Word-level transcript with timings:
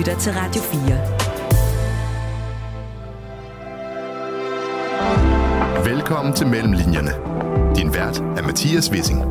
lytter 0.00 0.18
til 0.18 0.32
Radio 0.32 0.62
4. 0.62 0.80
Velkommen 5.94 6.34
til 6.34 6.46
Mellemlinjerne. 6.46 7.10
Din 7.76 7.94
vært 7.94 8.18
er 8.18 8.42
Mathias 8.42 8.92
Wissing. 8.92 9.24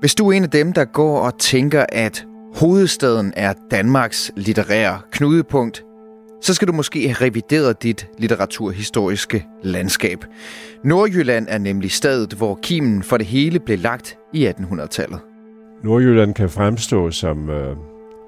Hvis 0.00 0.14
du 0.14 0.28
er 0.28 0.32
en 0.32 0.42
af 0.42 0.50
dem, 0.50 0.72
der 0.72 0.84
går 0.84 1.20
og 1.20 1.38
tænker, 1.38 1.86
at 1.88 2.26
hovedstaden 2.54 3.32
er 3.36 3.54
Danmarks 3.70 4.32
litterære 4.36 5.00
knudepunkt, 5.10 5.85
så 6.40 6.54
skal 6.54 6.68
du 6.68 6.72
måske 6.72 7.08
have 7.08 7.26
revideret 7.26 7.82
dit 7.82 8.08
litteraturhistoriske 8.18 9.46
landskab. 9.62 10.24
Nordjylland 10.84 11.46
er 11.48 11.58
nemlig 11.58 11.90
stedet, 11.90 12.32
hvor 12.32 12.58
kimen 12.62 13.02
for 13.02 13.16
det 13.16 13.26
hele 13.26 13.58
blev 13.58 13.78
lagt 13.78 14.18
i 14.32 14.46
1800-tallet. 14.46 15.20
Nordjylland 15.84 16.34
kan 16.34 16.50
fremstå 16.50 17.10
som, 17.10 17.50
øh, 17.50 17.76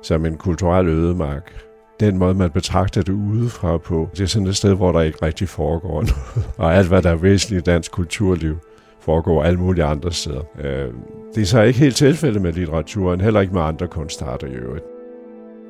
som 0.03 0.27
en 0.27 0.37
kulturel 0.37 0.89
ødemark. 0.89 1.65
Den 2.01 2.19
måde, 2.19 2.35
man 2.35 2.51
betragter 2.51 3.03
det 3.03 3.13
udefra 3.13 3.79
på, 3.79 4.09
det 4.13 4.21
er 4.21 4.27
sådan 4.27 4.49
et 4.49 4.57
sted, 4.57 4.75
hvor 4.75 4.93
der 4.93 5.01
ikke 5.01 5.19
rigtig 5.23 5.49
foregår 5.49 6.03
noget. 6.03 6.49
Og 6.57 6.75
alt, 6.75 6.89
hvad 6.89 7.03
der 7.03 7.11
er 7.11 7.17
væsentligt 7.17 7.69
i 7.69 7.71
dansk 7.71 7.93
kulturliv, 7.93 8.57
foregår 9.01 9.43
alle 9.43 9.59
mulige 9.59 9.85
andre 9.85 10.13
steder. 10.13 10.43
Øh, 10.61 10.93
det 11.35 11.43
er 11.43 11.47
så 11.47 11.63
ikke 11.63 11.79
helt 11.79 11.97
tilfældet 11.97 12.43
med 12.43 12.53
litteraturen, 12.53 13.21
heller 13.21 13.41
ikke 13.41 13.55
med 13.55 13.63
andre 13.63 13.89
kunstarter 13.89 14.47
i 14.47 14.51
øvrigt. 14.51 14.85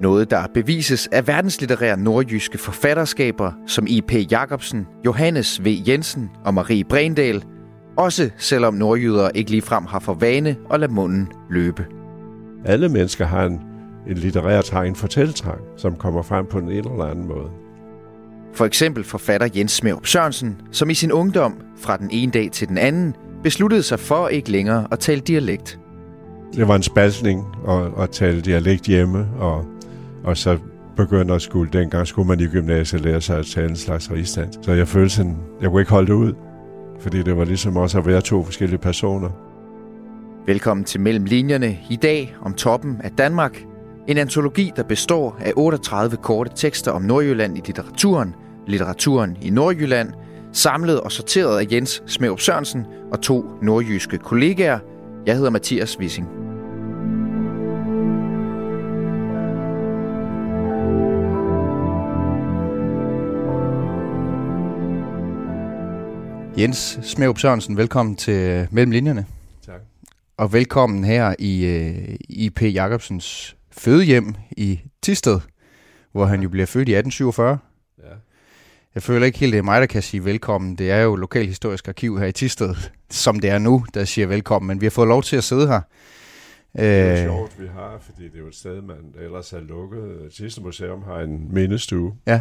Noget, 0.00 0.30
der 0.30 0.46
bevises 0.54 1.08
af 1.12 1.26
verdenslitterære 1.26 1.96
nordjyske 1.96 2.58
forfatterskaber 2.58 3.52
som 3.66 3.86
I.P. 3.88 4.12
Jacobsen, 4.30 4.86
Johannes 5.06 5.64
V. 5.64 5.66
Jensen 5.88 6.30
og 6.44 6.54
Marie 6.54 6.84
Brendal, 6.84 7.44
også 7.96 8.30
selvom 8.36 8.74
nordjyder 8.74 9.30
ikke 9.34 9.50
ligefrem 9.50 9.86
har 9.86 9.98
for 9.98 10.14
vane 10.14 10.56
at 10.70 10.80
lade 10.80 10.92
munden 10.92 11.28
løbe. 11.50 11.86
Alle 12.64 12.88
mennesker 12.88 13.26
har 13.26 13.44
en, 13.44 13.60
en 14.08 14.16
litterær 14.16 14.60
trang, 14.60 14.88
en 14.88 14.96
fortælletrang, 14.96 15.60
som 15.76 15.96
kommer 15.96 16.22
frem 16.22 16.46
på 16.46 16.58
en 16.58 16.68
eller 16.68 17.04
anden 17.04 17.28
måde. 17.28 17.50
For 18.54 18.64
eksempel 18.64 19.04
forfatter 19.04 19.48
Jens 19.56 19.72
Smeup 19.72 20.06
Sørensen, 20.06 20.60
som 20.72 20.90
i 20.90 20.94
sin 20.94 21.12
ungdom 21.12 21.60
fra 21.76 21.96
den 21.96 22.08
ene 22.12 22.32
dag 22.32 22.50
til 22.52 22.68
den 22.68 22.78
anden 22.78 23.14
besluttede 23.42 23.82
sig 23.82 23.98
for 23.98 24.28
ikke 24.28 24.50
længere 24.50 24.86
at 24.92 24.98
tale 24.98 25.20
dialekt. 25.20 25.78
Det 26.54 26.68
var 26.68 26.76
en 26.76 26.82
spaltning 26.82 27.46
at, 27.68 28.02
at 28.02 28.10
tale 28.10 28.40
dialekt 28.40 28.86
hjemme, 28.86 29.26
og, 29.38 29.64
og 30.28 30.36
så 30.36 30.58
begyndte 30.96 31.34
at 31.34 31.42
skulle, 31.42 31.70
dengang 31.72 32.06
skulle 32.06 32.28
man 32.28 32.40
i 32.40 32.46
gymnasiet 32.46 33.02
lære 33.02 33.20
sig 33.20 33.38
at 33.38 33.46
tale 33.46 33.68
en 33.68 33.76
slags 33.76 34.10
rigsdans. 34.10 34.58
Så 34.62 34.72
jeg 34.72 34.88
følte 34.88 35.14
sådan, 35.14 35.36
jeg 35.60 35.70
kunne 35.70 35.82
ikke 35.82 35.92
holde 35.92 36.06
det 36.06 36.12
ud, 36.12 36.32
fordi 37.00 37.22
det 37.22 37.36
var 37.36 37.44
ligesom 37.44 37.76
også 37.76 37.98
at 37.98 38.06
være 38.06 38.20
to 38.20 38.44
forskellige 38.44 38.78
personer. 38.78 39.28
Velkommen 40.46 40.84
til 40.84 41.00
Mellem 41.00 41.24
Linjerne 41.24 41.78
i 41.90 41.96
dag 41.96 42.36
om 42.42 42.54
toppen 42.54 43.00
af 43.04 43.10
Danmark. 43.10 43.64
En 44.08 44.18
antologi, 44.18 44.72
der 44.76 44.82
består 44.82 45.36
af 45.40 45.52
38 45.56 46.16
korte 46.16 46.50
tekster 46.54 46.92
om 46.92 47.02
Nordjylland 47.02 47.58
i 47.58 47.60
litteraturen, 47.66 48.34
litteraturen 48.66 49.36
i 49.42 49.50
Nordjylland– 49.50 50.12
samlet 50.52 51.00
og 51.00 51.12
sorteret 51.12 51.60
af 51.60 51.72
Jens 51.72 52.02
Smeup 52.06 52.40
Sørensen 52.40 52.86
og 53.12 53.20
to 53.20 53.44
nordjyske 53.62 54.18
kollegaer. 54.18 54.78
Jeg 55.26 55.36
hedder 55.36 55.50
Mathias 55.50 55.98
Wissing. 55.98 56.47
Jens 66.58 66.98
Smeup 67.02 67.38
Sørensen, 67.38 67.76
velkommen 67.76 68.16
til 68.16 68.68
Mellemlinjerne. 68.70 69.26
Tak. 69.66 69.80
Og 70.36 70.52
velkommen 70.52 71.04
her 71.04 71.34
i 71.38 71.64
øh, 71.64 72.16
I.P. 72.28 72.62
Jacobsens 72.62 73.56
fødehjem 73.70 74.34
i 74.50 74.80
Tisted, 75.02 75.40
hvor 76.12 76.24
han 76.24 76.42
jo 76.42 76.48
bliver 76.48 76.66
født 76.66 76.88
i 76.88 76.92
1847. 76.94 77.58
Jeg 78.94 79.02
føler 79.02 79.26
ikke 79.26 79.38
helt, 79.38 79.52
det 79.52 79.58
er 79.58 79.62
mig, 79.62 79.80
der 79.80 79.86
kan 79.86 80.02
sige 80.02 80.24
velkommen. 80.24 80.76
Det 80.78 80.90
er 80.90 81.00
jo 81.00 81.16
Lokalhistorisk 81.16 81.88
Arkiv 81.88 82.18
her 82.18 82.26
i 82.26 82.32
Tisted, 82.32 82.74
som 83.10 83.40
det 83.40 83.50
er 83.50 83.58
nu, 83.58 83.84
der 83.94 84.04
siger 84.04 84.26
velkommen. 84.26 84.66
Men 84.66 84.80
vi 84.80 84.86
har 84.86 84.90
fået 84.90 85.08
lov 85.08 85.22
til 85.22 85.36
at 85.36 85.44
sidde 85.44 85.66
her. 85.66 85.80
Det 86.76 87.00
er 87.00 87.12
øh, 87.12 87.18
sjovt, 87.18 87.60
vi 87.60 87.66
har, 87.66 87.98
fordi 88.00 88.24
det 88.24 88.34
er 88.34 88.38
jo 88.38 88.48
et 88.48 88.54
sted, 88.54 88.82
man 88.82 89.14
ellers 89.20 89.52
er 89.52 89.60
lukket. 89.60 90.32
Tisted 90.32 90.62
Museum 90.62 91.02
har 91.02 91.20
en 91.20 91.54
mindestue, 91.54 92.14
ja. 92.26 92.40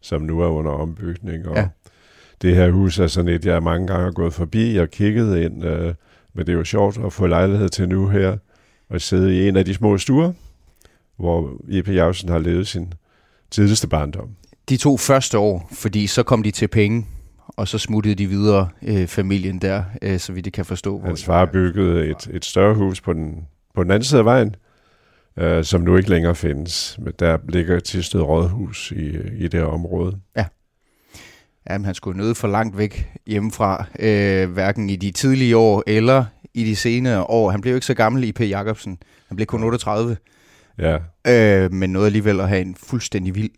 som 0.00 0.22
nu 0.22 0.40
er 0.40 0.48
under 0.48 0.70
ombygning. 0.70 1.48
Og 1.48 1.56
ja. 1.56 1.68
Det 2.42 2.56
her 2.56 2.70
hus 2.70 2.98
er 2.98 3.06
sådan 3.06 3.28
et, 3.28 3.46
jeg 3.46 3.62
mange 3.62 3.86
gange 3.86 4.04
har 4.04 4.12
gået 4.12 4.34
forbi 4.34 4.76
og 4.76 4.90
kigget 4.90 5.42
ind. 5.42 5.64
Øh, 5.64 5.94
men 6.34 6.46
det 6.46 6.52
er 6.52 6.56
jo 6.56 6.64
sjovt 6.64 6.98
at 7.06 7.12
få 7.12 7.26
lejlighed 7.26 7.68
til 7.68 7.88
nu 7.88 8.08
her 8.08 8.36
at 8.90 9.02
sidde 9.02 9.36
i 9.36 9.48
en 9.48 9.56
af 9.56 9.64
de 9.64 9.74
små 9.74 9.98
stuer, 9.98 10.32
hvor 11.16 11.60
Jeppe 11.68 11.92
Jacobsen 11.92 12.28
har 12.28 12.38
levet 12.38 12.66
sin 12.66 12.92
tidligste 13.50 13.88
barndom 13.88 14.28
de 14.68 14.76
to 14.76 14.96
første 14.96 15.38
år, 15.38 15.68
fordi 15.72 16.06
så 16.06 16.22
kom 16.22 16.42
de 16.42 16.50
til 16.50 16.68
penge, 16.68 17.06
og 17.46 17.68
så 17.68 17.78
smuttede 17.78 18.14
de 18.14 18.26
videre 18.26 18.68
øh, 18.82 19.06
familien 19.06 19.58
der, 19.58 19.84
øh, 20.02 20.18
så 20.18 20.32
vi 20.32 20.40
det 20.40 20.52
kan 20.52 20.64
forstå. 20.64 21.02
Hans 21.04 21.24
far 21.24 21.44
byggede 21.44 22.06
et, 22.06 22.28
et 22.32 22.44
større 22.44 22.74
hus 22.74 23.00
på 23.00 23.12
den, 23.12 23.46
på 23.74 23.82
den 23.82 23.90
anden 23.90 24.04
side 24.04 24.18
af 24.18 24.24
vejen, 24.24 24.56
øh, 25.36 25.64
som 25.64 25.80
nu 25.80 25.96
ikke 25.96 26.10
længere 26.10 26.34
findes. 26.34 26.98
Men 27.02 27.12
der 27.18 27.38
ligger 27.48 27.76
et 27.76 27.84
Tisted 27.84 28.20
Rådhus 28.20 28.92
i, 28.96 29.16
i 29.44 29.48
det 29.48 29.62
område. 29.62 30.18
Ja. 30.36 30.44
Jamen, 31.70 31.84
han 31.84 31.94
skulle 31.94 32.18
nødt 32.18 32.36
for 32.36 32.48
langt 32.48 32.78
væk 32.78 33.12
hjemmefra, 33.26 33.84
øh, 33.98 34.50
hverken 34.50 34.90
i 34.90 34.96
de 34.96 35.10
tidlige 35.10 35.56
år 35.56 35.82
eller 35.86 36.24
i 36.54 36.64
de 36.64 36.76
senere 36.76 37.22
år. 37.22 37.50
Han 37.50 37.60
blev 37.60 37.72
jo 37.72 37.76
ikke 37.76 37.86
så 37.86 37.94
gammel 37.94 38.24
i 38.24 38.32
P. 38.32 38.40
Jacobsen. 38.40 38.98
Han 39.28 39.36
blev 39.36 39.46
kun 39.46 39.64
38. 39.64 40.16
Ja. 40.78 40.98
Øh, 41.26 41.72
men 41.72 41.90
nåede 41.90 42.06
alligevel 42.06 42.40
at 42.40 42.48
have 42.48 42.60
en 42.60 42.74
fuldstændig 42.74 43.34
vild 43.34 43.50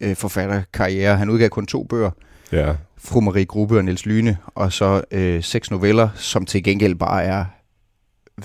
øh, 0.00 0.16
forfatterkarriere. 0.16 1.16
Han 1.16 1.30
udgav 1.30 1.48
kun 1.48 1.66
to 1.66 1.84
bøger. 1.84 2.10
Ja. 2.52 2.74
Fru 2.98 3.20
Marie 3.20 3.44
Gruppe 3.44 3.76
og 3.76 3.84
Niels 3.84 4.06
Lyne, 4.06 4.38
og 4.46 4.72
så 4.72 5.02
øh, 5.10 5.42
seks 5.42 5.70
noveller, 5.70 6.08
som 6.14 6.46
til 6.46 6.64
gengæld 6.64 6.94
bare 6.94 7.24
er 7.24 7.44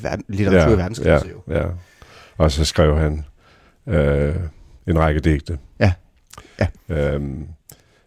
verden, 0.02 0.26
litteratur 0.28 0.70
ja, 0.70 0.76
i 0.76 0.78
verdensklasse. 0.78 1.28
Ja, 1.48 1.58
ja. 1.58 1.68
Og 2.38 2.52
så 2.52 2.66
skrev 2.66 2.98
han 2.98 3.26
øh, 3.88 4.36
en 4.88 5.00
række 5.00 5.20
digte. 5.20 5.58
Ja. 5.80 5.94
ja. 6.60 6.68
Øhm, 6.90 7.48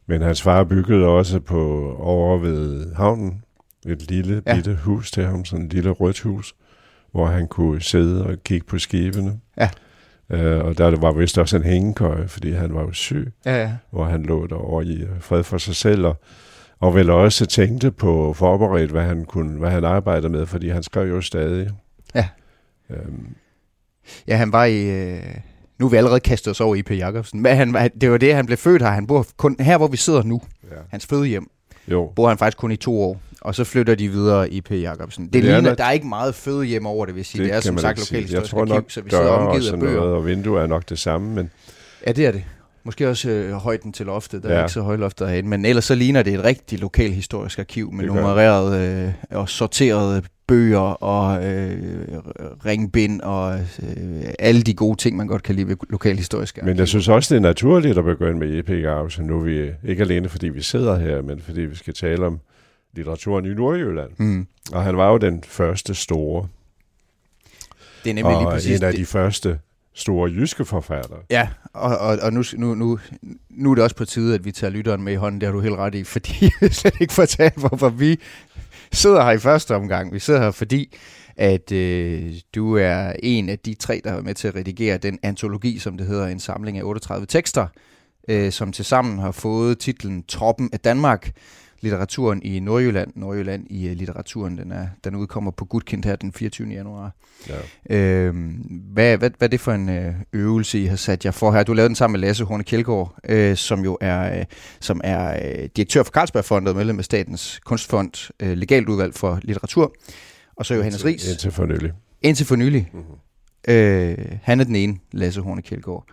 men 0.06 0.22
hans 0.22 0.42
far 0.42 0.64
byggede 0.64 1.06
også 1.06 1.40
på 1.40 1.92
over 2.00 2.38
ved 2.38 2.94
havnen 2.94 3.44
et 3.86 4.10
lille 4.10 4.42
ja. 4.46 4.54
bitte 4.54 4.74
hus 4.74 5.10
til 5.10 5.24
ham, 5.24 5.44
sådan 5.44 5.66
et 5.66 5.72
lille 5.72 5.90
rødt 5.90 6.20
hus, 6.20 6.54
hvor 7.12 7.26
han 7.26 7.48
kunne 7.48 7.82
sidde 7.82 8.26
og 8.26 8.36
kigge 8.44 8.66
på 8.66 8.78
skibene. 8.78 9.40
Ja. 9.58 9.70
Øh, 10.30 10.64
og 10.64 10.78
der 10.78 10.96
var 10.96 11.12
vist 11.12 11.38
også 11.38 11.56
en 11.56 11.62
hængekøje, 11.62 12.28
fordi 12.28 12.52
han 12.52 12.74
var 12.74 12.82
jo 12.82 12.92
syg, 12.92 13.32
ja, 13.44 13.62
ja. 13.62 13.72
hvor 13.90 14.04
han 14.04 14.22
lå 14.22 14.46
der 14.46 14.80
i 14.80 15.06
fred 15.20 15.42
for 15.42 15.58
sig 15.58 15.76
selv, 15.76 16.06
og, 16.06 16.16
og 16.80 16.94
vel 16.94 17.10
også 17.10 17.46
tænkte 17.46 17.90
på 17.90 18.32
forberedt, 18.32 18.90
hvad 18.90 19.02
han, 19.02 19.24
kunne, 19.24 19.58
hvad 19.58 19.70
han 19.70 19.84
arbejdede 19.84 20.28
med, 20.28 20.46
fordi 20.46 20.68
han 20.68 20.82
skrev 20.82 21.08
jo 21.08 21.20
stadig. 21.20 21.70
Ja. 22.14 22.28
Øhm. 22.90 23.34
Ja, 24.28 24.36
han 24.36 24.52
var 24.52 24.64
i... 24.64 25.10
Øh 25.10 25.38
nu 25.78 25.86
er 25.86 25.90
vi 25.90 25.96
allerede 25.96 26.20
kastet 26.20 26.50
os 26.50 26.60
over 26.60 26.74
i 26.74 26.82
P. 26.82 26.90
Jacobsen, 26.90 27.42
men 27.42 27.56
han, 27.56 27.90
det 28.00 28.10
var 28.10 28.18
det, 28.18 28.34
han 28.34 28.46
blev 28.46 28.58
født 28.58 28.82
her. 28.82 28.90
Han 28.90 29.06
bor 29.06 29.26
kun 29.36 29.56
her, 29.60 29.76
hvor 29.76 29.88
vi 29.88 29.96
sidder 29.96 30.22
nu. 30.22 30.42
Ja. 30.70 30.76
Hans 30.90 31.06
fødehjem. 31.06 31.50
Jo. 31.88 32.12
Bor 32.16 32.28
han 32.28 32.38
faktisk 32.38 32.58
kun 32.58 32.72
i 32.72 32.76
to 32.76 33.02
år 33.02 33.20
og 33.44 33.54
så 33.54 33.64
flytter 33.64 33.94
de 33.94 34.08
videre 34.08 34.50
i 34.50 34.60
P. 34.60 34.70
Jacobsen. 34.70 35.24
Det, 35.24 35.32
det 35.32 35.44
ligner, 35.44 35.70
er, 35.70 35.74
der 35.74 35.84
er 35.84 35.90
ikke 35.90 36.06
meget 36.06 36.34
føde 36.34 36.64
hjem 36.64 36.86
over 36.86 37.06
det, 37.06 37.14
vil 37.14 37.24
sige. 37.24 37.42
Det, 37.42 37.50
det 37.50 37.56
er 37.56 37.60
som 37.60 37.78
sagt 37.78 37.98
lokalhistorisk 37.98 38.54
arkiv, 38.54 38.90
så 38.90 39.00
vi 39.00 39.10
sidder 39.10 39.28
omgivet 39.28 39.72
af 39.72 39.80
bøger. 39.80 40.00
Noget, 40.00 40.14
og 40.14 40.26
vinduer 40.26 40.62
er 40.62 40.66
nok 40.66 40.88
det 40.88 40.98
samme, 40.98 41.34
men... 41.34 41.50
Ja, 42.06 42.12
det 42.12 42.26
er 42.26 42.32
det. 42.32 42.44
Måske 42.84 43.08
også 43.08 43.30
øh, 43.30 43.52
højden 43.52 43.92
til 43.92 44.06
loftet, 44.06 44.42
der 44.42 44.52
ja. 44.52 44.58
er 44.58 44.62
ikke 44.62 44.72
så 44.72 44.80
højloftet 44.80 45.28
herinde, 45.28 45.48
men 45.48 45.64
ellers 45.64 45.84
så 45.84 45.94
ligner 45.94 46.22
det 46.22 46.34
et 46.34 46.44
rigtigt 46.44 46.80
lokalhistorisk 46.80 47.58
arkiv 47.58 47.92
med 47.92 48.04
nummereret 48.04 48.80
øh, 48.80 49.12
og 49.30 49.48
sorterede 49.48 50.22
bøger 50.46 50.78
og 50.80 51.44
øh, 51.44 51.78
ringbind 52.66 53.20
og 53.20 53.58
øh, 53.58 54.24
alle 54.38 54.62
de 54.62 54.74
gode 54.74 54.96
ting, 54.96 55.16
man 55.16 55.26
godt 55.26 55.42
kan 55.42 55.54
lide 55.54 55.68
ved 55.68 55.76
lokalhistoriske 55.90 56.60
Men 56.64 56.78
jeg 56.78 56.88
synes 56.88 57.08
også, 57.08 57.34
det 57.34 57.38
er 57.38 57.48
naturligt 57.48 57.98
at 57.98 58.04
begynde 58.04 58.38
med 58.38 58.58
E.P. 58.58 58.70
Jacobsen. 58.70 59.26
Nu 59.26 59.38
er 59.38 59.44
vi 59.44 59.70
ikke 59.84 60.02
alene, 60.02 60.28
fordi 60.28 60.48
vi 60.48 60.62
sidder 60.62 60.98
her, 60.98 61.22
men 61.22 61.40
fordi 61.40 61.60
vi 61.60 61.76
skal 61.76 61.94
tale 61.94 62.26
om 62.26 62.40
litteraturen 62.92 63.44
i 63.44 63.54
Nordjylland. 63.54 64.10
Mm. 64.16 64.46
Og 64.72 64.82
han 64.82 64.96
var 64.96 65.10
jo 65.10 65.18
den 65.18 65.44
første 65.46 65.94
store. 65.94 66.48
Det 68.04 68.10
er 68.10 68.14
nemlig 68.14 68.36
og 68.36 68.42
lige 68.42 68.50
præcis 68.50 68.80
en 68.80 68.86
af 68.86 68.94
de 68.94 69.06
første 69.06 69.58
store 69.94 70.30
jyske 70.30 70.64
forfattere. 70.64 71.18
Ja, 71.30 71.48
og, 71.72 71.98
og, 71.98 72.18
og 72.22 72.32
nu, 72.32 72.42
nu, 72.56 72.74
nu, 72.74 72.98
nu 73.50 73.70
er 73.70 73.74
det 73.74 73.84
også 73.84 73.96
på 73.96 74.04
tide, 74.04 74.34
at 74.34 74.44
vi 74.44 74.52
tager 74.52 74.70
lytteren 74.70 75.02
med 75.02 75.12
i 75.12 75.16
hånden, 75.16 75.40
det 75.40 75.46
har 75.46 75.52
du 75.52 75.60
helt 75.60 75.76
ret 75.76 75.94
i, 75.94 76.04
fordi 76.14 76.50
jeg 76.60 76.74
slet 76.74 76.94
ikke 77.00 77.12
fortalt, 77.12 77.56
hvorfor 77.56 77.88
vi 77.88 78.20
sidder 78.94 79.24
her 79.24 79.30
i 79.30 79.38
første 79.38 79.74
omgang. 79.74 80.12
Vi 80.12 80.18
sidder 80.18 80.40
her, 80.40 80.50
fordi 80.50 80.96
at 81.36 81.72
øh, 81.72 82.32
du 82.54 82.76
er 82.76 83.12
en 83.22 83.48
af 83.48 83.58
de 83.58 83.74
tre, 83.74 84.00
der 84.04 84.10
har 84.10 84.16
været 84.16 84.26
med 84.26 84.34
til 84.34 84.48
at 84.48 84.54
redigere 84.54 84.98
den 84.98 85.18
antologi, 85.22 85.78
som 85.78 85.98
det 85.98 86.06
hedder, 86.06 86.26
en 86.26 86.40
samling 86.40 86.78
af 86.78 86.82
38 86.82 87.26
tekster, 87.26 87.66
øh, 88.28 88.52
som 88.52 88.72
tilsammen 88.72 89.18
har 89.18 89.32
fået 89.32 89.78
titlen 89.78 90.24
Troppen 90.28 90.70
af 90.72 90.80
Danmark, 90.80 91.30
litteraturen 91.84 92.42
i 92.42 92.60
Nordjylland, 92.60 93.12
Nordjylland 93.16 93.66
i 93.70 93.90
uh, 93.90 93.96
litteraturen. 93.96 94.58
Den, 94.58 94.72
er, 94.72 94.86
den 95.04 95.14
udkommer 95.14 95.50
på 95.50 95.64
Gudkind 95.64 96.04
her 96.04 96.16
den 96.16 96.32
24. 96.32 96.68
januar. 96.68 97.16
Ja. 97.48 97.96
Øh, 97.96 98.34
hvad, 98.92 99.18
hvad, 99.18 99.30
hvad 99.38 99.48
er 99.48 99.50
det 99.50 99.60
for 99.60 99.72
en 99.72 99.88
øh, 99.88 100.14
øvelse, 100.32 100.78
I 100.78 100.86
har 100.86 100.96
sat 100.96 101.24
jer 101.24 101.30
for 101.30 101.52
her? 101.52 101.62
Du 101.62 101.72
lavede 101.72 101.88
den 101.88 101.96
sammen 101.96 102.20
med 102.20 102.26
Lasse 102.28 102.44
Horne 102.44 102.64
Kjeldgaard, 102.64 103.14
øh, 103.28 103.56
som 103.56 103.80
jo 103.80 103.98
er, 104.00 104.38
øh, 104.38 104.44
som 104.80 105.00
er 105.04 105.34
øh, 105.34 105.68
direktør 105.76 106.02
for 106.02 106.10
Carlsbergfondet 106.10 106.68
og 106.68 106.76
medlem 106.76 106.98
af 106.98 107.04
Statens 107.04 107.60
Kunstfond, 107.64 108.32
øh, 108.40 108.56
legalt 108.56 108.88
udvalg 108.88 109.14
for 109.14 109.38
litteratur. 109.42 109.94
Og 110.56 110.66
så 110.66 110.74
Johannes 110.74 111.04
Ries. 111.04 111.28
Indtil 111.28 111.50
for 111.50 111.66
nylig. 111.66 111.92
Indtil 112.22 112.46
for 112.46 112.56
nylig. 112.56 112.90
Mm-hmm. 112.92 113.14
Øh, 113.68 114.18
han 114.42 114.60
er 114.60 114.64
den 114.64 114.76
ene, 114.76 114.96
Lasse 115.12 115.40
Horne 115.40 115.62
Kjeldgaard. 115.62 116.04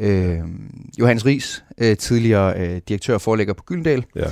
Øh, 0.00 0.38
Johannes 0.98 1.26
Ries, 1.26 1.64
øh, 1.78 1.96
tidligere 1.96 2.60
øh, 2.60 2.80
direktør 2.88 3.14
og 3.14 3.20
forlægger 3.20 3.54
på 3.54 3.62
Gyldendal. 3.62 4.04
Ja 4.16 4.30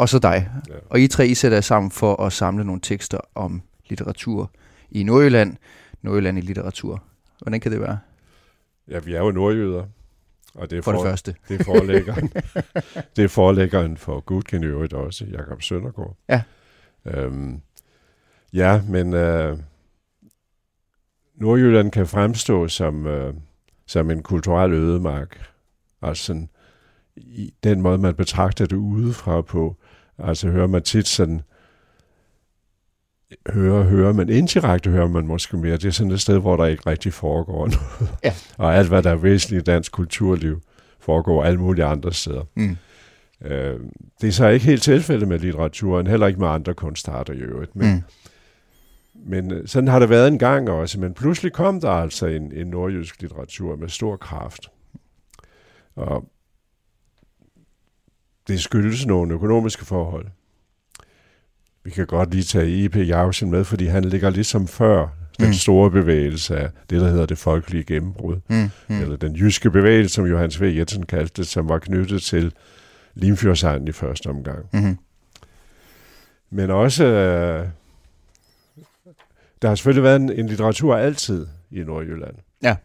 og 0.00 0.08
så 0.08 0.18
dig. 0.18 0.50
Ja. 0.68 0.74
Og 0.90 1.00
I 1.00 1.08
tre, 1.08 1.26
I 1.26 1.34
sætter 1.34 1.60
sammen 1.60 1.90
for 1.90 2.22
at 2.22 2.32
samle 2.32 2.64
nogle 2.64 2.80
tekster 2.80 3.18
om 3.34 3.62
litteratur 3.88 4.50
i 4.90 5.02
Nordjylland. 5.02 5.56
Nordjylland 6.02 6.38
i 6.38 6.40
litteratur. 6.40 7.02
Hvordan 7.38 7.60
kan 7.60 7.72
det 7.72 7.80
være? 7.80 7.98
Ja, 8.88 8.98
vi 8.98 9.14
er 9.14 9.18
jo 9.18 9.30
nordjyder. 9.30 9.84
Og 10.54 10.70
det 10.70 10.78
er 10.78 10.82
for, 10.82 10.92
for 10.92 10.98
det 10.98 11.10
første. 11.10 11.34
Det 11.48 11.60
er 11.60 11.64
forlæggeren. 11.64 12.32
det 13.16 13.24
er 13.24 13.28
forlæggeren 13.28 13.96
for 13.96 14.20
Gudkin 14.20 14.62
i 14.62 14.66
øvrigt 14.66 14.92
også, 14.92 15.24
Jakob 15.24 15.62
Søndergaard. 15.62 16.16
Ja. 16.28 16.42
Øhm, 17.06 17.60
ja, 18.52 18.82
men 18.88 19.14
øh, 19.14 19.58
Nordjylland 21.34 21.90
kan 21.90 22.06
fremstå 22.06 22.68
som, 22.68 23.06
øh, 23.06 23.34
som 23.90 24.10
en 24.10 24.22
kulturel 24.22 24.72
ødemark. 24.72 25.50
Altså 26.02 26.24
sådan, 26.24 26.48
i 27.16 27.54
den 27.64 27.80
måde, 27.80 27.98
man 27.98 28.14
betragter 28.14 28.66
det 28.66 28.76
udefra 28.76 29.40
på. 29.40 29.76
Altså 30.18 30.48
hører 30.48 30.66
man 30.66 30.82
tit 30.82 31.08
sådan, 31.08 31.42
hører, 33.48 33.82
hører, 33.82 34.12
men 34.12 34.28
indirekte 34.28 34.90
hører 34.90 35.08
man 35.08 35.26
måske 35.26 35.56
mere. 35.56 35.72
Det 35.76 35.84
er 35.84 35.90
sådan 35.90 36.12
et 36.12 36.20
sted, 36.20 36.38
hvor 36.38 36.56
der 36.56 36.66
ikke 36.66 36.82
rigtig 36.86 37.12
foregår 37.12 37.66
noget. 37.76 38.18
Ja. 38.24 38.34
og 38.58 38.74
alt, 38.74 38.88
hvad 38.88 39.02
der 39.02 39.10
er 39.10 39.16
væsentligt 39.16 39.68
i 39.68 39.70
dansk 39.70 39.92
kulturliv, 39.92 40.60
foregår 41.00 41.44
alle 41.44 41.60
mulige 41.60 41.84
andre 41.84 42.12
steder. 42.12 42.44
Mm. 42.54 42.76
Øh, 43.44 43.80
det 44.20 44.28
er 44.28 44.32
så 44.32 44.48
ikke 44.48 44.66
helt 44.66 44.82
tilfældet 44.82 45.28
med 45.28 45.38
litteraturen, 45.38 46.06
heller 46.06 46.26
ikke 46.26 46.40
med 46.40 46.48
andre 46.48 46.74
kunstarter 46.74 47.32
i 47.32 47.38
øvrigt. 47.38 47.76
Men, 47.76 47.94
mm. 47.94 48.02
Men 49.26 49.52
øh, 49.52 49.68
sådan 49.68 49.88
har 49.88 49.98
det 49.98 50.10
været 50.10 50.28
en 50.28 50.38
gang 50.38 50.70
også. 50.70 51.00
Men 51.00 51.14
pludselig 51.14 51.52
kom 51.52 51.80
der 51.80 51.90
altså 51.90 52.26
en, 52.26 52.52
en 52.52 52.66
nordjysk 52.66 53.20
litteratur 53.20 53.76
med 53.76 53.88
stor 53.88 54.16
kraft. 54.16 54.68
Og 55.96 56.24
det 58.48 58.60
skyldes 58.60 59.06
nogle 59.06 59.34
økonomiske 59.34 59.84
forhold. 59.84 60.26
Vi 61.84 61.90
kan 61.90 62.06
godt 62.06 62.30
lige 62.30 62.44
tage 62.44 62.70
I.P. 62.70 62.96
Jacobsen 62.96 63.50
med, 63.50 63.64
fordi 63.64 63.86
han 63.86 64.04
ligger 64.04 64.30
ligesom 64.30 64.68
før 64.68 65.08
den 65.38 65.46
mm. 65.46 65.52
store 65.52 65.90
bevægelse 65.90 66.56
af 66.56 66.70
det, 66.90 67.00
der 67.00 67.08
hedder 67.08 67.26
det 67.26 67.38
folkelige 67.38 67.84
gennembrud. 67.84 68.40
Mm. 68.48 68.70
Mm. 68.88 69.02
Eller 69.02 69.16
den 69.16 69.36
jyske 69.36 69.70
bevægelse, 69.70 70.14
som 70.14 70.26
Johannes 70.26 70.60
V. 70.60 70.64
Jensen 70.64 71.06
kaldte 71.06 71.32
det, 71.36 71.46
som 71.46 71.68
var 71.68 71.78
knyttet 71.78 72.22
til 72.22 72.52
Limfjordsegnen 73.14 73.88
i 73.88 73.92
første 73.92 74.26
omgang. 74.26 74.66
Mm. 74.72 74.98
Men 76.50 76.70
også, 76.70 77.04
øh, 77.04 77.68
der 79.62 79.68
har 79.68 79.74
selvfølgelig 79.74 80.02
været 80.02 80.20
en, 80.20 80.32
en 80.32 80.46
litteratur 80.46 80.96
altid 80.96 81.46
i 81.70 81.78
Nordjylland. 81.80 82.34
Ja. 82.62 82.76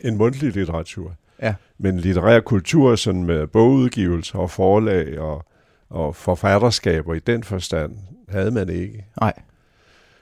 En 0.00 0.16
mundtlig 0.16 0.52
litteratur. 0.52 1.14
Ja. 1.42 1.54
Men 1.78 1.98
litterær 1.98 2.40
kultur 2.40 2.96
sådan 2.96 3.24
med 3.24 3.46
bogudgivelser 3.46 4.38
og 4.38 4.50
forlag 4.50 5.18
og, 5.18 5.44
og 5.88 6.16
forfatterskaber 6.16 7.14
i 7.14 7.18
den 7.18 7.42
forstand 7.42 7.96
havde 8.28 8.50
man 8.50 8.68
ikke. 8.68 9.04
Nej. 9.20 9.32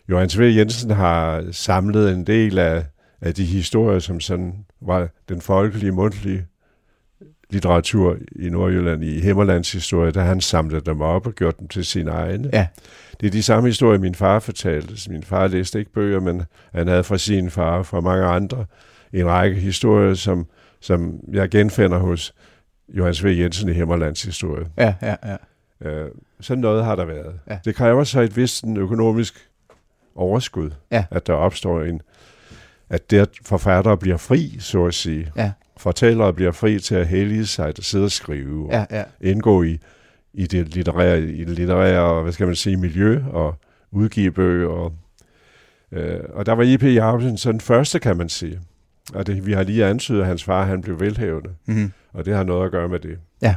Johan 0.09 0.31
V. 0.39 0.41
Jensen 0.41 0.91
har 0.91 1.45
samlet 1.53 2.13
en 2.13 2.27
del 2.27 2.59
af, 2.59 2.85
af 3.21 3.35
de 3.35 3.45
historier, 3.45 3.99
som 3.99 4.21
sådan 4.21 4.65
var 4.81 5.09
den 5.29 5.41
folkelige, 5.41 5.93
mundtlige 5.93 6.47
litteratur 7.55 8.17
i 8.37 8.49
Nordjylland, 8.49 9.05
i 9.05 9.21
Himmerlands 9.21 9.73
historie, 9.73 10.11
der 10.11 10.23
han 10.23 10.41
samlede 10.41 10.81
dem 10.81 11.01
op 11.01 11.27
og 11.27 11.33
gjorde 11.33 11.57
dem 11.61 11.69
til 11.69 11.85
sine 11.85 12.11
egne. 12.11 12.51
Ja. 12.53 12.67
Det 13.21 13.27
er 13.27 13.31
de 13.31 13.43
samme 13.43 13.69
historier, 13.69 13.99
min 14.01 14.15
far 14.15 14.39
fortalte. 14.39 15.11
Min 15.11 15.23
far 15.23 15.47
læste 15.47 15.79
ikke 15.79 15.93
bøger, 15.93 16.21
men 16.21 16.43
han 16.75 16.89
havde 16.89 17.05
fra 17.05 17.19
sin 17.19 17.51
far 17.51 17.79
og 17.79 17.87
fra 17.87 18.01
mange 18.01 18.25
andre 18.25 18.65
en 19.13 19.27
række 19.27 19.57
historier, 19.61 20.15
som 20.15 20.47
som 20.81 21.21
jeg 21.33 21.49
genfinder 21.49 21.99
hos 21.99 22.35
Johannes 22.89 23.25
V. 23.25 23.27
Jensen 23.27 23.69
i 23.69 23.73
Himmerlands 23.73 24.23
historie. 24.23 24.67
Ja, 24.77 24.95
ja, 25.03 25.15
ja. 25.25 25.37
Øh, 25.89 26.11
sådan 26.41 26.61
noget 26.61 26.85
har 26.85 26.97
der 26.97 27.05
været. 27.05 27.41
Ja. 27.51 27.59
Det 27.65 27.75
kræver 27.75 28.05
så 28.05 28.21
et 28.21 28.37
vist 28.37 28.65
en 28.65 28.77
økonomisk 28.77 29.49
overskud, 30.15 30.71
ja. 30.91 31.05
at 31.11 31.27
der 31.27 31.33
opstår 31.33 31.83
en, 31.83 32.01
at 32.91 33.11
det 33.11 33.29
forfattere 33.45 33.97
bliver 33.97 34.17
fri, 34.17 34.57
så 34.61 34.87
at 34.87 34.95
sige. 34.95 35.33
Ja. 35.37 35.53
Fortællere 35.77 36.33
bliver 36.33 36.53
fri 36.53 36.79
til 36.79 36.95
at 36.95 37.09
hellige 37.09 37.47
sig, 37.47 37.69
at 37.69 37.85
sidde 37.85 38.05
og 38.05 38.11
skrive, 38.11 38.69
ja, 38.73 38.85
ja. 38.91 39.03
og 39.03 39.07
indgå 39.21 39.63
i, 39.63 39.79
i 40.35 40.47
det 40.47 40.75
litterære, 40.75 41.23
i 41.23 41.45
det 41.45 41.49
litterære, 41.59 42.23
hvad 42.23 42.33
skal 42.33 42.47
man 42.47 42.57
sige, 42.57 42.77
miljø, 42.77 43.23
og 43.31 43.55
udgive 43.91 44.31
bøger. 44.31 44.69
Og, 44.69 44.93
øh, 45.93 46.21
og 46.33 46.47
der 46.47 46.53
var 46.53 46.63
I.P. 46.63 46.83
Jacobsen 46.83 47.39
sådan 47.39 47.61
første, 47.61 47.99
kan 47.99 48.17
man 48.17 48.29
sige. 48.29 48.61
Og 49.15 49.27
det, 49.27 49.47
vi 49.47 49.53
har 49.53 49.63
lige 49.63 49.87
antydet, 49.87 50.21
at 50.21 50.27
hans 50.27 50.45
far 50.45 50.65
han 50.65 50.83
blev 50.83 51.01
velhævende. 51.01 51.51
Mm-hmm. 51.67 51.93
Og 52.13 52.25
det 52.25 52.35
har 52.35 52.45
noget 52.45 52.65
at 52.65 52.71
gøre 52.71 52.89
med 52.89 52.99
det. 53.01 53.19
Ja. 53.43 53.55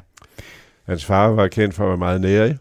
Hans 0.86 1.06
far 1.06 1.28
var 1.28 1.48
kendt 1.48 1.75
for 1.75 1.84
at 1.84 1.90
være 1.90 1.98
meget 1.98 2.22
nære. 2.22 2.58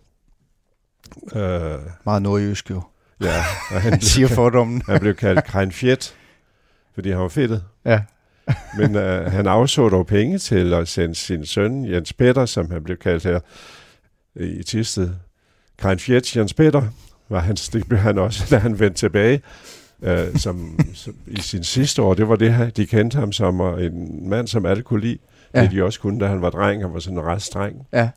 Uh, 1.23 1.87
meget 2.05 2.23
nordjysk 2.23 2.70
jo. 2.70 2.82
Ja. 3.20 3.38
Og 3.70 3.81
han, 3.82 3.93
han 3.93 4.00
siger 4.00 4.29
fordommen. 4.29 4.82
han 4.87 5.00
blev 5.00 5.14
kaldt 5.14 5.44
Krein 5.44 5.73
Fjet, 5.73 6.17
fordi 6.94 7.11
han 7.11 7.20
var 7.20 7.29
fedtet. 7.29 7.64
Ja. 7.85 8.03
Men 8.78 8.96
uh, 8.96 9.32
han 9.32 9.46
afså 9.46 9.88
dog 9.88 10.06
penge 10.06 10.38
til 10.38 10.75
at 10.75 10.88
sende 10.88 11.14
sin 11.14 11.46
søn, 11.46 11.84
Jens 11.84 12.12
Peter, 12.12 12.46
som 12.46 12.70
han 12.70 12.84
blev 12.84 12.96
kaldt 12.96 13.25
her 13.25 13.40
i 14.37 14.62
Tisted. 14.62 15.10
Krein 15.78 15.98
Fjet, 15.98 16.37
Jens 16.37 16.54
Peter, 16.54 16.82
var 17.28 17.40
hans, 17.40 17.69
det 17.69 17.88
blev 17.88 18.00
han 18.00 18.19
også, 18.19 18.46
da 18.50 18.58
han 18.58 18.81
vendte 18.81 18.98
tilbage 18.98 19.43
øh, 20.02 20.37
som, 20.37 20.78
som, 20.94 21.14
i 21.26 21.40
sin 21.40 21.64
sidste 21.64 22.02
år, 22.02 22.14
det 22.14 22.28
var 22.28 22.37
det, 22.37 22.76
de 22.76 22.87
kendte 22.87 23.19
ham 23.19 23.32
som 23.32 23.60
en 23.60 24.28
mand, 24.28 24.48
som 24.48 24.66
alle 24.66 24.82
kunne 24.82 25.00
lide. 25.00 25.19
Ja. 25.54 25.62
Det 25.62 25.70
de 25.70 25.84
også 25.84 26.00
kunne, 26.00 26.20
da 26.20 26.26
han 26.26 26.43
var 26.43 26.50
dreng. 26.50 26.82
Han 26.82 26.93
var 26.93 26.98
sådan 26.98 27.19
en 27.19 27.24
ret 27.24 27.43
streng. 27.43 27.86
Ja. 27.93 28.10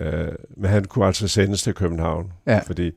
Øh, 0.00 0.32
men 0.56 0.70
han 0.70 0.84
kunne 0.84 1.06
altså 1.06 1.28
sendes 1.28 1.62
til 1.62 1.74
København, 1.74 2.32
ja. 2.46 2.58
fordi 2.66 2.92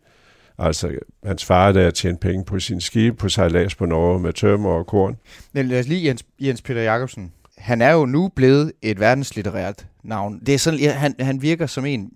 altså, 0.60 0.92
hans 1.26 1.46
far 1.46 1.72
der 1.72 1.92
tjente 1.92 2.20
penge 2.20 2.46
på 2.46 2.60
sin 2.60 2.82
skib 2.82 3.18
på 3.18 3.30
sejlads 3.30 3.76
på 3.76 3.86
Norge 3.86 4.20
med 4.20 4.34
tømmer 4.34 4.70
og 4.70 4.88
korn. 4.88 5.18
Men 5.54 5.68
lad 5.68 5.80
os 5.80 5.88
lige 5.88 6.08
Jens, 6.08 6.26
Jens 6.40 6.62
Peter 6.62 6.82
Jacobsen. 6.82 7.32
Han 7.58 7.82
er 7.82 7.92
jo 7.92 8.06
nu 8.06 8.28
blevet 8.36 8.72
et 8.82 9.00
verdenslitterært 9.00 9.88
navn. 10.04 10.40
Det 10.46 10.54
er 10.54 10.58
sådan, 10.58 10.80
han, 10.80 11.16
han 11.20 11.42
virker 11.42 11.66
som 11.66 11.86
en, 11.86 12.12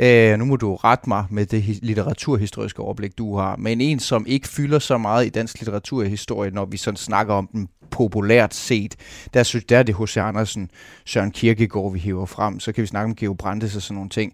Øh, 0.00 0.38
nu 0.38 0.44
må 0.44 0.56
du 0.56 0.76
rette 0.76 1.08
mig 1.08 1.24
med 1.30 1.46
det 1.46 1.78
litteraturhistoriske 1.82 2.82
overblik, 2.82 3.18
du 3.18 3.36
har, 3.36 3.56
men 3.56 3.80
en, 3.80 3.98
som 3.98 4.26
ikke 4.26 4.48
fylder 4.48 4.78
så 4.78 4.98
meget 4.98 5.26
i 5.26 5.28
dansk 5.28 5.60
litteraturhistorie, 5.60 6.50
når 6.50 6.64
vi 6.64 6.76
sådan 6.76 6.96
snakker 6.96 7.34
om 7.34 7.48
den 7.52 7.68
populært 7.90 8.54
set. 8.54 8.96
Der, 9.34 9.42
synes, 9.42 9.64
der 9.64 9.78
er 9.78 9.82
det 9.82 9.96
H.C. 9.96 10.16
Andersen, 10.16 10.70
Søren 11.04 11.30
Kierkegaard, 11.30 11.92
vi 11.92 11.98
hiver 11.98 12.26
frem. 12.26 12.60
Så 12.60 12.72
kan 12.72 12.82
vi 12.82 12.86
snakke 12.86 13.04
om 13.04 13.14
Geo 13.14 13.34
Brandes 13.34 13.76
og 13.76 13.82
sådan 13.82 13.94
nogle 13.94 14.10
ting. 14.10 14.32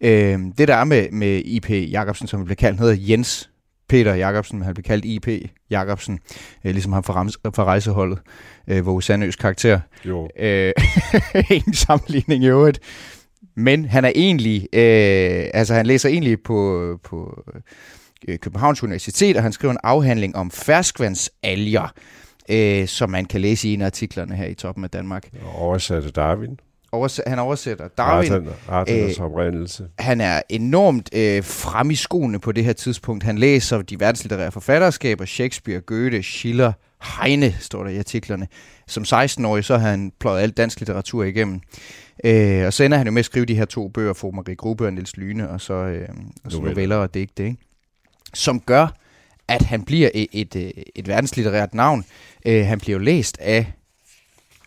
Øh, 0.00 0.38
det 0.58 0.68
der 0.68 0.74
er 0.74 0.84
med, 0.84 1.10
med 1.10 1.42
I.P. 1.44 1.70
Jacobsen, 1.70 2.26
som 2.26 2.44
bliver 2.44 2.56
kaldt, 2.56 2.80
hedder 2.80 2.96
Jens 2.98 3.50
Peter 3.88 4.14
Jacobsen, 4.14 4.62
han 4.62 4.74
blev 4.74 4.84
kaldt 4.84 5.04
I.P. 5.04 5.28
Jacobsen, 5.70 6.18
øh, 6.64 6.72
ligesom 6.72 6.92
ham 6.92 7.04
fra, 7.04 7.24
fra 7.54 7.64
rejseholdet, 7.64 8.18
øh, 8.68 8.82
hvor 8.82 9.00
Sandøs 9.00 9.36
karakter. 9.36 9.80
Jo. 10.04 10.28
Øh, 10.38 10.72
ingen 11.50 11.74
sammenligning 11.74 12.44
i 12.44 12.46
øvrigt. 12.48 12.80
Men 13.56 13.84
han 13.84 14.04
er 14.04 14.12
egentlig, 14.14 14.68
øh, 14.72 15.50
altså 15.54 15.74
han 15.74 15.86
læser 15.86 16.08
egentlig 16.08 16.42
på, 16.42 16.98
på 17.02 17.44
øh, 18.28 18.38
Københavns 18.38 18.82
Universitet, 18.82 19.36
og 19.36 19.42
han 19.42 19.52
skriver 19.52 19.72
en 19.72 19.80
afhandling 19.82 20.36
om 20.36 20.50
ferskvandsalger, 20.50 21.92
øh, 22.48 22.88
som 22.88 23.10
man 23.10 23.24
kan 23.24 23.40
læse 23.40 23.68
i 23.68 23.74
en 23.74 23.80
af 23.80 23.86
artiklerne 23.86 24.36
her 24.36 24.46
i 24.46 24.54
toppen 24.54 24.84
af 24.84 24.90
Danmark. 24.90 25.28
Og 25.44 25.58
oversatte 25.58 26.10
Darwin. 26.10 26.58
Overs- 26.94 27.20
han 27.26 27.38
oversætter 27.38 27.88
Darwin. 27.88 28.32
Arternes 28.68 29.18
øh, 29.18 29.24
oprindelse. 29.24 29.88
Han 29.98 30.20
er 30.20 30.42
enormt 30.48 31.10
øh, 31.12 31.44
frem 31.44 31.90
i 31.90 31.94
skoene 31.94 32.38
på 32.38 32.52
det 32.52 32.64
her 32.64 32.72
tidspunkt. 32.72 33.24
Han 33.24 33.38
læser 33.38 33.82
de 33.82 34.00
verdenslitterære 34.00 34.52
forfatterskaber, 34.52 35.24
Shakespeare, 35.24 35.80
Goethe, 35.80 36.22
Schiller, 36.22 36.72
Heine, 37.20 37.54
står 37.60 37.82
der 37.84 37.90
i 37.90 37.98
artiklerne. 37.98 38.46
Som 38.86 39.02
16-årig, 39.02 39.64
så 39.64 39.78
har 39.78 39.90
han 39.90 40.12
pløjet 40.20 40.42
alt 40.42 40.56
dansk 40.56 40.80
litteratur 40.80 41.24
igennem. 41.24 41.60
Øh, 42.24 42.66
og 42.66 42.72
så 42.72 42.84
ender 42.84 42.98
han 42.98 43.06
jo 43.06 43.12
med 43.12 43.20
at 43.20 43.24
skrive 43.24 43.44
de 43.44 43.54
her 43.54 43.64
to 43.64 43.88
bøger, 43.88 44.12
for 44.12 44.30
Marie 44.30 44.56
Grube 44.56 44.86
og 44.86 44.92
Niels 44.92 45.16
Lyne, 45.16 45.50
og 45.50 45.60
så, 45.60 45.74
øh, 45.74 46.08
og 46.44 46.52
så 46.52 46.60
noveller 46.60 46.96
og 46.96 47.14
digte, 47.14 47.44
ikke? 47.44 47.56
som 48.34 48.60
gør, 48.60 48.86
at 49.48 49.62
han 49.62 49.84
bliver 49.84 50.10
et, 50.14 50.26
et, 50.32 50.72
et 50.94 51.08
verdenslitterært 51.08 51.74
navn. 51.74 52.04
Øh, 52.46 52.66
han 52.66 52.80
bliver 52.80 52.98
jo 52.98 53.04
læst 53.04 53.38
af 53.40 53.72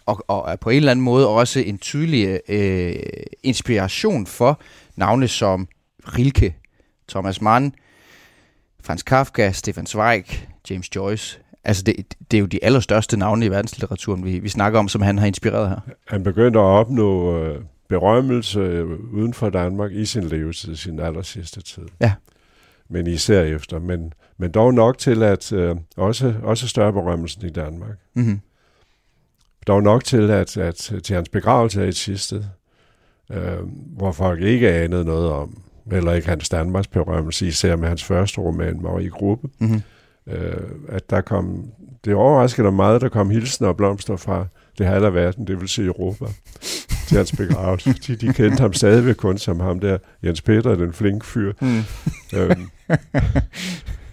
og, 0.08 0.24
og 0.28 0.52
er 0.52 0.56
på 0.56 0.70
en 0.70 0.78
eller 0.78 0.92
anden 0.92 1.06
måde 1.06 1.28
også 1.28 1.60
en 1.60 1.78
tydelig 1.78 2.40
øh, 2.50 2.96
inspiration 3.44 4.26
for 4.26 4.60
navne 4.96 5.28
som 5.28 5.68
Rilke, 6.18 6.56
Thomas 7.10 7.42
Mann, 7.42 7.74
Franz 8.84 9.04
Kafka, 9.04 9.52
Stefan 9.52 9.86
Zweig, 9.86 10.26
James 10.70 10.96
Joyce. 10.96 11.40
Altså 11.64 11.84
det, 11.84 11.96
det 12.32 12.38
er 12.38 12.42
jo 12.42 12.46
de 12.46 12.64
allerstørste 12.64 13.18
navne 13.18 13.46
i 13.46 13.50
verdenslitteraturen, 13.50 14.26
vi, 14.26 14.40
vi 14.40 14.50
snakker 14.50 14.80
om, 14.80 14.88
som 14.88 15.02
han 15.02 15.18
har 15.18 15.28
inspireret 15.28 15.70
her. 15.70 15.80
Han 16.08 16.24
begyndte 16.24 16.60
at 16.60 16.64
opnå 16.64 17.38
øh, 17.40 17.62
berømmelse 17.90 18.60
øh, 18.60 19.00
uden 19.14 19.34
for 19.34 19.50
Danmark 19.50 19.92
i 19.92 20.06
sin 20.06 20.24
levetid, 20.24 20.76
sin 20.76 21.00
aller 21.00 21.22
sidste 21.22 21.62
tid. 21.62 21.84
Ja. 22.02 22.14
Men 22.90 23.08
især 23.08 23.42
efter. 23.42 23.80
Men, 23.80 24.14
men 24.38 24.52
dog 24.52 24.74
nok 24.74 24.98
til, 24.98 25.24
at 25.24 25.54
øh, 25.54 25.76
også, 25.98 26.34
også 26.44 26.68
større 26.68 26.94
berømmelsen 26.94 27.46
i 27.46 27.50
Danmark. 27.50 27.98
Mm-hmm. 28.14 28.40
Dog 29.68 29.84
nok 29.84 30.04
til, 30.04 30.32
at, 30.32 30.58
at 30.58 30.76
til 31.04 31.16
hans 31.16 31.30
begravelse 31.30 31.88
i 31.88 31.92
sidste, 31.92 32.46
øh, 33.32 33.58
hvor 33.98 34.12
folk 34.12 34.42
ikke 34.42 34.72
anede 34.72 35.06
noget 35.06 35.32
om, 35.32 35.62
eller 35.92 36.14
ikke 36.14 36.28
hans 36.28 36.50
Danmarks 36.50 36.88
berømmelse, 36.88 37.48
især 37.48 37.76
med 37.76 37.88
hans 37.88 38.04
første 38.04 38.42
roman, 38.42 38.82
Marie 38.82 39.10
Gruppe, 39.10 39.48
Mm-hmm. 39.60 39.82
øh, 40.28 40.62
at 40.90 41.10
der 41.10 41.22
kom, 41.22 41.66
det 42.06 42.14
overraskede 42.14 42.64
mig 42.64 42.74
meget, 42.74 43.02
der 43.02 43.10
kom 43.10 43.30
hilsen 43.30 43.66
og 43.66 43.78
blomster 43.78 44.16
fra 44.16 44.46
det 44.78 44.86
halve 44.86 45.14
verden, 45.14 45.48
det 45.48 45.62
vil 45.62 45.70
sige 45.70 45.88
Europa, 45.88 46.26
til 47.08 47.18
hans 47.18 47.32
begravelse. 47.32 47.94
De, 48.08 48.16
de 48.16 48.34
kendte 48.34 48.62
ham 48.62 48.74
stadigvæk 48.74 49.16
kun 49.16 49.38
som 49.38 49.60
ham 49.60 49.80
der, 49.80 49.98
Jens 50.24 50.42
Peter, 50.42 50.76
den 50.76 50.94
flink 50.94 51.24
fyr. 51.24 51.54
Mm. 51.62 51.84
øhm, 52.34 52.70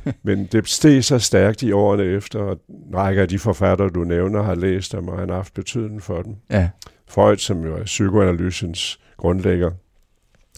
men 0.23 0.49
det 0.53 0.69
steg 0.69 1.05
så 1.05 1.19
stærkt 1.19 1.63
i 1.63 1.73
årene 1.73 2.05
efter, 2.05 2.39
og 2.39 2.61
en 2.69 2.97
række 2.97 3.23
af 3.23 3.29
de 3.29 3.39
forfattere, 3.39 3.89
du 3.89 4.05
nævner, 4.05 4.43
har 4.43 4.55
læst 4.55 4.93
dem, 4.93 5.09
og 5.09 5.19
han 5.19 5.29
har 5.29 5.37
haft 5.37 5.55
betydning 5.55 6.03
for 6.03 6.23
dem. 6.23 6.35
Ja. 6.51 6.69
Freud, 7.09 7.37
som 7.37 7.65
jo 7.65 7.77
er 7.77 7.85
psykoanalysens 7.85 9.01
grundlægger, 9.17 9.71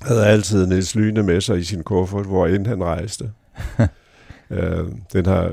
havde 0.02 0.26
altid 0.26 0.66
Niels 0.66 0.94
Lyne 0.94 1.22
med 1.22 1.40
sig 1.40 1.58
i 1.58 1.62
sin 1.62 1.82
kuffert, 1.82 2.26
hvor 2.26 2.46
end 2.46 2.66
han 2.66 2.84
rejste. 2.84 3.30
øh, 4.50 4.84
den 5.12 5.26
har 5.26 5.52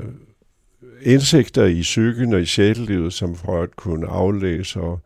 indsigter 1.02 1.66
i 1.66 1.82
psyken 1.82 2.34
og 2.34 2.42
i 2.42 2.46
sjælelivet, 2.46 3.14
som 3.14 3.36
Freud 3.36 3.68
kunne 3.76 4.08
aflæse 4.08 4.80
og, 4.80 5.00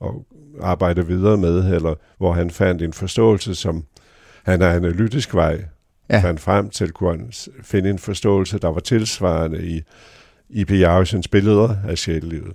og 0.00 0.26
arbejde 0.60 1.06
videre 1.06 1.36
med, 1.36 1.74
eller 1.74 1.94
hvor 2.18 2.32
han 2.32 2.50
fandt 2.50 2.82
en 2.82 2.92
forståelse, 2.92 3.54
som 3.54 3.84
han 4.44 4.62
er 4.62 4.68
analytisk 4.70 5.34
vej 5.34 5.64
Ja. 6.10 6.16
ja. 6.16 6.22
fandt 6.22 6.40
frem 6.40 6.70
til, 6.70 6.92
kunne 6.92 7.26
finde 7.62 7.90
en 7.90 7.98
forståelse, 7.98 8.58
der 8.58 8.68
var 8.68 8.80
tilsvarende 8.80 9.66
i 9.66 9.82
I.P. 10.48 10.70
Jacobsens 10.70 11.28
billeder 11.28 11.76
af 11.88 11.98
sjælelivet. 11.98 12.52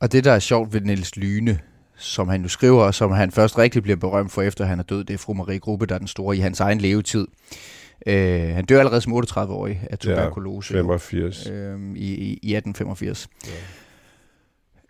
Og 0.00 0.12
det, 0.12 0.24
der 0.24 0.32
er 0.32 0.38
sjovt 0.38 0.72
ved 0.72 0.80
Niels 0.80 1.16
Lyne, 1.16 1.58
som 1.96 2.28
han 2.28 2.42
jo 2.42 2.48
skriver, 2.48 2.84
og 2.84 2.94
som 2.94 3.10
han 3.10 3.30
først 3.30 3.58
rigtig 3.58 3.82
bliver 3.82 3.96
berømt 3.96 4.32
for, 4.32 4.42
efter 4.42 4.64
han 4.64 4.78
er 4.78 4.82
død, 4.82 5.04
det 5.04 5.14
er 5.14 5.18
fru 5.18 5.34
Marie 5.34 5.58
Gruppe, 5.58 5.86
der 5.86 5.94
er 5.94 5.98
den 5.98 6.08
store 6.08 6.36
i 6.36 6.40
hans 6.40 6.60
egen 6.60 6.80
levetid. 6.80 7.26
Øh, 8.06 8.48
han 8.48 8.64
dør 8.64 8.78
allerede 8.78 9.00
som 9.00 9.12
38-årig 9.12 9.80
af 9.90 9.98
tuberkulose. 9.98 10.74
85. 10.74 11.46
øhm, 11.46 11.96
i, 11.96 11.98
i, 11.98 12.38
i 12.42 12.56
1885. 12.56 13.28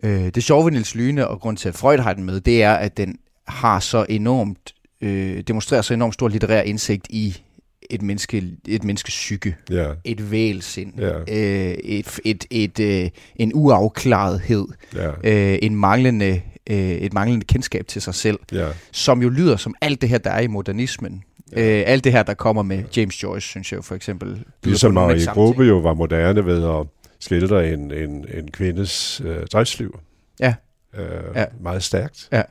Ja. 0.03 0.09
Øh, 0.09 0.31
det 0.35 0.45
sjove 0.45 0.65
ved 0.65 0.73
Niels 0.73 0.95
Lyne, 0.95 1.29
og 1.29 1.41
grund 1.41 1.57
til, 1.57 1.69
at 1.69 1.75
Freud 1.75 1.99
har 1.99 2.13
den 2.13 2.25
med, 2.25 2.41
det 2.41 2.63
er, 2.63 2.75
at 2.75 2.97
den 2.97 3.19
har 3.49 3.81
så 3.81 4.07
enormt, 4.09 4.75
øh, 5.00 5.41
demonstrerer 5.41 5.83
så 5.83 5.95
enormt 5.95 6.15
stor 6.15 6.29
litterær 6.29 6.62
indsigt 6.62 7.07
i 7.11 7.43
et, 7.91 8.03
menneske, 8.03 8.45
et 8.69 8.85
menneskes 8.85 9.15
psyke, 9.15 9.57
Ja, 9.71 9.93
et 10.05 10.31
vælsind, 10.31 11.00
Ja. 11.00 11.19
øh, 11.19 11.75
et, 11.85 12.21
et, 12.25 12.45
et, 12.50 12.81
øh, 12.81 13.11
en 13.37 13.53
uafklarethed, 13.55 14.67
ja, 14.95 15.11
øh, 15.25 15.59
en 15.62 15.76
manglende, 15.76 16.43
øh, 16.71 16.76
et 16.79 17.12
manglende 17.12 17.47
kendskab 17.47 17.87
til 17.87 18.03
sig 18.03 18.15
selv, 18.15 18.38
ja. 18.53 18.69
som 18.93 19.23
jo 19.23 19.29
lyder 19.29 19.57
som 19.57 19.75
alt 19.81 20.00
det 20.00 20.09
her, 20.09 20.19
der 20.19 20.31
er 20.31 20.41
i 20.41 20.47
modernismen. 20.47 21.23
Ja. 21.53 21.79
Øh, 21.81 21.85
alt 21.87 22.05
det 22.05 22.12
her, 22.12 22.23
der 22.23 22.35
kommer 22.35 22.62
med 22.62 22.85
James 22.97 23.23
Joyce, 23.23 23.49
synes 23.49 23.73
jeg 23.73 23.76
jo 23.76 23.83
for 23.83 23.95
eksempel. 23.95 24.45
Ligesom 24.65 24.95
Marie 24.95 25.26
Gruppe 25.26 25.62
jo 25.65 25.79
var 25.79 25.95
moderne 25.95 26.47
ved 26.47 26.65
at 26.81 26.87
skildre 27.21 27.73
en, 27.73 27.91
en, 27.93 28.26
en 28.35 28.50
kvindes 28.50 29.23
øh, 29.25 29.47
driftsliv. 29.47 29.99
Ja. 30.41 30.55
Øh, 30.99 31.05
Ja. 31.35 31.45
Meget 31.61 31.83
stærkt. 31.83 32.29
Ja. 32.33 32.43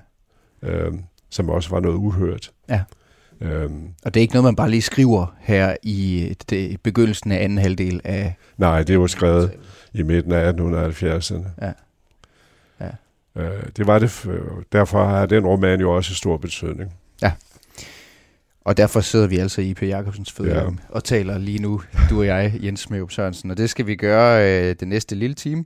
Øh, 0.64 0.92
som 1.36 1.50
også 1.50 1.70
var 1.70 1.80
noget 1.80 1.96
uhørt. 1.96 2.51
Ja. 2.70 2.82
Øhm, 3.42 3.88
Og 4.06 4.13
det 4.13 4.20
er 4.20 4.22
ikke 4.22 4.34
noget, 4.34 4.44
man 4.44 4.56
bare 4.56 4.70
lige 4.70 4.82
skriver 4.82 5.36
her 5.39 5.75
i 5.84 6.34
det, 6.50 6.82
begyndelsen 6.82 7.32
af 7.32 7.44
anden 7.44 7.58
halvdel 7.58 8.01
af... 8.04 8.36
nej, 8.58 8.84
det 8.84 9.00
var 9.00 9.08
skrevet 9.08 9.51
i 9.94 10.04
midten 10.04 10.32
af 10.32 10.51
1870'erne. 10.51 11.48
Ja. 11.62 11.72
Ja. 12.82 12.89
Øh, 13.42 13.63
det 13.77 13.88
var 13.88 14.00
det, 14.00 14.25
derfor 14.72 15.06
har 15.06 15.25
den 15.25 15.46
roman 15.46 15.80
jo 15.80 15.92
også 15.96 16.15
stor 16.15 16.38
betydning. 16.38 16.92
Og 18.65 18.77
derfor 18.77 19.01
sidder 19.01 19.27
vi 19.27 19.38
altså 19.38 19.62
i 19.62 19.74
P. 19.74 19.82
Jacobsens 19.84 20.32
fødehjem 20.32 20.74
Ja. 20.74 20.96
og 20.96 21.04
taler 21.04 21.38
lige 21.38 21.60
nu, 21.62 21.82
du 22.10 22.20
og 22.20 22.25
jeg, 22.25 22.54
Jens 22.63 22.80
Smeup 22.80 23.12
Sørensen. 23.12 23.51
Og 23.51 23.58
det 23.58 23.70
skal 23.70 23.88
vi 23.88 23.96
gøre 23.96 24.44
øh, 24.70 24.75
det 24.80 24.88
næste 24.88 25.15
lille 25.15 25.34
time 25.34 25.65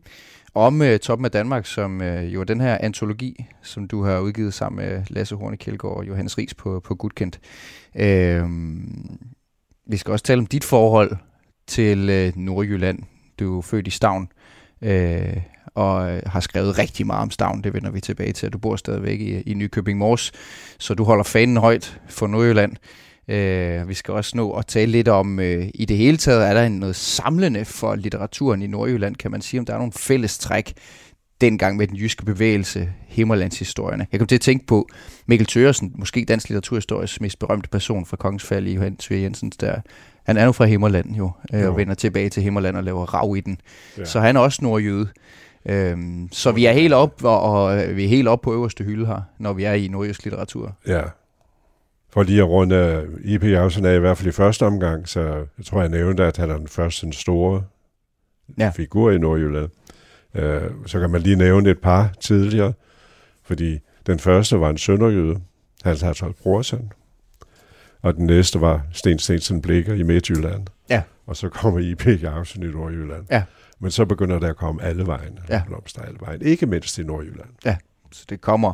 om 0.53 0.81
øh, 0.81 0.99
Toppen 0.99 1.25
af 1.25 1.31
Danmark, 1.31 1.65
som 1.65 2.01
øh, 2.01 2.33
jo 2.33 2.39
er 2.39 2.43
den 2.43 2.61
her 2.61 2.77
antologi, 2.77 3.45
som 3.61 3.87
du 3.87 4.03
har 4.03 4.19
udgivet 4.19 4.53
sammen 4.53 4.85
med 4.85 5.03
Lasse 5.09 5.35
Horne 5.35 5.57
Kjeldgaard 5.57 5.97
og 5.97 6.07
Johannes 6.07 6.37
Ries 6.37 6.53
på, 6.53 6.79
på 6.79 6.95
Gudkendt. 6.95 7.39
Øh, 7.95 8.45
vi 9.87 9.97
skal 9.97 10.11
også 10.11 10.25
tale 10.25 10.39
om 10.39 10.45
dit 10.45 10.63
forhold 10.63 11.17
til 11.67 12.09
øh, 12.09 12.37
Nordjylland. 12.37 12.99
Du 13.39 13.57
er 13.57 13.61
født 13.61 13.87
i 13.87 13.91
Stavn, 13.91 14.31
øh, 14.81 15.37
og 15.65 16.11
øh, 16.11 16.21
har 16.25 16.39
skrevet 16.39 16.79
rigtig 16.79 17.07
meget 17.07 17.21
om 17.21 17.31
Stavn. 17.31 17.63
Det 17.63 17.73
vender 17.73 17.91
vi 17.91 18.01
tilbage 18.01 18.33
til, 18.33 18.45
at 18.45 18.53
du 18.53 18.57
bor 18.57 18.75
stadigvæk 18.75 19.19
i, 19.19 19.41
i 19.41 19.53
Nykøbing 19.53 19.99
Mors. 19.99 20.31
Så 20.79 20.93
du 20.93 21.03
holder 21.03 21.23
fanen 21.23 21.57
højt 21.57 22.01
for 22.07 22.27
Nordjylland. 22.27 22.75
Øh, 23.29 23.89
vi 23.89 23.93
skal 23.93 24.13
også 24.13 24.37
nå 24.37 24.51
at 24.51 24.65
tale 24.65 24.91
lidt 24.91 25.07
om, 25.07 25.39
øh, 25.39 25.67
i 25.73 25.85
det 25.85 25.97
hele 25.97 26.17
taget 26.17 26.47
er 26.49 26.53
der 26.53 26.63
en- 26.63 26.71
noget 26.79 26.95
samlende 26.95 27.65
for 27.65 27.95
litteraturen 27.95 28.61
i 28.61 28.67
Nordjylland, 28.67 29.15
kan 29.15 29.31
man 29.31 29.41
sige, 29.41 29.59
om 29.59 29.65
der 29.65 29.73
er 29.73 29.77
nogle 29.77 29.91
fælles 29.93 30.37
træk 30.39 30.73
dengang 31.41 31.77
med 31.77 31.87
den 31.87 31.95
jyske 31.97 32.25
bevægelse, 32.25 32.89
Himmerlandshistorierne. 33.07 34.07
Jeg 34.11 34.19
kom 34.19 34.27
til 34.27 34.35
at 34.35 34.41
tænke 34.41 34.65
på 34.65 34.87
Mikkel 35.25 35.47
Thøresen, 35.47 35.91
måske 35.95 36.25
dansk 36.27 36.49
litteraturhistories 36.49 37.21
mest 37.21 37.39
berømte 37.39 37.69
person 37.69 38.05
fra 38.05 38.17
Kongens 38.17 38.43
Fald 38.43 38.67
i 38.67 38.73
Johan 38.73 38.95
Thyre 38.97 39.19
Jensens 39.21 39.57
der. 39.57 39.75
Han 40.25 40.37
er 40.37 40.45
jo 40.45 40.51
fra 40.51 40.65
Himmerland 40.65 41.15
jo, 41.15 41.31
øh, 41.53 41.61
Jo. 41.61 41.71
og 41.71 41.77
vender 41.77 41.93
tilbage 41.93 42.29
til 42.29 42.43
Himmerland 42.43 42.77
og 42.77 42.83
laver 42.83 43.05
rav 43.05 43.35
i 43.37 43.39
den. 43.41 43.61
Ja. 43.97 44.05
Så 44.05 44.19
han 44.19 44.35
er 44.35 44.39
også 44.39 44.59
nordjyde. 44.61 45.07
Øhm, 45.65 46.29
så 46.31 46.51
vi 46.51 46.65
er 46.65 46.71
helt 46.71 46.93
op 46.93 47.23
og, 47.23 47.41
og 47.41 47.83
øh, 47.87 47.95
vi 47.97 48.03
er 48.05 48.07
helt 48.09 48.27
op 48.27 48.41
på 48.41 48.53
øverste 48.53 48.83
hylde 48.83 49.05
her, 49.05 49.21
når 49.39 49.53
vi 49.53 49.63
er 49.63 49.73
i 49.73 49.87
nordjysk 49.87 50.23
litteratur. 50.23 50.75
Ja. 50.87 51.01
For 52.11 52.23
lige 52.23 52.41
at 52.41 52.47
runde 52.47 53.07
I.P. 53.23 53.43
Jacobsen 53.43 53.85
af, 53.85 53.95
i 53.95 53.99
hvert 53.99 54.17
fald 54.17 54.27
i 54.27 54.31
første 54.31 54.65
omgang, 54.65 55.07
så 55.07 55.21
jeg 55.57 55.65
tror, 55.65 55.79
jeg 55.81 55.89
nævnte, 55.89 56.23
at 56.25 56.37
han 56.37 56.49
er 56.49 56.57
den 56.57 56.67
første 56.67 57.05
den 57.05 57.13
store 57.13 57.63
Ja. 58.57 58.63
ja. 58.63 58.69
figur 58.69 59.11
i 59.11 59.17
Nordjylland. 59.17 59.69
Øh, 60.35 60.61
så 60.85 60.99
kan 60.99 61.09
man 61.09 61.21
lige 61.21 61.35
nævne 61.35 61.69
et 61.69 61.79
par 61.79 62.13
tidligere, 62.19 62.73
fordi 63.43 63.79
den 64.07 64.19
første 64.19 64.59
var 64.59 64.69
en 64.69 64.77
sønderjyde, 64.77 65.39
Hans 65.83 66.01
Harthold 66.01 66.33
Brorsen, 66.43 66.91
og 68.01 68.15
den 68.15 68.25
næste 68.25 68.61
var 68.61 68.85
Sten 68.91 69.19
Stensen 69.19 69.61
Blikker 69.61 69.93
i 69.93 70.03
Midtjylland. 70.03 70.67
Ja. 70.89 71.01
Og 71.27 71.35
så 71.35 71.49
kommer 71.49 71.79
I.P. 71.79 72.05
Jacobsen 72.07 72.63
i 72.63 72.67
Nordjylland. 72.67 73.25
Ja. 73.31 73.43
Men 73.79 73.91
så 73.91 74.05
begynder 74.05 74.39
der 74.39 74.49
at 74.49 74.55
komme 74.55 74.83
alle 74.83 75.07
vejen, 75.07 75.39
Ja. 75.49 75.61
blomster 75.67 76.01
alle 76.01 76.17
vejen, 76.19 76.41
ikke 76.41 76.65
mindst 76.65 76.97
i 76.97 77.03
Nordjylland, 77.03 77.49
Så 78.11 78.25
det 78.29 78.41
kommer, 78.41 78.73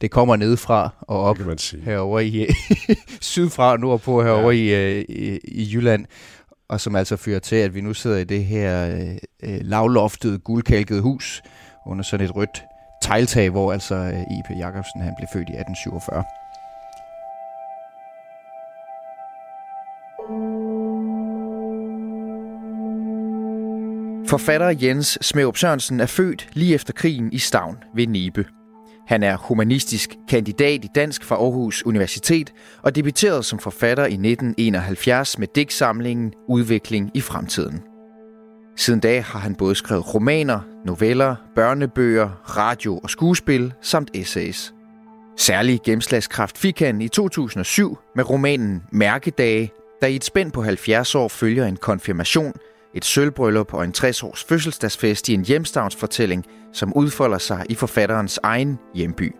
det 0.00 0.10
kommer 0.10 0.36
nedefra 0.36 0.90
og 1.00 1.20
op 1.20 1.36
det 1.36 1.42
kan 1.42 1.48
man 1.48 1.58
sige. 1.58 1.82
herover 1.82 2.20
i 2.20 2.46
sydfra 3.20 3.72
og 3.72 3.80
nordpå 3.80 4.22
herover 4.22 4.50
ja. 4.52 4.78
i, 4.78 4.98
øh, 4.98 5.04
i, 5.08 5.38
i 5.44 5.70
Jylland. 5.74 6.06
Og 6.68 6.80
som 6.80 6.96
altså 6.96 7.16
fører 7.16 7.38
til, 7.38 7.56
at 7.56 7.74
vi 7.74 7.80
nu 7.80 7.94
sidder 7.94 8.16
i 8.16 8.24
det 8.24 8.44
her 8.44 8.88
øh, 8.90 9.16
øh, 9.42 9.60
lavloftede, 9.62 10.38
guldkalkede 10.38 11.00
hus 11.00 11.42
under 11.86 12.04
sådan 12.04 12.26
et 12.26 12.36
rødt 12.36 12.62
tegltag, 13.02 13.50
hvor 13.50 13.72
altså 13.72 13.94
øh, 13.94 14.20
I.P. 14.20 14.50
Jacobsen 14.58 15.00
han 15.00 15.14
blev 15.18 15.28
født 15.32 15.48
i 15.48 15.52
1847. 15.52 16.24
Forfatter 24.28 24.74
Jens 24.82 25.18
Smeup 25.20 25.56
Sørensen 25.56 26.00
er 26.00 26.06
født 26.06 26.48
lige 26.52 26.74
efter 26.74 26.92
krigen 26.92 27.32
i 27.32 27.38
Stavn 27.38 27.76
ved 27.94 28.06
Nibe. 28.06 28.44
Han 29.06 29.22
er 29.22 29.36
humanistisk 29.36 30.16
kandidat 30.28 30.84
i 30.84 30.88
dansk 30.94 31.24
fra 31.24 31.36
Aarhus 31.36 31.86
Universitet 31.86 32.52
og 32.82 32.94
debuterede 32.94 33.42
som 33.42 33.58
forfatter 33.58 34.04
i 34.04 34.12
1971 34.12 35.38
med 35.38 35.48
digtsamlingen 35.54 36.32
Udvikling 36.48 37.10
i 37.14 37.20
fremtiden. 37.20 37.82
Siden 38.76 39.00
da 39.00 39.20
har 39.20 39.38
han 39.38 39.54
både 39.54 39.74
skrevet 39.74 40.14
romaner, 40.14 40.60
noveller, 40.84 41.36
børnebøger, 41.54 42.56
radio 42.56 42.98
og 42.98 43.10
skuespil 43.10 43.72
samt 43.82 44.10
essays. 44.14 44.74
Særlig 45.36 45.80
gennemslagskraft 45.84 46.58
fik 46.58 46.80
han 46.80 47.00
i 47.00 47.08
2007 47.08 47.98
med 48.16 48.30
romanen 48.30 48.82
Mærkedage, 48.92 49.72
der 50.00 50.06
i 50.06 50.16
et 50.16 50.24
spænd 50.24 50.52
på 50.52 50.62
70 50.62 51.14
år 51.14 51.28
følger 51.28 51.66
en 51.66 51.76
konfirmation 51.76 52.52
et 52.94 53.04
sølvbryllup 53.04 53.74
og 53.74 53.84
en 53.84 53.94
60-års 53.96 54.44
fødselsdagsfest 54.44 55.28
i 55.28 55.34
en 55.34 55.44
hjemstavnsfortælling, 55.44 56.44
som 56.72 56.92
udfolder 56.96 57.38
sig 57.38 57.66
i 57.68 57.74
forfatterens 57.74 58.40
egen 58.42 58.78
hjemby. 58.94 59.34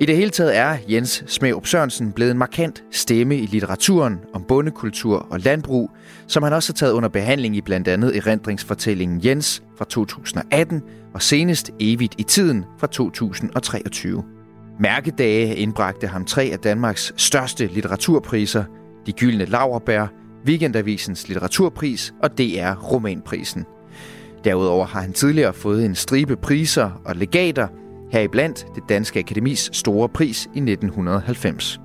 I 0.00 0.06
det 0.06 0.16
hele 0.16 0.30
taget 0.30 0.56
er 0.56 0.76
Jens 0.88 1.24
Smeup 1.26 1.66
Sørensen 1.66 2.12
blevet 2.12 2.30
en 2.30 2.38
markant 2.38 2.84
stemme 2.90 3.36
i 3.36 3.46
litteraturen 3.46 4.18
om 4.34 4.44
bondekultur 4.44 5.26
og 5.30 5.40
landbrug, 5.40 5.90
som 6.26 6.42
han 6.42 6.52
også 6.52 6.72
har 6.72 6.74
taget 6.74 6.92
under 6.92 7.08
behandling 7.08 7.56
i 7.56 7.60
blandt 7.60 7.88
andet 7.88 8.16
erindringsfortællingen 8.16 9.20
Jens 9.24 9.62
fra 9.78 9.84
2018 9.84 10.82
og 11.14 11.22
senest 11.22 11.70
Evigt 11.80 12.14
i 12.18 12.22
tiden 12.22 12.64
fra 12.78 12.86
2023. 12.86 14.24
Mærkedage 14.80 15.56
indbragte 15.56 16.06
ham 16.06 16.24
tre 16.24 16.50
af 16.52 16.58
Danmarks 16.58 17.12
største 17.16 17.66
litteraturpriser, 17.66 18.64
De 19.06 19.12
Gyldne 19.12 19.44
Lauerbær, 19.44 20.06
Weekendavisens 20.46 21.28
litteraturpris 21.28 22.14
og 22.22 22.38
DR 22.38 22.74
Romanprisen. 22.92 23.64
Derudover 24.44 24.86
har 24.86 25.00
han 25.00 25.12
tidligere 25.12 25.52
fået 25.52 25.84
en 25.84 25.94
stribe 25.94 26.36
priser 26.36 27.02
og 27.04 27.16
legater, 27.16 27.68
heriblandt 28.10 28.66
det 28.74 28.82
Danske 28.88 29.18
Akademis 29.18 29.70
store 29.72 30.08
pris 30.08 30.44
i 30.44 30.58
1990. 30.58 31.80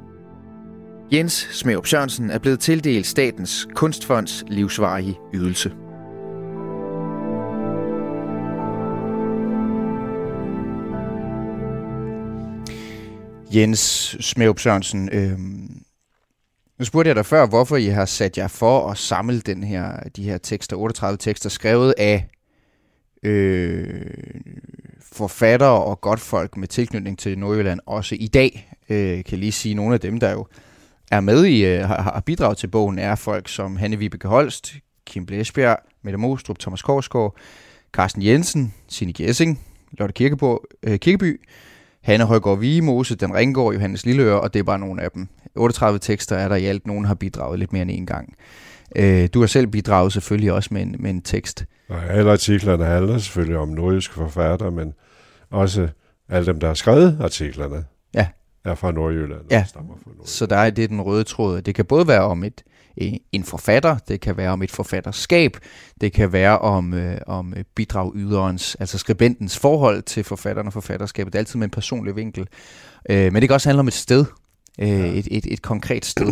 Jens 1.12 1.48
Smeup 1.52 1.88
Sørensen 1.88 2.30
er 2.30 2.40
blevet 2.40 2.60
tildelt 2.60 3.08
Statens 3.08 3.68
Kunstfonds 3.76 4.44
livsvarige 4.48 5.18
ydelse. 5.34 5.72
Jens 13.56 14.18
Smeup 14.20 14.60
Sørensen, 14.60 15.10
øh, 15.14 15.40
nu 16.80 16.86
spurgte 16.86 17.08
jeg 17.08 17.16
dig 17.16 17.26
før, 17.26 17.46
hvorfor 17.46 17.78
I 17.78 17.86
har 17.86 18.06
sat 18.06 18.38
jer 18.38 18.48
for 18.48 18.90
at 18.90 18.98
samle 18.98 19.40
den 19.40 19.64
her, 19.64 20.10
de 20.16 20.24
her 20.24 20.38
tekster, 20.38 20.76
38 20.76 21.18
tekster, 21.18 21.50
skrevet 21.50 21.94
af 21.98 22.28
øh, 23.24 24.06
forfattere 25.02 25.84
og 25.84 26.02
godt 26.02 26.20
folk 26.20 26.58
med 26.58 26.68
tilknytning 26.68 27.20
til 27.20 27.40
Nordjylland, 27.40 27.80
også 27.86 28.16
i 28.20 28.28
dag. 28.28 28.74
Øh, 28.90 29.24
kan 29.24 29.40
lige 29.40 29.52
sige, 29.52 29.76
nogle 29.76 29.94
af 29.94 30.00
dem, 30.00 30.20
der 30.20 30.32
jo 30.32 30.48
er 31.12 31.20
med 31.20 31.46
i, 31.46 31.66
øh, 31.66 31.80
har, 31.80 32.02
har 32.02 32.24
bidraget 32.26 32.58
til 32.58 32.68
bogen, 32.68 33.00
er 33.00 33.16
folk 33.16 33.50
som 33.50 33.76
Hanne 33.76 33.98
Vibeke 33.98 34.28
Holst, 34.28 34.76
Kim 35.06 35.26
Blæsbjerg, 35.26 35.78
Mette 36.02 36.18
Mostrup, 36.18 36.60
Thomas 36.60 36.82
Korsgaard, 36.82 37.38
Carsten 37.94 38.24
Jensen, 38.24 38.74
Signe 38.88 39.14
Gessing, 39.14 39.62
Lotte 39.92 40.14
Kirkebo, 40.14 40.66
øh, 40.84 41.00
Kirkeby, 41.00 41.42
Hanne 42.08 42.26
Højgaard 42.26 42.60
Vigemose, 42.60 43.16
Dan 43.16 43.34
Ringgaard, 43.34 43.74
Johannes 43.74 44.06
Lilleøre, 44.06 44.42
og 44.42 44.54
det 44.54 44.60
er 44.60 44.64
bare 44.64 44.80
nogle 44.80 45.02
af 45.02 45.12
dem. 45.12 45.28
38 45.56 46.00
tekster 46.00 46.36
er 46.36 46.48
der 46.48 46.56
i 46.56 46.66
alt. 46.66 46.88
Nogen 46.88 47.06
har 47.06 47.16
bidraget 47.16 47.60
lidt 47.60 47.74
mere 47.74 47.82
end 47.82 47.92
en 47.92 48.06
gang. 48.06 48.36
Øh, 48.96 49.30
du 49.34 49.40
har 49.40 49.48
selv 49.48 49.68
bidraget 49.68 50.14
selvfølgelig 50.14 50.52
også 50.54 50.70
med 50.72 50.82
en, 50.82 50.96
med 51.00 51.10
en 51.10 51.22
tekst. 51.22 51.66
Og 51.90 52.04
alle 52.10 52.32
artiklerne 52.32 52.86
handler 52.86 53.18
selvfølgelig 53.18 53.58
om 53.58 53.68
nordjyske 53.70 54.14
forfattere, 54.14 54.72
men 54.72 54.94
også 55.52 55.88
alle 56.30 56.46
dem, 56.46 56.60
der 56.60 56.68
har 56.68 56.74
skrevet 56.74 57.18
artiklerne, 57.22 57.86
ja. 58.14 58.28
er 58.66 58.76
fra 58.76 58.92
Nordjylland. 58.92 59.42
Ja, 59.52 59.66
fra 59.74 59.82
Nordjylland. 59.82 60.28
så 60.28 60.46
der 60.46 60.58
er 60.58 60.70
det 60.70 60.90
den 60.90 61.02
røde 61.02 61.24
tråd. 61.24 61.62
Det 61.62 61.76
kan 61.76 61.86
både 61.86 62.08
være 62.08 62.24
om 62.24 62.44
et, 62.44 62.64
en 63.32 63.44
forfatter, 63.44 63.98
det 64.08 64.22
kan 64.22 64.38
være 64.38 64.50
om 64.50 64.62
et 64.62 64.72
forfatterskab, 64.72 65.58
det 66.02 66.14
kan 66.14 66.34
være 66.34 66.60
om, 66.60 66.94
øh, 66.94 67.18
om 67.28 67.54
bidragyderens, 67.76 68.76
altså 68.76 68.98
skribentens 68.98 69.58
forhold 69.58 70.02
til 70.02 70.24
forfatteren 70.24 70.68
og 70.68 70.74
forfatterskabet. 70.74 71.34
Det 71.34 71.38
er 71.38 71.42
altid 71.42 71.60
med 71.60 71.68
en 71.68 71.72
personlig 71.72 72.16
vinkel. 72.16 72.48
Øh, 73.10 73.34
men 73.34 73.42
det 73.42 73.50
kan 73.50 73.54
også 73.54 73.70
handle 73.70 73.80
om 73.80 73.88
et 73.88 73.94
sted, 73.94 74.26
øh, 74.80 74.90
ja. 74.90 75.06
et, 75.06 75.28
et, 75.32 75.46
et 75.46 75.62
konkret 75.62 76.06
sted. 76.06 76.28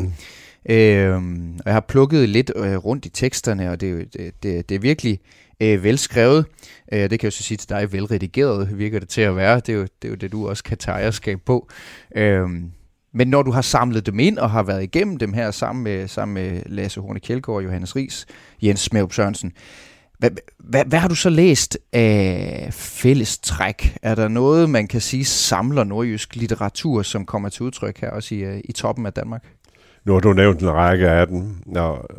øh, 0.69 1.15
og 1.59 1.65
jeg 1.65 1.73
har 1.73 1.85
plukket 1.87 2.29
lidt 2.29 2.51
øh, 2.55 2.75
rundt 2.75 3.05
i 3.05 3.09
teksterne, 3.09 3.71
og 3.71 3.81
det, 3.81 4.13
det, 4.13 4.43
det, 4.43 4.69
det 4.69 4.75
er 4.75 4.79
virkelig 4.79 5.19
øh, 5.59 5.83
velskrevet. 5.83 6.45
Øh, 6.91 7.09
det 7.09 7.19
kan 7.19 7.27
jeg 7.27 7.33
så 7.33 7.43
sige 7.43 7.57
til 7.57 7.69
dig, 7.69 7.93
velredigeret 7.93 8.77
virker 8.77 8.99
det 8.99 9.09
til 9.09 9.21
at 9.21 9.35
være. 9.35 9.55
Det 9.55 9.69
er 9.69 9.73
jo 9.73 9.81
det, 9.81 10.07
er 10.07 10.09
jo 10.09 10.15
det 10.15 10.31
du 10.31 10.49
også 10.49 10.63
kan 10.63 10.77
tage 10.77 10.95
ejerskab 10.95 11.39
på. 11.45 11.69
Øh, 12.15 12.49
men 13.15 13.27
når 13.27 13.43
du 13.43 13.51
har 13.51 13.61
samlet 13.61 14.05
dem 14.05 14.19
ind 14.19 14.37
og 14.37 14.51
har 14.51 14.63
været 14.63 14.83
igennem 14.83 15.17
dem 15.17 15.33
her 15.33 15.51
sammen 15.51 15.83
med, 15.83 16.07
sammen 16.07 16.33
med 16.33 16.61
Lasse 16.65 17.01
Horne 17.01 17.19
Kjeldgaard, 17.19 17.63
Johannes 17.63 17.95
Ries, 17.95 18.25
Jens 18.61 18.79
Smeup 18.79 19.13
Sørensen, 19.13 19.51
hvad, 20.19 20.29
hvad, 20.57 20.85
hvad 20.85 20.99
har 20.99 21.07
du 21.07 21.15
så 21.15 21.29
læst 21.29 21.77
af 21.93 22.69
fælles 22.71 23.37
træk? 23.37 23.97
Er 24.01 24.15
der 24.15 24.27
noget, 24.27 24.69
man 24.69 24.87
kan 24.87 25.01
sige, 25.01 25.25
samler 25.25 25.83
nordjysk 25.83 26.35
litteratur, 26.35 27.01
som 27.01 27.25
kommer 27.25 27.49
til 27.49 27.63
udtryk 27.63 28.01
her 28.01 28.09
også 28.09 28.35
i, 28.35 28.59
i 28.59 28.71
toppen 28.71 29.05
af 29.05 29.13
Danmark? 29.13 29.43
Nu 30.05 30.13
har 30.13 30.19
du 30.19 30.33
nævnt 30.33 30.61
en 30.61 30.71
række 30.71 31.09
af 31.09 31.27
dem, 31.27 31.55
og, 31.75 32.09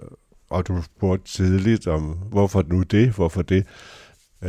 og 0.51 0.69
du 0.69 0.83
spurgte 0.83 1.33
tidligt 1.33 1.87
om, 1.87 2.03
hvorfor 2.31 2.65
nu 2.67 2.83
det, 2.83 3.11
hvorfor 3.11 3.43
det. 3.43 3.67
Uh, 4.43 4.49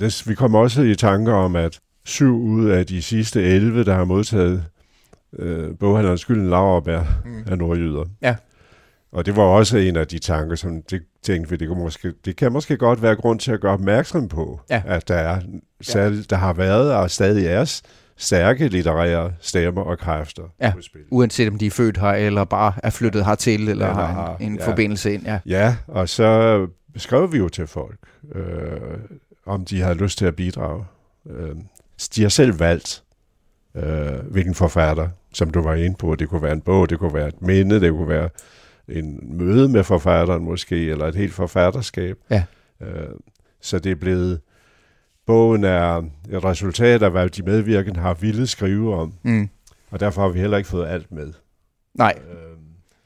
det 0.00 0.22
vi 0.26 0.34
kommer 0.34 0.58
også 0.58 0.82
i 0.82 0.94
tanker 0.94 1.32
om, 1.32 1.56
at 1.56 1.80
syv 2.04 2.42
ud 2.42 2.68
af 2.68 2.86
de 2.86 3.02
sidste 3.02 3.42
11, 3.42 3.84
der 3.84 3.94
har 3.94 4.04
modtaget 4.04 4.64
uh, 5.38 5.78
boghandlerens 5.80 6.20
skylden 6.20 6.50
Lauerbær 6.50 7.02
mm. 7.24 7.44
af 7.46 7.58
nordjyder. 7.58 8.04
Ja. 8.22 8.36
Og 9.12 9.26
det 9.26 9.36
var 9.36 9.42
også 9.42 9.76
en 9.76 9.96
af 9.96 10.06
de 10.06 10.18
tanker, 10.18 10.56
som 10.56 10.82
det 10.82 11.02
tænkte 11.22 11.50
vi, 11.50 11.56
det, 11.56 11.68
kunne 11.68 11.82
måske, 11.82 12.12
det 12.24 12.36
kan 12.36 12.52
måske 12.52 12.76
godt 12.76 13.02
være 13.02 13.16
grund 13.16 13.40
til 13.40 13.52
at 13.52 13.60
gøre 13.60 13.72
opmærksom 13.72 14.28
på, 14.28 14.60
ja. 14.70 14.82
at 14.86 15.08
der, 15.08 15.14
er, 15.14 15.40
særligt, 15.80 16.30
der 16.30 16.36
har 16.36 16.52
været 16.52 16.94
og 16.94 17.10
stadig 17.10 17.46
er 17.46 17.80
stærke 18.16 18.68
litterære 18.68 19.32
stemmer 19.40 19.82
og 19.82 19.98
kræfter 19.98 20.42
ja. 20.60 20.72
uanset 21.10 21.48
om 21.48 21.58
de 21.58 21.66
er 21.66 21.70
født 21.70 21.98
her, 21.98 22.12
eller 22.12 22.44
bare 22.44 22.72
er 22.82 22.90
flyttet 22.90 23.20
ja. 23.20 23.24
hertil, 23.24 23.60
eller, 23.60 23.70
eller 23.70 23.86
har 23.86 24.36
en, 24.36 24.52
en 24.52 24.58
ja. 24.58 24.68
forbindelse 24.68 25.14
ind. 25.14 25.22
Ja. 25.24 25.38
ja, 25.46 25.76
og 25.86 26.08
så 26.08 26.66
skrev 26.96 27.32
vi 27.32 27.38
jo 27.38 27.48
til 27.48 27.66
folk, 27.66 27.98
øh, 28.34 28.98
om 29.46 29.64
de 29.64 29.80
har 29.80 29.94
lyst 29.94 30.18
til 30.18 30.26
at 30.26 30.36
bidrage. 30.36 30.84
Øh, 31.30 31.56
de 32.16 32.22
har 32.22 32.28
selv 32.28 32.60
valgt, 32.60 33.02
øh, 33.76 34.14
hvilken 34.30 34.54
forfatter, 34.54 35.08
som 35.32 35.50
du 35.50 35.62
var 35.62 35.74
inde 35.74 35.96
på. 35.98 36.14
Det 36.14 36.28
kunne 36.28 36.42
være 36.42 36.52
en 36.52 36.60
bog, 36.60 36.90
det 36.90 36.98
kunne 36.98 37.14
være 37.14 37.28
et 37.28 37.42
minde, 37.42 37.80
det 37.80 37.92
kunne 37.92 38.08
være 38.08 38.28
en 38.88 39.20
møde 39.22 39.68
med 39.68 39.84
forfatteren 39.84 40.44
måske, 40.44 40.90
eller 40.90 41.06
et 41.06 41.14
helt 41.14 41.32
forfatterskab. 41.32 42.16
Ja. 42.30 42.44
Øh, 42.82 43.08
så 43.60 43.78
det 43.78 43.92
er 43.92 43.96
blevet, 43.96 44.40
bogen 45.26 45.64
er 45.64 45.96
et 46.32 46.44
resultat 46.44 47.02
af, 47.02 47.10
hvad 47.10 47.28
de 47.28 47.42
medvirkende 47.42 48.00
har 48.00 48.14
ville 48.14 48.46
skrive 48.46 48.94
om. 48.94 49.14
Mm. 49.22 49.48
Og 49.90 50.00
derfor 50.00 50.22
har 50.22 50.28
vi 50.28 50.40
heller 50.40 50.56
ikke 50.56 50.68
fået 50.68 50.86
alt 50.86 51.12
med. 51.12 51.32
Nej. 51.94 52.14
Øh, 52.30 52.36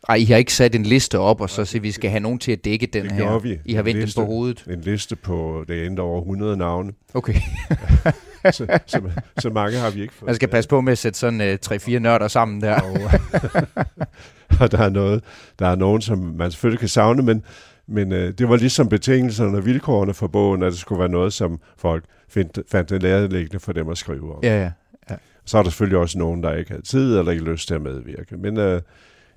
ej, 0.08 0.14
I 0.14 0.24
har 0.24 0.36
ikke 0.36 0.52
sat 0.52 0.74
en 0.74 0.82
liste 0.82 1.18
op, 1.18 1.40
og 1.40 1.50
så 1.50 1.64
siger, 1.64 1.82
vi 1.82 1.90
skal 1.90 2.10
have 2.10 2.20
nogen 2.20 2.38
til 2.38 2.52
at 2.52 2.64
dække 2.64 2.86
den 2.86 3.04
det 3.04 3.12
her. 3.12 3.38
vi. 3.38 3.58
I 3.64 3.72
har 3.74 3.82
vendt 3.82 4.00
den 4.00 4.22
på 4.22 4.26
hovedet. 4.26 4.64
En 4.70 4.80
liste 4.80 5.16
på, 5.16 5.64
det 5.68 5.86
endte 5.86 6.00
over 6.00 6.20
100 6.20 6.56
navne. 6.56 6.92
Okay. 7.14 7.34
så, 8.50 8.78
så, 8.86 9.00
så 9.38 9.50
mange 9.50 9.78
har 9.78 9.90
vi 9.90 10.02
ikke 10.02 10.14
fået. 10.14 10.26
Man 10.26 10.34
skal 10.34 10.48
passe 10.48 10.70
på 10.70 10.80
med 10.80 10.92
at 10.92 10.98
sætte 10.98 11.18
sådan 11.18 11.40
uh, 11.40 11.58
tre-fire 11.62 12.00
nørder 12.00 12.28
sammen 12.28 12.60
der. 12.60 12.80
Og, 12.80 13.00
og 14.60 14.72
der 14.72 14.78
er 14.78 14.88
noget, 14.88 15.24
der 15.58 15.66
er 15.66 15.74
nogen, 15.74 16.02
som 16.02 16.18
man 16.18 16.50
selvfølgelig 16.50 16.80
kan 16.80 16.88
savne, 16.88 17.22
men, 17.22 17.44
men 17.86 18.12
uh, 18.12 18.18
det 18.18 18.48
var 18.48 18.56
ligesom 18.56 18.88
betingelserne 18.88 19.58
og 19.58 19.66
vilkårene 19.66 20.14
for 20.14 20.26
bogen, 20.26 20.62
at 20.62 20.72
det 20.72 20.80
skulle 20.80 20.98
være 20.98 21.08
noget, 21.08 21.32
som 21.32 21.60
folk 21.78 22.04
fandt, 22.28 22.58
fandt 22.70 22.90
det 22.90 23.02
lærerlæggende 23.02 23.60
for 23.60 23.72
dem 23.72 23.88
at 23.88 23.98
skrive 23.98 24.36
om. 24.36 24.40
Ja, 24.42 24.62
ja. 24.62 24.70
ja. 25.10 25.16
Så 25.44 25.58
er 25.58 25.62
der 25.62 25.70
selvfølgelig 25.70 25.98
også 25.98 26.18
nogen, 26.18 26.42
der 26.42 26.54
ikke 26.54 26.72
har 26.72 26.80
tid 26.80 27.18
eller 27.18 27.32
ikke 27.32 27.44
lyst 27.44 27.68
til 27.68 27.74
at 27.74 27.82
medvirke. 27.82 28.36
Men 28.36 28.56
uh, 28.56 28.80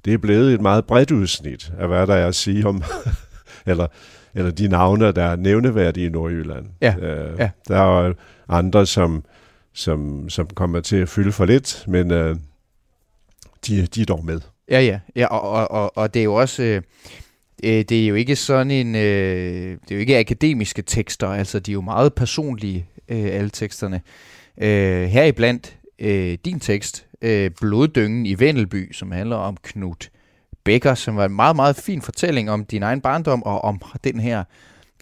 det 0.05 0.13
er 0.13 0.17
blevet 0.17 0.53
et 0.53 0.61
meget 0.61 0.85
bredt 0.85 1.11
udsnit 1.11 1.71
af, 1.79 1.87
hvad 1.87 2.07
der 2.07 2.15
er 2.15 2.27
at 2.27 2.35
sige 2.35 2.67
om, 2.67 2.83
eller, 3.65 3.87
eller 4.35 4.51
de 4.51 4.67
navne, 4.67 5.11
der 5.11 5.23
er 5.23 5.35
nævneværdige 5.35 6.05
i 6.05 6.09
Nordjylland. 6.09 6.65
Ja, 6.81 6.95
uh, 6.97 7.39
ja. 7.39 7.49
Der 7.67 7.77
er 7.77 8.13
andre, 8.49 8.85
som, 8.85 9.23
som, 9.73 10.29
som 10.29 10.47
kommer 10.47 10.79
til 10.79 10.95
at 10.95 11.09
fylde 11.09 11.31
for 11.31 11.45
lidt, 11.45 11.85
men 11.87 12.11
uh, 12.11 12.37
de, 13.67 13.85
de 13.85 14.01
er 14.01 14.05
dog 14.07 14.25
med. 14.25 14.41
Ja, 14.71 14.81
ja, 14.81 14.99
ja 15.15 15.25
og, 15.25 15.41
og, 15.41 15.71
og, 15.71 15.97
og 15.97 16.13
det 16.13 16.19
er 16.19 16.23
jo 16.23 16.33
også... 16.33 16.63
Øh, 16.63 16.81
det 17.63 17.91
er 17.91 18.07
jo 18.07 18.15
ikke 18.15 18.35
sådan 18.35 18.71
en... 18.71 18.95
Øh, 18.95 19.01
det 19.81 19.91
er 19.91 19.95
jo 19.95 19.99
ikke 19.99 20.19
akademiske 20.19 20.81
tekster, 20.81 21.27
altså 21.27 21.59
de 21.59 21.71
er 21.71 21.73
jo 21.73 21.81
meget 21.81 22.13
personlige, 22.13 22.85
øh, 23.09 23.25
alle 23.25 23.49
teksterne. 23.49 24.01
Øh, 24.61 25.03
heriblandt 25.07 25.77
øh, 25.99 26.37
din 26.45 26.59
tekst, 26.59 27.05
øh, 27.21 27.51
Bloddyngen 27.61 28.25
i 28.25 28.39
Vendelby, 28.39 28.93
som 28.93 29.11
handler 29.11 29.35
om 29.35 29.57
Knut 29.63 30.09
Becker, 30.63 30.93
som 30.93 31.15
var 31.15 31.25
en 31.25 31.35
meget, 31.35 31.55
meget 31.55 31.75
fin 31.75 32.01
fortælling 32.01 32.51
om 32.51 32.65
din 32.65 32.83
egen 32.83 33.01
barndom, 33.01 33.43
og 33.43 33.61
om 33.61 33.81
den 34.03 34.19
her 34.19 34.43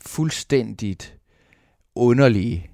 fuldstændigt 0.06 1.18
underlige 1.96 2.70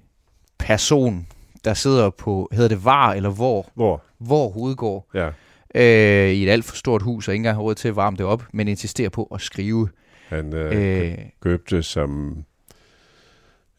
person, 0.58 1.26
der 1.64 1.74
sidder 1.74 2.10
på, 2.10 2.48
hedder 2.52 2.68
det 2.68 2.84
var 2.84 3.12
eller 3.12 3.30
hvor? 3.30 3.70
Hvor. 3.74 4.02
Hvor 4.18 4.48
hovedgård. 4.48 5.06
Ja. 5.14 5.28
Øh, 5.74 6.30
I 6.30 6.44
et 6.44 6.50
alt 6.50 6.64
for 6.64 6.76
stort 6.76 7.02
hus, 7.02 7.28
og 7.28 7.34
ikke 7.34 7.40
engang 7.40 7.56
har 7.56 7.62
råd 7.62 7.74
til 7.74 7.88
at 7.88 7.96
varme 7.96 8.16
det 8.16 8.26
op, 8.26 8.44
men 8.52 8.68
insisterer 8.68 9.08
på 9.08 9.24
at 9.34 9.40
skrive. 9.40 9.88
Han 10.28 10.54
øh, 10.54 11.06
øh, 11.10 11.18
købte 11.40 11.82
som 11.82 12.36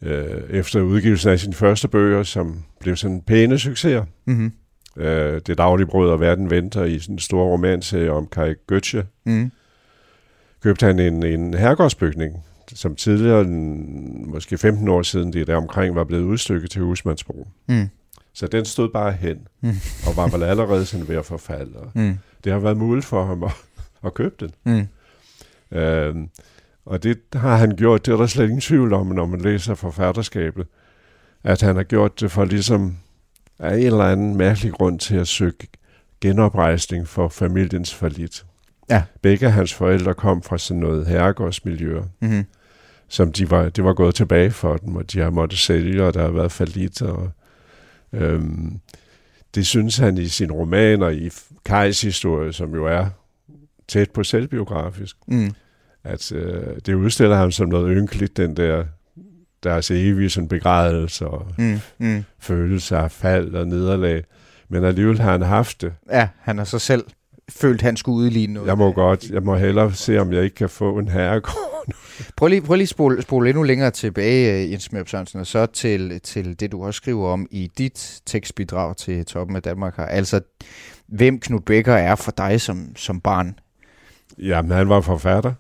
øh, 0.02 0.50
efter 0.50 0.82
udgivelsen 0.82 1.30
af 1.30 1.40
sine 1.40 1.54
første 1.54 1.88
bøger, 1.88 2.24
som 2.24 2.64
blev 2.80 2.96
sådan 2.96 3.22
pæne 3.22 3.60
succeser. 3.60 4.06
Mm-hmm. 4.26 4.52
Øh, 4.98 5.42
det 5.48 5.58
daglige 5.58 5.88
brød 5.88 6.10
og 6.10 6.20
verden 6.20 6.50
venter 6.50 6.84
i 6.84 7.00
sådan 7.00 7.16
en 7.16 7.20
stor 7.20 7.46
romanserie 7.46 8.12
om 8.12 8.28
Kai 8.28 8.54
Götze. 8.72 9.04
Mm. 9.26 9.52
Købte 10.64 10.86
han 10.86 11.00
en, 11.00 11.26
en 11.26 11.54
herregårdsbygning 11.54 12.44
som 12.74 12.96
tidligere, 12.96 13.44
måske 13.44 14.58
15 14.58 14.88
år 14.88 15.02
siden, 15.02 15.34
det 15.34 15.48
der 15.48 15.56
omkring, 15.56 15.96
var 15.96 16.04
blevet 16.04 16.24
udstykket 16.24 16.72
til 16.72 16.82
husmandsbrug. 16.82 17.48
Mm. 17.68 17.90
Så 18.34 18.48
den 18.48 18.66
stod 18.66 18.90
bare 18.90 19.12
hen, 19.12 19.48
mm. 19.62 19.70
og 20.08 20.18
var 20.18 20.28
vel 20.28 20.44
allerede 20.44 20.86
sådan 20.86 21.08
ved 21.08 21.16
at 21.16 21.26
forfalde. 21.26 21.80
Mm. 21.94 22.18
Det 22.44 22.52
har 22.52 22.60
været 22.60 22.78
muligt 22.78 23.06
for 23.06 23.26
ham 23.26 23.44
at, 23.44 23.52
at 24.06 24.14
købe 24.14 24.36
den. 24.40 24.52
Mm. 24.64 24.88
Øh, 25.78 26.16
og 26.86 27.04
det 27.04 27.20
har 27.34 27.56
han 27.56 27.76
gjort, 27.76 28.06
det 28.06 28.14
er 28.14 28.18
der 28.18 28.26
slet 28.26 28.44
ingen 28.44 28.62
tvivl 28.62 28.94
om, 28.94 29.08
når 29.08 29.26
man 29.26 29.42
læser 29.42 29.76
forfatterskabet, 29.76 30.68
at 31.44 31.62
han 31.62 31.76
har 31.76 31.84
gjort 31.84 32.20
det 32.20 32.32
for 32.32 32.46
ligesom 32.46 32.98
af 33.60 33.78
en 33.78 33.84
eller 33.86 34.04
anden 34.04 34.38
mærkelig 34.38 34.74
grund 34.74 35.00
til 35.00 35.16
at 35.16 35.28
søge 35.28 35.54
genoprejsning 36.22 37.08
for 37.08 37.28
familiens 37.28 37.94
forlit. 37.94 38.46
Ja. 38.90 39.04
Begge 39.22 39.50
hans 39.50 39.74
forældre 39.74 40.14
kom 40.14 40.44
fra 40.44 40.58
sådan 40.58 40.80
noget 40.80 41.08
herregårdsmiljø, 41.08 42.02
mm-hmm. 42.20 42.46
som 43.08 43.32
de 43.32 43.52
var, 43.52 43.70
det 43.70 43.84
var 43.84 43.94
gået 43.94 44.16
tilbage 44.16 44.52
for 44.52 44.78
dem, 44.78 44.96
og 44.96 45.12
de 45.12 45.20
har 45.20 45.30
måttet 45.30 45.60
sælge, 45.60 46.04
og 46.04 46.14
der 46.14 46.22
har 46.22 46.32
været 46.32 46.52
forlit. 46.52 47.02
Og, 47.02 47.32
øhm, 48.14 48.80
det 49.56 49.68
synes 49.68 49.98
han 49.98 50.18
i 50.18 50.28
sin 50.28 50.52
roman 50.52 51.02
og 51.02 51.16
i 51.16 51.30
Kajs 51.66 52.02
historie, 52.02 52.54
som 52.54 52.76
jo 52.76 52.86
er 52.86 53.06
tæt 53.88 54.12
på 54.12 54.24
selvbiografisk, 54.24 55.18
mm. 55.28 55.52
at 56.04 56.32
øh, 56.32 56.78
det 56.86 56.94
udstiller 56.94 57.36
ham 57.36 57.52
som 57.52 57.70
noget 57.70 57.98
ynkeligt, 57.98 58.38
den 58.38 58.58
der 58.58 58.86
deres 59.64 59.92
evige 59.92 60.30
sådan 60.30 60.48
begrædelse 60.48 61.28
og 61.28 61.48
mm, 61.58 61.80
mm. 61.98 62.24
følelse 62.40 62.98
af 62.98 63.12
fald 63.12 63.56
og 63.56 63.68
nederlag. 63.68 64.24
Men 64.70 64.84
alligevel 64.84 65.20
har 65.20 65.32
han 65.32 65.42
haft 65.42 65.82
det. 65.82 65.94
Ja, 66.12 66.28
han 66.42 66.58
har 66.58 66.66
så 66.66 66.80
selv 66.80 67.04
følt, 67.50 67.82
han 67.82 67.98
skulle 67.98 68.16
udligne 68.16 68.54
noget. 68.54 68.68
Jeg 68.68 68.78
må 68.78 68.92
godt, 68.92 69.30
jeg 69.30 69.44
må 69.44 69.56
hellere 69.56 69.94
se, 69.94 70.18
om 70.18 70.34
jeg 70.34 70.44
ikke 70.44 70.56
kan 70.56 70.70
få 70.70 71.00
en 71.00 71.08
herregård. 71.08 71.86
prøv 72.38 72.48
lige, 72.48 72.62
prøv 72.62 72.76
lige 72.76 72.88
spole, 72.88 73.22
spole 73.22 73.50
endnu 73.50 73.64
længere 73.64 73.92
tilbage, 73.92 74.64
øh, 74.64 74.72
Jens 74.72 74.92
Mørp 74.92 75.08
Sørensen, 75.08 75.40
og 75.40 75.48
så 75.48 75.66
til, 75.66 76.22
til 76.22 76.60
det, 76.60 76.72
du 76.72 76.86
også 76.86 76.98
skriver 76.98 77.30
om 77.30 77.48
i 77.52 77.72
dit 77.78 78.22
tekstbidrag 78.26 78.98
til 78.98 79.26
Toppen 79.26 79.56
af 79.56 79.62
Danmark 79.62 79.98
her. 79.98 80.06
Altså, 80.06 80.42
hvem 81.08 81.40
Knud 81.40 81.60
Becker 81.60 81.94
er 81.94 82.16
for 82.16 82.32
dig 82.32 82.62
som, 82.62 82.96
som 82.96 83.22
barn? 83.22 83.60
Jamen, 84.38 84.72
han 84.72 84.90
var 84.90 85.02
forfatter. 85.02 85.54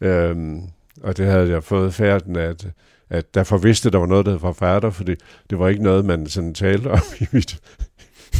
Øhm, 0.00 0.62
og 1.02 1.16
det 1.16 1.26
havde 1.26 1.50
jeg 1.50 1.64
fået 1.64 1.94
færden, 1.94 2.36
at, 2.36 2.66
at 3.10 3.34
derfor 3.34 3.58
vidste, 3.58 3.86
at 3.88 3.92
der 3.92 3.98
var 3.98 4.06
noget, 4.06 4.26
der 4.26 4.32
hed 4.32 4.40
forfatter, 4.40 4.90
fordi 4.90 5.14
det 5.50 5.58
var 5.58 5.68
ikke 5.68 5.82
noget, 5.82 6.04
man 6.04 6.26
sådan 6.26 6.54
talte 6.54 6.90
om 6.90 7.00
i 7.20 7.26
mit, 7.32 7.60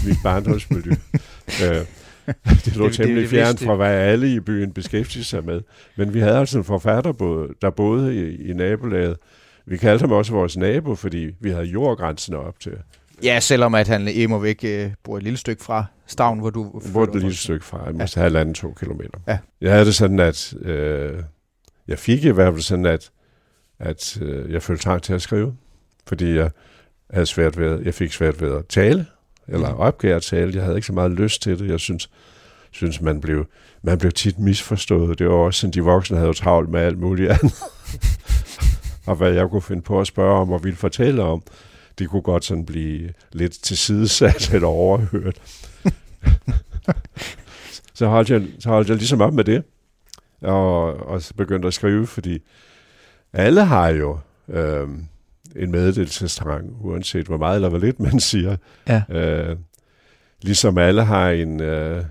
mit 0.06 0.16
barndomsmiljø. 0.24 0.92
øh, 1.64 1.84
det 2.64 2.76
lå 2.76 2.88
temmelig 2.88 3.28
fjernt 3.28 3.60
fra, 3.60 3.74
hvad 3.74 3.88
alle 3.88 4.34
i 4.34 4.40
byen 4.40 4.72
beskæftigede 4.72 5.24
sig 5.24 5.44
med. 5.44 5.60
Men 5.96 6.14
vi 6.14 6.20
havde 6.20 6.38
altså 6.38 6.58
en 6.58 6.64
forfatter, 6.64 7.12
der 7.62 7.70
boede 7.70 8.16
i, 8.16 8.50
i 8.50 8.52
nabolaget. 8.52 9.16
Vi 9.66 9.76
kaldte 9.76 10.02
ham 10.02 10.12
også 10.12 10.32
vores 10.32 10.56
nabo, 10.56 10.94
fordi 10.94 11.30
vi 11.40 11.50
havde 11.50 11.64
jordgrænsen 11.64 12.34
op 12.34 12.60
til. 12.60 12.72
Ja, 13.22 13.40
selvom 13.40 13.74
at 13.74 13.88
han 13.88 14.08
imod 14.08 14.40
væk 14.42 14.64
øh, 14.64 14.90
bor 15.04 15.16
et 15.16 15.22
lille 15.22 15.36
stykke 15.36 15.64
fra 15.64 15.84
Stavn, 16.06 16.38
hvor 16.38 16.50
du... 16.50 16.82
Bor 16.92 17.04
et 17.04 17.14
lille 17.14 17.34
stykke 17.34 17.64
fra, 17.64 17.92
måske 17.92 18.20
ja. 18.20 18.22
halvanden 18.22 18.54
to 18.54 18.74
kilometer. 18.80 19.18
Ja. 19.28 19.38
Jeg 19.60 19.72
havde 19.72 19.84
det 19.84 19.94
sådan, 19.94 20.18
at 20.18 20.54
øh, 20.62 21.22
jeg 21.88 21.98
fik 21.98 22.24
i 22.24 22.30
hvert 22.30 22.52
fald 22.52 22.62
sådan, 22.62 22.86
at, 22.86 23.10
at 23.78 24.18
øh, 24.22 24.52
jeg 24.52 24.62
følte 24.62 24.82
trang 24.82 25.02
til 25.02 25.12
at 25.12 25.22
skrive, 25.22 25.56
fordi 26.06 26.34
jeg 26.34 26.50
havde 27.10 27.26
svært 27.26 27.58
ved, 27.58 27.80
jeg 27.84 27.94
fik 27.94 28.12
svært 28.12 28.40
ved 28.40 28.56
at 28.56 28.66
tale, 28.66 29.06
eller 29.48 29.74
mm. 29.74 29.78
opgav 29.78 30.16
at 30.16 30.22
tale. 30.22 30.52
Jeg 30.54 30.62
havde 30.62 30.76
ikke 30.76 30.86
så 30.86 30.92
meget 30.92 31.10
lyst 31.10 31.42
til 31.42 31.58
det. 31.58 31.70
Jeg 31.70 31.80
synes, 31.80 32.10
synes 32.70 33.00
man, 33.00 33.20
blev, 33.20 33.46
man 33.82 33.98
blev 33.98 34.12
tit 34.12 34.38
misforstået. 34.38 35.18
Det 35.18 35.28
var 35.28 35.34
også 35.34 35.60
sådan, 35.60 35.72
de 35.72 35.80
voksne 35.80 36.16
havde 36.16 36.26
jo 36.26 36.32
travlt 36.32 36.68
med 36.68 36.80
alt 36.80 36.98
muligt 36.98 37.30
andet. 37.30 37.54
og 39.06 39.16
hvad 39.16 39.32
jeg 39.32 39.48
kunne 39.48 39.62
finde 39.62 39.82
på 39.82 40.00
at 40.00 40.06
spørge 40.06 40.40
om 40.40 40.52
og 40.52 40.64
ville 40.64 40.76
fortælle 40.76 41.22
om, 41.22 41.42
det 41.98 42.08
kunne 42.08 42.22
godt 42.22 42.44
sådan 42.44 42.66
blive 42.66 43.12
lidt 43.32 43.62
tilsidesat 43.62 44.50
eller 44.54 44.68
overhørt. 44.68 45.40
så, 47.94 48.06
holdt 48.06 48.30
jeg, 48.30 48.46
så 48.58 48.68
holdt 48.68 48.88
jeg 48.88 48.96
ligesom 48.96 49.20
op 49.20 49.34
med 49.34 49.44
det, 49.44 49.64
og, 50.42 50.94
og 50.96 51.22
så 51.22 51.34
begyndte 51.34 51.68
at 51.68 51.74
skrive, 51.74 52.06
fordi 52.06 52.38
alle 53.32 53.64
har 53.64 53.88
jo 53.88 54.18
øh, 54.48 54.88
en 55.56 55.70
meddelelsestrang, 55.70 56.76
uanset 56.80 57.26
hvor 57.26 57.36
meget 57.36 57.54
eller 57.54 57.68
hvor 57.68 57.78
lidt 57.78 58.00
man 58.00 58.20
siger. 58.20 58.56
Ja. 58.88 59.02
Øh, 59.08 59.56
ligesom 60.42 60.78
alle 60.78 61.04
har 61.04 61.30
en... 61.30 61.60
Øh, 61.60 62.04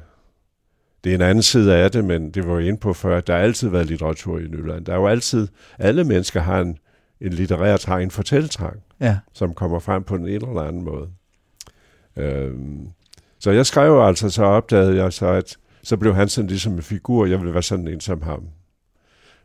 det 1.03 1.11
er 1.11 1.15
en 1.15 1.21
anden 1.21 1.41
side 1.41 1.75
af 1.75 1.91
det, 1.91 2.05
men 2.05 2.31
det 2.31 2.47
var 2.47 2.59
jeg 2.59 2.67
inde 2.67 2.79
på 2.79 2.93
før, 2.93 3.21
der 3.21 3.33
har 3.33 3.41
altid 3.41 3.69
været 3.69 3.85
litteratur 3.85 4.39
i 4.39 4.47
Nyland. 4.47 4.85
Der 4.85 4.93
er 4.93 4.97
jo 4.97 5.07
altid... 5.07 5.47
Alle 5.79 6.03
mennesker 6.03 6.41
har 6.41 6.61
en, 6.61 6.77
en 7.21 7.33
litterær 7.33 7.77
trang, 7.77 8.03
en 8.03 8.11
fortælletrang, 8.11 8.79
ja. 8.99 9.17
som 9.33 9.53
kommer 9.53 9.79
frem 9.79 10.03
på 10.03 10.15
en 10.15 10.27
eller 10.27 10.61
anden 10.61 10.83
måde. 10.83 11.09
Øh, 12.15 12.53
så 13.39 13.51
jeg 13.51 13.65
skrev 13.65 13.99
altså, 14.01 14.29
så 14.29 14.43
opdagede 14.43 14.95
jeg 14.95 15.13
så, 15.13 15.27
at 15.27 15.57
så 15.87 15.97
blev 15.97 16.15
han 16.15 16.29
sådan 16.29 16.47
ligesom 16.47 16.73
en 16.73 16.81
figur, 16.81 17.25
jeg 17.25 17.39
ville 17.39 17.53
være 17.53 17.63
sådan 17.63 17.87
en 17.87 17.99
som 17.99 18.21
ham. 18.21 18.43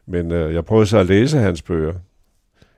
Men 0.06 0.32
øh, 0.32 0.54
jeg 0.54 0.64
prøvede 0.64 0.86
så 0.86 0.98
at 0.98 1.06
læse 1.06 1.38
hans 1.38 1.62
bøger, 1.62 1.94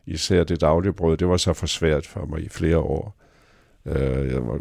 især 0.06 0.44
det 0.44 0.60
daglige 0.60 0.92
brød, 0.92 1.16
det 1.16 1.28
var 1.28 1.36
så 1.36 1.52
for 1.52 1.66
svært 1.66 2.06
for 2.06 2.26
mig 2.26 2.44
i 2.44 2.48
flere 2.48 2.78
år. 2.78 3.16
Øh, 3.86 4.32
jeg 4.32 4.46
var, 4.46 4.60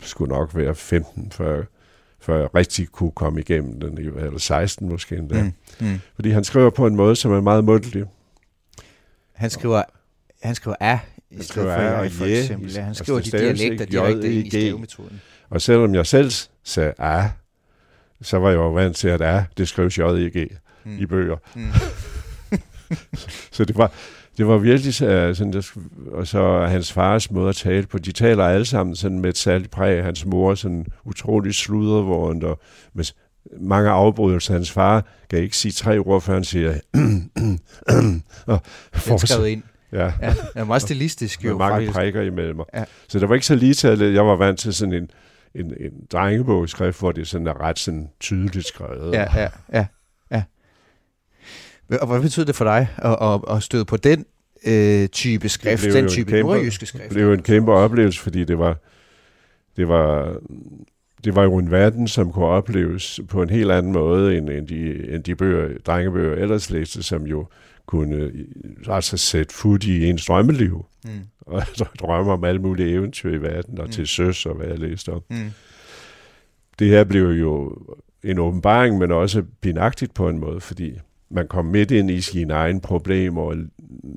skulle 0.00 0.28
nok 0.28 0.56
være 0.56 0.74
15, 0.74 1.30
før, 1.30 1.64
før 2.20 2.40
jeg 2.40 2.54
rigtig 2.54 2.88
kunne 2.88 3.10
komme 3.10 3.40
igennem 3.40 3.80
den, 3.80 3.98
eller 3.98 4.38
16 4.38 4.88
måske 4.88 5.16
endda. 5.16 5.42
Mm, 5.42 5.52
mm. 5.80 6.00
Fordi 6.14 6.30
han 6.30 6.44
skriver 6.44 6.70
på 6.70 6.86
en 6.86 6.96
måde, 6.96 7.16
som 7.16 7.32
er 7.32 7.40
meget 7.40 7.64
mundtlig. 7.64 8.04
Han 9.32 9.50
skriver, 9.50 9.82
han 10.42 10.54
skriver 10.54 10.76
A 10.80 10.98
i 11.30 11.42
stedet 11.42 11.74
for 11.74 11.82
jeg, 11.82 12.12
for 12.12 12.24
eksempel. 12.24 12.78
Han 12.78 12.94
skriver 12.94 13.20
de 13.20 13.30
dialekter 13.30 13.84
direkte 13.84 14.32
i 14.32 14.50
skrivemetoden. 14.50 15.20
Og 15.50 15.60
selvom 15.60 15.94
jeg 15.94 16.06
selv 16.06 16.30
sagde 16.62 16.92
A, 16.98 17.28
så 18.22 18.38
var 18.38 18.48
jeg 18.48 18.56
jo 18.56 18.72
vant 18.72 18.96
til, 18.96 19.08
at 19.08 19.22
A, 19.22 19.44
det 19.58 19.68
skrives 19.68 19.98
J-E-G 19.98 20.56
mm. 20.84 20.98
i 20.98 21.06
bøger. 21.06 21.36
Mm. 21.54 21.68
så 23.56 23.64
det 23.64 23.78
var, 23.78 23.92
det 24.38 24.46
var 24.46 24.58
virkelig 24.58 24.94
sådan, 24.94 25.52
der, 25.52 25.70
og 26.12 26.26
så 26.26 26.66
hans 26.66 26.92
fars 26.92 27.30
måde 27.30 27.48
at 27.48 27.56
tale 27.56 27.86
på. 27.86 27.98
De 27.98 28.12
taler 28.12 28.44
alle 28.44 28.64
sammen 28.64 28.96
sådan 28.96 29.18
med 29.18 29.30
et 29.30 29.36
særligt 29.36 29.70
præg. 29.70 30.04
Hans 30.04 30.26
mor 30.26 30.54
sådan 30.54 30.86
utrolig 31.04 31.54
sluddervårende 31.54 32.46
og 32.46 32.60
med 32.94 33.04
mange 33.60 33.90
afbrydelser. 33.90 34.52
Hans 34.52 34.70
far 34.70 35.04
kan 35.30 35.38
ikke 35.38 35.56
sige 35.56 35.72
tre 35.72 35.98
ord, 35.98 36.22
før 36.22 36.34
han 36.34 36.44
siger... 36.44 36.74
og 38.46 38.60
får 38.94 39.44
ind. 39.44 39.62
Ja. 39.92 40.12
ja, 40.22 40.30
det 40.30 40.36
er 40.54 40.64
meget 40.64 40.82
stilistisk 40.82 41.44
jo. 41.44 41.48
Med 41.48 41.58
mange 41.58 41.74
faktisk. 41.74 41.92
prikker 41.92 42.22
imellem. 42.22 42.60
Ja. 42.74 42.84
Så 43.08 43.18
det 43.18 43.28
var 43.28 43.34
ikke 43.34 43.46
så 43.46 43.54
lige 43.54 43.74
til, 43.74 44.00
jeg 44.00 44.26
var 44.26 44.36
vant 44.36 44.58
til 44.58 44.74
sådan 44.74 44.94
en, 44.94 45.10
en, 45.54 45.66
en 45.80 45.92
drengebogsskrift, 46.12 46.98
hvor 46.98 47.12
det 47.12 47.28
sådan 47.28 47.46
er 47.46 47.60
ret 47.60 47.78
sådan 47.78 48.08
tydeligt 48.20 48.66
skrevet. 48.66 49.12
Ja, 49.12 49.26
ja, 49.34 49.48
ja. 49.72 49.86
Og 51.90 52.06
hvad 52.06 52.20
betyder 52.20 52.46
det 52.46 52.54
for 52.54 52.64
dig 52.64 52.88
at, 52.96 53.16
at, 53.22 53.56
at 53.56 53.62
støde 53.62 53.84
på 53.84 53.96
den 53.96 54.24
øh, 54.66 55.08
type 55.08 55.48
skrift, 55.48 55.84
den 55.84 56.08
type 56.08 56.30
kæmpe, 56.30 56.52
nordjyske 56.52 56.86
skrift? 56.86 57.04
Det 57.04 57.12
blev 57.12 57.24
jo 57.24 57.32
en 57.32 57.42
kæmpe 57.42 57.72
oplevelse, 57.72 58.20
fordi 58.20 58.44
det 58.44 58.58
var, 58.58 58.76
det 59.76 59.88
var, 59.88 60.36
det 61.24 61.36
var 61.36 61.42
jo 61.42 61.56
en 61.56 61.70
verden, 61.70 62.08
som 62.08 62.32
kunne 62.32 62.44
opleves 62.44 63.20
på 63.28 63.42
en 63.42 63.50
helt 63.50 63.70
anden 63.70 63.92
måde, 63.92 64.36
end, 64.36 64.50
end, 64.50 64.66
de, 64.66 65.10
end 65.14 65.24
de 65.24 65.34
bøger, 65.34 65.78
drengebøger 65.86 66.36
ellers 66.42 66.70
læste, 66.70 67.02
som 67.02 67.26
jo 67.26 67.46
kunne 67.88 68.32
altså 68.88 69.16
sætte 69.16 69.54
fod 69.54 69.84
i 69.84 70.06
ens 70.06 70.26
drømmeliv. 70.26 70.86
Mm. 71.04 71.10
Og 71.46 71.62
drømme 72.00 72.32
om 72.32 72.44
alle 72.44 72.60
mulige 72.60 72.90
eventyr 72.90 73.34
i 73.34 73.42
verden, 73.42 73.78
og 73.78 73.86
mm. 73.86 73.92
til 73.92 74.06
søs 74.06 74.46
og 74.46 74.54
hvad 74.54 74.66
jeg 74.66 74.78
læste 74.78 75.12
om. 75.12 75.22
Mm. 75.30 75.50
Det 76.78 76.88
her 76.88 77.04
blev 77.04 77.28
jo 77.28 77.78
en 78.22 78.38
åbenbaring, 78.38 78.98
men 78.98 79.12
også 79.12 79.42
pinagtigt 79.60 80.14
på 80.14 80.28
en 80.28 80.38
måde, 80.38 80.60
fordi 80.60 80.98
man 81.30 81.48
kom 81.48 81.64
midt 81.64 81.90
ind 81.90 82.10
i 82.10 82.20
sine 82.20 82.52
egne 82.54 82.80
problemer 82.80 83.42
og 83.42 83.56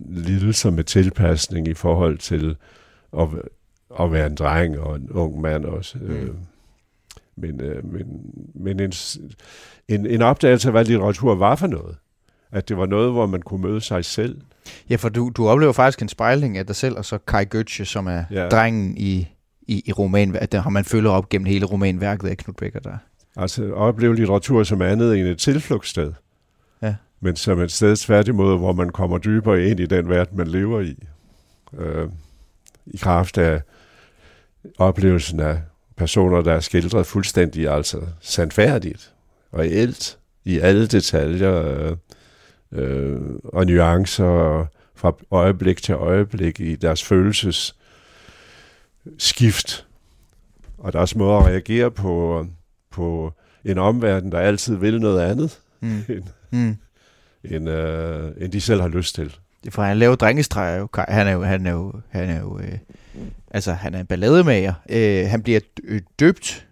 lidelser 0.10 0.72
med 0.72 0.84
tilpasning 0.84 1.68
i 1.68 1.74
forhold 1.74 2.18
til 2.18 2.56
at, 3.20 3.28
at 4.00 4.12
være 4.12 4.28
en 4.28 4.36
dreng 4.36 4.80
og 4.80 4.96
en 4.96 5.12
ung 5.12 5.42
mand 5.42 5.66
også. 5.66 5.98
Mm. 5.98 6.12
Øh, 6.12 6.36
men, 7.36 7.62
øh, 7.62 7.86
men, 7.86 8.06
men 8.54 8.80
en, 8.80 8.94
en, 9.88 10.06
en 10.06 10.22
opdagelse 10.22 10.68
af, 10.68 10.74
hvad 10.74 10.86
litteratur 10.86 11.36
var 11.36 11.56
for 11.56 11.68
noget. 11.68 11.96
At 12.52 12.70
det 12.70 12.78
var 12.78 12.86
noget, 12.86 13.12
hvor 13.12 13.26
man 13.26 13.42
kunne 13.42 13.62
møde 13.62 13.82
sig 13.82 14.06
selv. 14.06 14.42
Ja, 14.90 14.96
for 14.96 15.10
du, 15.10 15.32
du 15.38 15.48
oplever 15.48 15.74
faktisk 15.74 16.02
en 16.02 16.10
spejling 16.10 16.58
af 16.58 16.66
dig 16.66 16.76
selv, 16.76 16.98
og 16.98 17.06
så 17.06 17.18
Kai 17.18 17.46
Goethe, 17.46 17.86
som 17.86 18.08
er 18.08 18.24
ja. 18.32 18.48
drengen 18.48 18.98
i, 18.98 19.28
i, 19.62 19.84
i 19.86 19.92
roman, 19.92 20.36
at 20.36 20.52
der 20.52 20.62
har 20.62 20.70
man 20.70 20.86
følger 20.86 21.10
op 21.10 21.30
gennem 21.30 21.46
hele 21.46 21.66
romanværket 21.66 22.28
af 22.28 22.38
Knud 22.38 22.54
Becker 22.54 22.80
der. 22.80 22.98
Altså 23.36 23.74
opleve 23.74 24.16
litteratur 24.16 24.64
som 24.64 24.82
andet 24.82 25.20
end 25.20 25.28
et 25.28 25.38
tilflugtssted 25.38 26.14
men 27.22 27.36
som 27.36 27.60
et 27.60 27.72
sted 27.72 27.96
tværtimod, 27.96 28.58
hvor 28.58 28.74
man 28.74 28.90
kommer 28.90 29.18
dybere 29.18 29.64
ind 29.64 29.80
i 29.80 29.86
den 29.86 30.10
verden, 30.10 30.38
man 30.38 30.48
lever 30.48 30.82
i. 30.82 30.96
Øh, 31.78 32.10
I 32.86 32.98
kraft 32.98 33.38
af 33.38 33.62
oplevelsen 34.78 35.40
af 35.40 35.62
personer, 35.98 36.42
der 36.42 36.54
er 36.54 36.60
skildret 36.60 37.06
fuldstændig 37.06 37.70
altså 37.70 38.02
sandfærdigt 38.20 39.14
og 39.52 39.60
reelt 39.60 40.18
i 40.46 40.60
alle 40.60 40.88
detaljer. 40.88 41.68
Øh, 41.68 41.98
øh, 42.72 43.22
og 43.44 43.66
nuancer 43.66 44.66
fra 44.96 45.16
øjeblik 45.32 45.82
til 45.82 45.96
øjeblik 45.96 46.60
i 46.60 46.76
deres 46.76 47.04
følelses 47.04 47.76
skift. 49.18 49.88
Og 50.78 50.94
deres 50.94 51.16
måde 51.16 51.38
at 51.38 51.46
reagere 51.46 51.92
på, 51.92 52.46
på 52.92 53.34
en 53.66 53.78
omverden, 53.78 54.32
der 54.32 54.40
altid 54.40 54.76
vil 54.76 55.02
noget 55.02 55.22
andet, 55.22 55.60
mm. 55.82 56.04
end, 56.10 56.24
mm. 56.52 56.78
End, 57.44 57.70
øh, 57.70 58.32
end 58.38 58.52
de 58.52 58.62
selv 58.62 58.82
har 58.82 58.88
lyst 58.88 59.16
til. 59.16 59.38
For 59.70 59.84
han 59.84 59.98
laver 59.98 60.16
drengestreger 60.16 60.78
jo. 60.78 60.88
Han 61.08 61.28
er 61.28 61.32
jo, 61.32 61.44
han 61.44 61.66
er 61.66 61.72
jo, 61.72 61.94
han 62.10 62.30
er 62.30 62.40
jo 62.40 62.60
øh, 62.60 62.78
altså 63.52 63.74
han 63.74 63.94
er 63.94 64.00
en 64.00 64.06
ballademager. 64.06 64.74
Øh, 64.90 65.26
han 65.30 65.42
bliver 65.42 65.60
døbt 66.20 66.68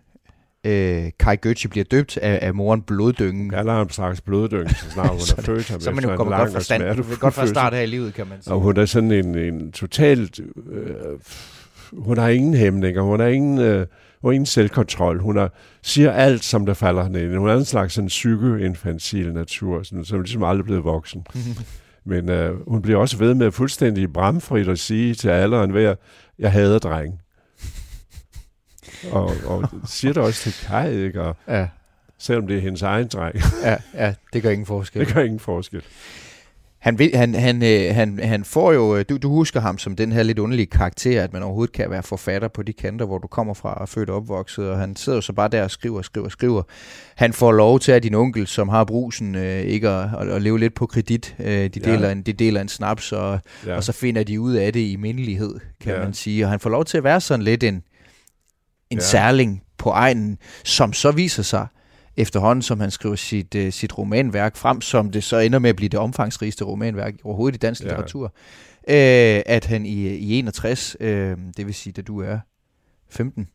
øh, 0.66 1.12
Kai 1.20 1.38
Götze 1.46 1.68
bliver 1.68 1.84
døbt 1.84 2.18
af, 2.18 2.40
af 2.42 2.54
moren 2.54 2.82
Bloddyngen. 2.82 3.52
Jeg 3.52 3.66
lader 3.66 3.78
ham 3.78 3.90
straks 3.90 4.22
Bloddyngen, 4.22 4.70
så 4.70 4.92
snart 4.92 5.10
hun 5.10 5.20
er 5.38 5.42
født 5.42 5.70
ham. 5.70 5.80
Så 5.80 5.92
man 5.92 6.04
jo 6.04 6.16
kommer 6.16 6.38
godt 6.38 6.52
fra, 6.52 7.16
godt 7.20 7.34
fra 7.34 7.48
start 7.48 7.74
her 7.74 7.82
i 7.82 7.86
livet, 7.86 8.14
kan 8.14 8.28
man 8.28 8.42
sige. 8.42 8.54
Og 8.54 8.60
hun 8.60 8.78
er 8.78 8.86
sådan 8.86 9.12
en, 9.12 9.38
en 9.38 9.72
totalt... 9.72 10.40
Øh, 10.72 10.86
hun 11.94 12.18
har 12.18 12.28
ingen 12.28 12.54
hæmninger, 12.54 13.02
hun 13.02 13.20
har 13.20 13.28
ingen, 13.28 13.60
øh, 13.60 13.88
hun 14.22 14.30
har 14.30 14.32
ingen 14.32 14.46
selvkontrol. 14.46 15.22
Hun 15.22 15.38
har, 15.38 15.54
siger 15.82 16.12
alt, 16.12 16.44
som 16.44 16.66
der 16.66 16.74
falder 16.74 17.04
hende 17.04 17.24
ind. 17.24 17.36
Hun 17.36 17.50
er 17.50 17.56
en 17.56 17.66
slags 17.66 17.98
en 17.98 18.08
psyko-infantil 18.08 19.34
natur, 19.34 19.84
sådan, 19.84 20.06
som 20.06 20.22
ligesom 20.22 20.44
aldrig 20.44 20.66
blevet 20.66 20.84
voksen. 20.84 21.26
Men 22.06 22.30
øh, 22.30 22.70
hun 22.70 22.82
bliver 22.82 23.00
også 23.00 23.18
ved 23.18 23.34
med 23.34 23.52
fuldstændig 23.52 24.14
bramfrit 24.14 24.68
at 24.68 24.80
sige 24.80 25.14
til 25.16 25.30
alle 25.30 25.58
og 25.58 25.64
enhver, 25.64 25.96
jeg 26.40 26.52
hader 26.52 26.80
dreng. 26.80 27.20
Og, 29.12 29.32
og 29.46 29.70
siger 29.86 30.14
det 30.14 30.24
også 30.24 30.42
til 30.42 30.68
Kai, 30.68 31.06
ikke? 31.06 31.22
Og, 31.22 31.36
ja. 31.48 31.68
Selvom 32.18 32.48
det 32.48 32.58
er 32.58 32.62
hendes 32.62 32.82
egen 32.82 33.08
dreng. 33.08 33.36
ja, 33.64 33.78
ja, 33.94 34.14
det 34.34 34.44
gør 34.44 34.50
ingen 34.50 34.66
forskel. 34.66 35.00
Det 35.06 35.14
gør 35.14 35.22
ingen 35.22 35.40
forskel. 35.40 35.82
Han, 36.80 37.00
vil, 37.00 37.12
han, 37.16 37.36
han, 37.36 37.64
øh, 37.64 37.96
han, 37.96 38.20
han 38.20 38.44
får 38.44 38.74
jo, 38.74 38.96
øh, 38.96 39.06
du, 39.10 39.18
du 39.18 39.30
husker 39.30 39.60
ham 39.60 39.78
som 39.78 39.96
den 39.96 40.12
her 40.12 40.24
lidt 40.24 40.40
underlige 40.40 40.66
karakter, 40.66 41.24
at 41.24 41.34
man 41.34 41.44
overhovedet 41.44 41.74
kan 41.74 41.90
være 41.90 42.04
forfatter 42.04 42.48
på 42.48 42.64
de 42.64 42.74
kanter, 42.74 43.06
hvor 43.06 43.18
du 43.18 43.28
kommer 43.28 43.54
fra 43.54 43.74
og 43.74 43.90
født 43.90 44.10
og 44.10 44.16
opvokset, 44.16 44.70
og 44.70 44.80
han 44.80 44.96
sidder 44.96 45.18
jo 45.18 45.22
så 45.22 45.34
bare 45.34 45.48
der 45.48 45.64
og 45.64 45.72
skriver, 45.72 46.02
skriver, 46.02 46.30
skriver. 46.30 46.64
Han 47.16 47.34
får 47.34 47.52
lov 47.52 47.80
til, 47.80 47.92
at 47.92 48.04
din 48.04 48.16
onkel, 48.16 48.48
som 48.48 48.70
har 48.70 48.84
brusen, 48.84 49.36
øh, 49.36 49.62
ikke 49.62 49.90
at, 49.90 50.10
at, 50.20 50.30
at 50.30 50.42
leve 50.42 50.60
lidt 50.60 50.74
på 50.74 50.86
kredit. 50.86 51.36
Øh, 51.40 51.48
de, 51.48 51.70
deler 51.70 52.06
ja. 52.06 52.12
en, 52.12 52.22
de 52.22 52.34
deler 52.34 52.62
en 52.62 52.70
snaps, 52.70 53.12
og, 53.12 53.40
ja. 53.66 53.76
og 53.76 53.84
så 53.84 53.92
finder 53.92 54.24
de 54.24 54.40
ud 54.40 54.54
af 54.54 54.74
det 54.74 54.80
i 54.80 54.96
mindelighed, 54.96 55.56
kan 55.82 55.94
ja. 55.94 56.00
man 56.00 56.14
sige. 56.14 56.46
Og 56.46 56.50
han 56.50 56.60
får 56.60 56.70
lov 56.70 56.86
til 56.86 56.98
at 56.98 57.04
være 57.04 57.22
sådan 57.22 57.46
lidt 57.46 57.64
en, 57.64 57.84
en 58.90 58.98
ja. 58.98 59.04
særling 59.04 59.64
på 59.78 59.90
egnen, 59.90 60.38
som 60.64 60.94
så 60.94 61.12
viser 61.12 61.44
sig 61.44 61.68
efterhånden, 62.18 62.62
som 62.62 62.80
han 62.80 62.92
skriver 62.92 63.16
sit, 63.16 63.56
uh, 63.56 63.70
sit 63.70 63.98
romanværk 63.98 64.56
frem, 64.56 64.82
som 64.82 65.12
det 65.12 65.24
så 65.24 65.38
ender 65.38 65.60
med 65.60 65.70
at 65.70 65.76
blive 65.76 65.90
det 65.90 66.00
omfangsrigeste 66.00 66.64
romanværk 66.66 67.14
overhovedet 67.24 67.56
i 67.56 67.60
dansk 67.60 67.82
ja. 67.82 67.88
litteratur, 67.88 68.26
uh, 68.26 68.34
at 69.46 69.66
han 69.66 69.86
i, 69.86 70.08
i 70.08 70.40
61, 70.40 70.98
uh, 71.00 71.08
øh, 71.08 71.38
det 71.58 71.66
vil 71.66 71.74
sige, 71.74 71.94
da 71.94 72.02
du 72.02 72.22
er 72.22 72.40
15, 73.10 73.48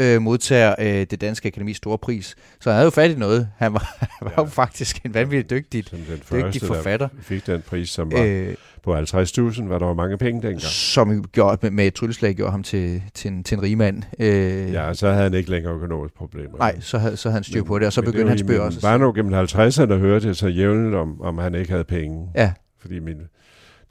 uh, 0.00 0.22
modtager 0.22 0.74
uh, 0.78 0.84
det 0.84 1.20
danske 1.20 1.46
akademis 1.46 1.76
store 1.76 1.98
pris. 1.98 2.36
Så 2.60 2.70
han 2.70 2.74
havde 2.74 2.84
jo 2.84 2.90
fat 2.90 3.10
i 3.10 3.14
noget. 3.14 3.48
Han 3.56 3.72
var, 3.72 3.96
han 4.00 4.08
var 4.20 4.32
ja. 4.36 4.42
jo 4.42 4.48
faktisk 4.48 5.00
en 5.04 5.14
vanvittig 5.14 5.50
dygtig, 5.50 5.90
den 5.90 6.20
første, 6.22 6.46
dygtig 6.46 6.62
forfatter. 6.62 7.08
Der 7.08 7.22
fik 7.22 7.46
den 7.46 7.62
pris, 7.62 7.90
som 7.90 8.12
var... 8.12 8.48
Uh, 8.48 8.54
på 8.88 8.98
50.000 8.98 9.64
var 9.68 9.78
der 9.78 9.86
var 9.86 9.94
mange 9.94 10.18
penge 10.18 10.42
dengang. 10.42 10.60
Som 10.60 11.24
gjorde, 11.24 11.58
med, 11.62 11.70
med 11.70 11.86
et 11.86 11.94
trylleslag 11.94 12.34
gjorde 12.34 12.50
ham 12.50 12.62
til, 12.62 13.02
til, 13.14 13.30
en, 13.30 13.44
til 13.44 13.56
en 13.56 13.62
rigmand. 13.62 14.02
Øh, 14.18 14.72
ja, 14.72 14.94
så 14.94 15.08
havde 15.08 15.22
han 15.22 15.34
ikke 15.34 15.50
længere 15.50 15.74
økonomiske 15.74 16.16
problemer. 16.16 16.58
Nej, 16.58 16.80
så 16.80 16.98
havde, 16.98 17.16
så 17.16 17.28
havde 17.28 17.36
han 17.36 17.44
styr 17.44 17.62
på 17.62 17.78
det, 17.78 17.86
og 17.86 17.92
så 17.92 18.02
begyndte 18.02 18.28
han 18.28 18.38
spørge 18.38 18.62
også. 18.62 18.80
Bare 18.80 18.98
nu 18.98 19.12
gennem 19.12 19.34
50'erne 19.34 19.94
hørte 19.94 20.26
jeg 20.26 20.36
så 20.36 20.48
jævnligt 20.48 20.94
om, 20.94 21.20
om 21.20 21.38
han 21.38 21.54
ikke 21.54 21.70
havde 21.70 21.84
penge. 21.84 22.28
Ja. 22.34 22.52
Fordi 22.80 22.98
min, 22.98 23.16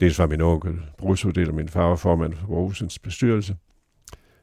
dels 0.00 0.18
var 0.18 0.26
min 0.26 0.40
onkel 0.40 0.74
Brusso, 0.98 1.30
min 1.52 1.68
far 1.68 1.88
var 1.88 1.96
formand 1.96 2.32
for 2.32 2.54
Aarhusens 2.54 2.98
bestyrelse. 2.98 3.54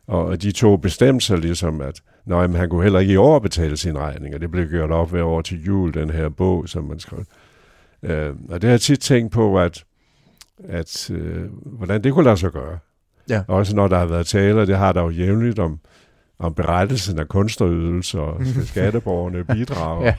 Og 0.07 0.41
de 0.41 0.51
to 0.51 0.77
bestemte 0.77 1.25
sig 1.25 1.37
ligesom, 1.37 1.81
at 1.81 2.01
nej, 2.25 2.47
men 2.47 2.55
han 2.55 2.69
kunne 2.69 2.83
heller 2.83 2.99
ikke 2.99 3.13
i 3.13 3.17
år 3.17 3.39
betale 3.39 3.77
sin 3.77 3.97
regning, 3.97 4.35
og 4.35 4.41
det 4.41 4.51
blev 4.51 4.69
gjort 4.69 4.91
op 4.91 5.09
hver 5.09 5.23
år 5.23 5.41
til 5.41 5.63
jul, 5.63 5.93
den 5.93 6.09
her 6.09 6.29
bog, 6.29 6.69
som 6.69 6.83
man 6.83 6.99
skrev. 6.99 7.23
Øh, 8.03 8.33
og 8.49 8.61
det 8.61 8.63
har 8.63 8.73
jeg 8.73 8.81
tit 8.81 8.99
tænkt 8.99 9.31
på, 9.31 9.59
at 9.59 9.83
at 10.63 11.09
øh, 11.11 11.43
hvordan 11.65 12.03
det 12.03 12.13
kunne 12.13 12.25
lade 12.25 12.37
sig 12.37 12.51
gøre. 12.51 12.77
Ja. 13.29 13.41
Også 13.47 13.75
når 13.75 13.87
der 13.87 13.97
har 13.97 14.05
været 14.05 14.27
taler, 14.27 14.65
det 14.65 14.77
har 14.77 14.91
der 14.91 15.01
jo 15.01 15.09
jævnligt 15.09 15.59
om, 15.59 15.79
om 16.39 16.53
berettelsen 16.53 17.19
af 17.19 17.27
kunsterydelser 17.27 18.19
og 18.19 18.41
skatteborgerne 18.65 19.43
bidrager. 19.43 20.05
ja. 20.05 20.15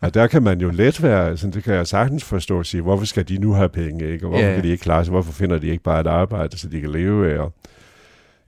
Og 0.00 0.14
der 0.14 0.26
kan 0.26 0.42
man 0.42 0.60
jo 0.60 0.70
let 0.70 1.02
være, 1.02 1.36
sådan, 1.36 1.52
det 1.52 1.64
kan 1.64 1.74
jeg 1.74 1.86
sagtens 1.86 2.24
forstå, 2.24 2.60
at 2.60 2.66
sige, 2.66 2.82
hvorfor 2.82 3.04
skal 3.04 3.28
de 3.28 3.38
nu 3.38 3.52
have 3.52 3.68
penge, 3.68 4.12
ikke? 4.12 4.26
og 4.26 4.28
hvorfor 4.28 4.44
ja, 4.44 4.48
ja. 4.48 4.54
kan 4.54 4.64
de 4.64 4.68
ikke 4.68 4.82
klare 4.82 5.04
sig, 5.04 5.12
hvorfor 5.12 5.32
finder 5.32 5.58
de 5.58 5.66
ikke 5.66 5.82
bare 5.82 6.00
et 6.00 6.06
arbejde, 6.06 6.58
så 6.58 6.68
de 6.68 6.80
kan 6.80 6.90
leve 6.90 7.32
af, 7.32 7.38
og, 7.38 7.52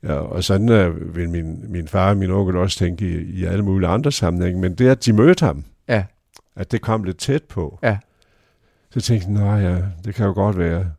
ja, 0.02 0.12
og 0.12 0.44
sådan 0.44 0.68
uh, 0.68 1.16
vil 1.16 1.30
min, 1.30 1.64
min 1.68 1.88
far 1.88 2.10
og 2.10 2.16
min 2.16 2.30
onkel 2.30 2.56
også 2.56 2.78
tænke 2.78 3.04
i, 3.04 3.40
i 3.40 3.44
alle 3.44 3.64
mulige 3.64 3.88
andre 3.88 4.12
sammenhænge, 4.12 4.60
men 4.60 4.74
det 4.74 4.88
at 4.88 5.04
de 5.04 5.12
mødte 5.12 5.44
ham, 5.44 5.64
ja. 5.88 6.04
at 6.56 6.72
det 6.72 6.80
kom 6.80 7.04
lidt 7.04 7.18
tæt 7.18 7.42
på, 7.42 7.78
ja. 7.82 7.98
så 8.90 9.00
tænkte 9.00 9.44
jeg, 9.44 9.62
ja, 9.62 9.86
det 10.04 10.14
kan 10.14 10.26
jo 10.26 10.32
godt 10.32 10.58
være, 10.58 10.90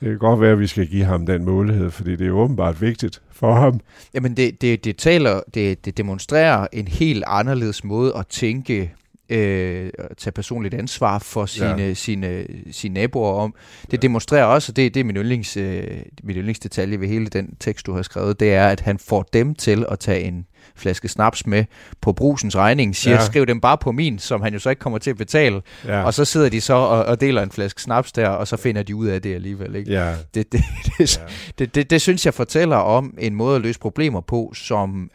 det 0.00 0.08
kan 0.08 0.18
godt 0.18 0.40
være, 0.40 0.52
at 0.52 0.58
vi 0.58 0.66
skal 0.66 0.86
give 0.86 1.04
ham 1.04 1.26
den 1.26 1.44
mulighed, 1.44 1.90
fordi 1.90 2.16
det 2.16 2.26
er 2.26 2.30
åbenbart 2.30 2.80
vigtigt 2.80 3.22
for 3.30 3.54
ham. 3.54 3.80
Jamen, 4.14 4.36
det, 4.36 4.60
det, 4.60 4.84
det 4.84 4.96
taler, 4.96 5.40
det, 5.54 5.84
det 5.84 5.96
demonstrerer 5.96 6.66
en 6.72 6.88
helt 6.88 7.24
anderledes 7.26 7.84
måde 7.84 8.16
at 8.16 8.26
tænke 8.26 8.94
øh, 9.28 9.90
tage 10.18 10.32
personligt 10.32 10.74
ansvar 10.74 11.18
for 11.18 11.46
sine, 11.46 11.82
ja. 11.82 11.94
sine, 11.94 12.46
sine 12.70 12.94
naboer 12.94 13.32
om. 13.32 13.54
Det 13.82 13.92
ja. 13.92 13.96
demonstrerer 13.96 14.44
også, 14.44 14.72
og 14.72 14.76
det, 14.76 14.94
det 14.94 15.00
er 15.00 15.04
min, 15.04 15.16
yndlings, 15.16 15.56
øh, 15.56 15.84
min 16.22 16.36
yndlingsdetalje 16.36 17.00
ved 17.00 17.08
hele 17.08 17.26
den 17.26 17.56
tekst, 17.60 17.86
du 17.86 17.92
har 17.92 18.02
skrevet, 18.02 18.40
det 18.40 18.54
er, 18.54 18.68
at 18.68 18.80
han 18.80 18.98
får 18.98 19.22
dem 19.32 19.54
til 19.54 19.86
at 19.90 19.98
tage 19.98 20.20
en 20.20 20.46
flaske 20.74 21.08
snaps 21.08 21.46
med 21.46 21.64
på 22.00 22.12
brusens 22.12 22.56
regning, 22.56 22.96
siger, 22.96 23.14
ja. 23.14 23.24
skriv 23.24 23.46
dem 23.46 23.60
bare 23.60 23.78
på 23.78 23.92
min, 23.92 24.18
som 24.18 24.42
han 24.42 24.52
jo 24.52 24.58
så 24.58 24.70
ikke 24.70 24.80
kommer 24.80 24.98
til 24.98 25.10
at 25.10 25.16
betale. 25.16 25.62
Ja. 25.84 26.02
Og 26.02 26.14
så 26.14 26.24
sidder 26.24 26.48
de 26.48 26.60
så 26.60 26.74
og, 26.74 27.04
og 27.04 27.20
deler 27.20 27.42
en 27.42 27.50
flaske 27.50 27.82
snaps 27.82 28.12
der, 28.12 28.28
og 28.28 28.48
så 28.48 28.56
finder 28.56 28.82
de 28.82 28.96
ud 28.96 29.06
af 29.06 29.22
det 29.22 29.34
alligevel. 29.34 29.74
Ikke? 29.74 29.92
Ja. 29.92 30.14
Det, 30.34 30.52
det, 30.52 30.60
det, 30.98 31.18
ja. 31.18 31.22
det, 31.58 31.74
det, 31.74 31.90
det 31.90 32.00
synes 32.00 32.26
jeg 32.26 32.34
fortæller 32.34 32.76
om 32.76 33.14
en 33.18 33.34
måde 33.34 33.56
at 33.56 33.62
løse 33.62 33.80
problemer 33.80 34.20
på, 34.20 34.52
som 34.54 35.10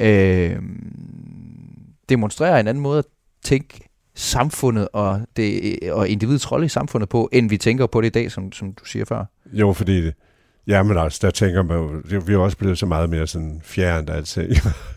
øh, 0.00 0.56
demonstrerer 2.08 2.60
en 2.60 2.68
anden 2.68 2.82
måde 2.82 2.98
at 2.98 3.04
tænke 3.46 3.88
samfundet 4.14 4.88
og, 4.92 5.20
det, 5.36 5.78
og 5.92 6.08
individets 6.08 6.52
rolle 6.52 6.66
i 6.66 6.68
samfundet 6.68 7.08
på, 7.08 7.28
end 7.32 7.48
vi 7.48 7.56
tænker 7.56 7.86
på 7.86 8.00
det 8.00 8.06
i 8.06 8.10
dag, 8.10 8.32
som, 8.32 8.52
som 8.52 8.72
du 8.72 8.84
siger 8.84 9.04
før. 9.04 9.24
Jo, 9.52 9.72
fordi 9.72 10.06
det, 10.06 10.14
Ja, 10.66 10.82
men 10.82 10.98
altså, 10.98 11.18
der 11.22 11.30
tænker 11.30 11.62
man 11.62 11.76
jo, 11.76 12.18
vi 12.26 12.32
er 12.32 12.38
også 12.38 12.56
blevet 12.56 12.78
så 12.78 12.86
meget 12.86 13.10
mere 13.10 13.26
sådan 13.26 13.60
fjernt 13.64 14.10
altså. 14.10 14.46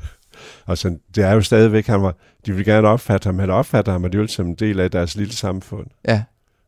og 0.65 0.77
sådan, 0.77 0.99
det 1.15 1.23
er 1.23 1.33
jo 1.33 1.41
stadigvæk, 1.41 1.87
han 1.87 2.01
var, 2.01 2.15
de 2.45 2.55
vil 2.55 2.65
gerne 2.65 2.87
opfatte 2.87 3.25
ham, 3.25 3.39
eller 3.39 3.53
opfatte 3.53 3.91
ham 3.91 4.05
alligevel 4.05 4.29
som 4.29 4.47
en 4.47 4.55
del 4.55 4.79
af 4.79 4.91
deres 4.91 5.15
lille 5.15 5.33
samfund. 5.33 5.87
Ja. 6.07 6.23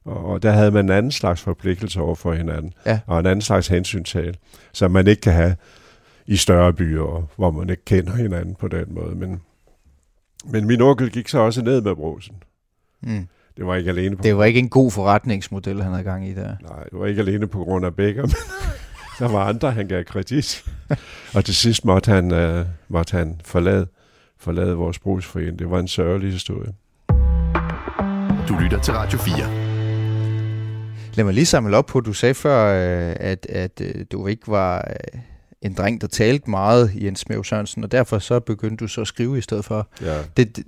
Og, 0.06 0.26
og 0.26 0.44
der 0.44 0.52
havde 0.52 0.72
man 0.72 0.86
en 0.86 0.92
anden 0.92 1.12
slags 1.12 1.42
forpligtelse 1.42 2.02
over 2.02 2.16
for 2.16 2.34
hinanden, 2.34 2.74
ja. 2.86 3.00
og 3.08 3.20
en 3.20 3.26
anden 3.26 3.42
slags 3.42 3.68
hensyntal, 3.68 4.38
som 4.74 4.92
man 4.92 5.08
ikke 5.08 5.22
kan 5.22 5.34
have 5.34 5.56
i 6.28 6.36
større 6.36 6.74
byer, 6.74 7.28
hvor 7.36 7.52
man 7.52 7.70
ikke 7.70 7.86
kender 7.86 8.16
hinanden 8.16 8.56
på 8.56 8.68
den 8.68 8.86
måde. 8.90 9.16
Men, 9.16 9.42
men 10.46 10.68
min 10.68 10.82
onkel 10.82 11.12
gik 11.12 11.28
så 11.28 11.40
også 11.40 11.62
ned 11.62 11.82
med 11.82 11.96
brosen. 11.96 12.36
Mm. 13.02 13.28
Det 13.58 13.66
var 13.66 13.76
ikke 13.76 13.90
alene 13.90 14.16
på... 14.16 14.24
Det 14.24 14.38
var 14.38 14.44
ikke 14.44 14.60
en 14.60 14.70
god 14.70 14.92
forretningsmodel, 14.92 15.82
han 15.82 15.92
havde 15.92 16.04
gang 16.04 16.28
i 16.28 16.34
der. 16.34 16.56
Nej, 16.62 16.84
det 16.84 17.00
var 17.00 17.06
ikke 17.06 17.22
alene 17.22 17.48
på 17.48 17.64
grund 17.64 17.86
af 17.86 17.96
Becker, 17.96 18.22
men 18.32 18.36
der 19.20 19.28
var 19.28 19.46
andre, 19.46 19.72
han 19.72 19.88
gav 19.88 20.04
kredit. 20.04 20.66
og 21.36 21.46
til 21.46 21.56
sidst 21.56 21.86
måtte 21.86 22.12
han, 22.12 22.60
uh, 22.60 22.66
måtte 22.88 23.18
han 23.18 23.42
forlade, 23.46 23.88
forlade 24.40 24.76
vores 24.76 25.00
brugsforening. 25.00 25.60
Det 25.60 25.70
var 25.70 25.80
en 25.80 25.88
sørgelig 25.88 26.32
historie. 26.32 26.74
Du 28.48 28.58
lytter 28.62 28.80
til 28.84 28.94
Radio 28.94 29.20
4. 29.20 29.72
Lad 31.14 31.26
mig 31.26 31.34
lige 31.34 31.46
samle 31.46 31.78
op 31.78 31.86
på, 31.86 32.00
du 32.00 32.14
sagde 32.14 32.34
før, 32.34 32.66
øh, 32.66 33.16
at, 33.20 33.46
at 33.46 33.82
øh, 33.82 34.06
du 34.12 34.28
ikke 34.28 34.48
var 34.48 34.92
en 35.62 35.74
dreng, 35.74 36.02
der 36.02 36.08
talte 36.08 36.50
meget, 36.50 36.92
Jens 36.96 37.20
Smæv 37.20 37.44
Sørensen, 37.44 37.84
og 37.84 37.92
derfor 37.92 38.20
så 38.20 38.40
begyndte 38.40 38.84
du 38.84 38.88
så 38.88 39.02
at 39.02 39.08
skrive 39.08 39.38
i 39.38 39.42
stedet 39.42 39.66
for. 39.66 39.90
Ja. 40.02 40.18
Det, 40.38 40.56
det, 40.56 40.66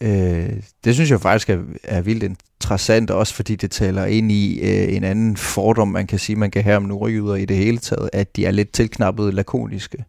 øh, 0.00 0.62
det 0.84 0.94
synes 0.94 1.10
jeg 1.10 1.20
faktisk 1.20 1.50
er, 1.50 1.58
er 1.84 2.00
vildt 2.00 2.22
interessant, 2.22 3.10
også 3.10 3.34
fordi 3.34 3.56
det 3.56 3.70
taler 3.70 4.04
ind 4.04 4.32
i 4.32 4.60
øh, 4.60 4.96
en 4.96 5.04
anden 5.04 5.36
fordom, 5.36 5.88
man 5.88 6.06
kan 6.06 6.18
sige, 6.18 6.36
man 6.36 6.50
kan 6.50 6.62
have 6.62 6.76
om 6.76 6.82
nordjyder 6.82 7.34
i 7.34 7.44
det 7.44 7.56
hele 7.56 7.78
taget, 7.78 8.10
at 8.12 8.36
de 8.36 8.46
er 8.46 8.50
lidt 8.50 8.72
tilknappet 8.72 9.34
lakoniske. 9.34 10.04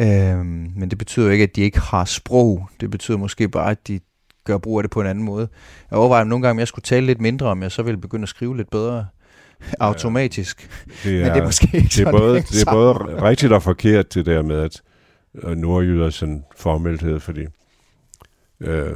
Øh, 0.00 0.38
men 0.76 0.88
det 0.90 0.98
betyder 0.98 1.26
jo 1.26 1.32
ikke, 1.32 1.42
at 1.42 1.56
de 1.56 1.60
ikke 1.60 1.80
har 1.80 2.04
sprog. 2.04 2.68
Det 2.80 2.90
betyder 2.90 3.18
måske 3.18 3.48
bare, 3.48 3.70
at 3.70 3.88
de 3.88 4.00
gør 4.44 4.58
brug 4.58 4.78
af 4.78 4.82
det 4.82 4.90
på 4.90 5.00
en 5.00 5.06
anden 5.06 5.24
måde. 5.24 5.48
Jeg 5.90 5.98
overvejer 5.98 6.24
nogle 6.24 6.42
gange, 6.42 6.50
om 6.50 6.58
jeg 6.58 6.68
skulle 6.68 6.82
tale 6.82 7.06
lidt 7.06 7.20
mindre, 7.20 7.46
om 7.46 7.62
jeg 7.62 7.72
så 7.72 7.82
ville 7.82 8.00
begynde 8.00 8.22
at 8.22 8.28
skrive 8.28 8.56
lidt 8.56 8.70
bedre 8.70 9.06
automatisk. 9.80 10.70
Ja, 11.04 11.10
det 11.10 11.20
er, 11.20 11.24
Men 11.24 11.34
det 11.34 11.40
er 11.40 11.44
måske 11.44 11.68
ikke 11.74 11.88
det 11.88 12.06
er 12.06 12.10
både, 12.10 12.36
det 12.40 12.62
er 12.66 12.72
både 12.72 13.22
rigtigt 13.22 13.52
og 13.52 13.62
forkert, 13.62 14.14
det 14.14 14.26
der 14.26 14.42
med, 14.42 14.56
at 14.60 14.80
nordjyder 15.58 16.10
sådan 16.10 16.44
formelthed, 16.56 17.20
fordi 17.20 17.46
øh, 18.60 18.92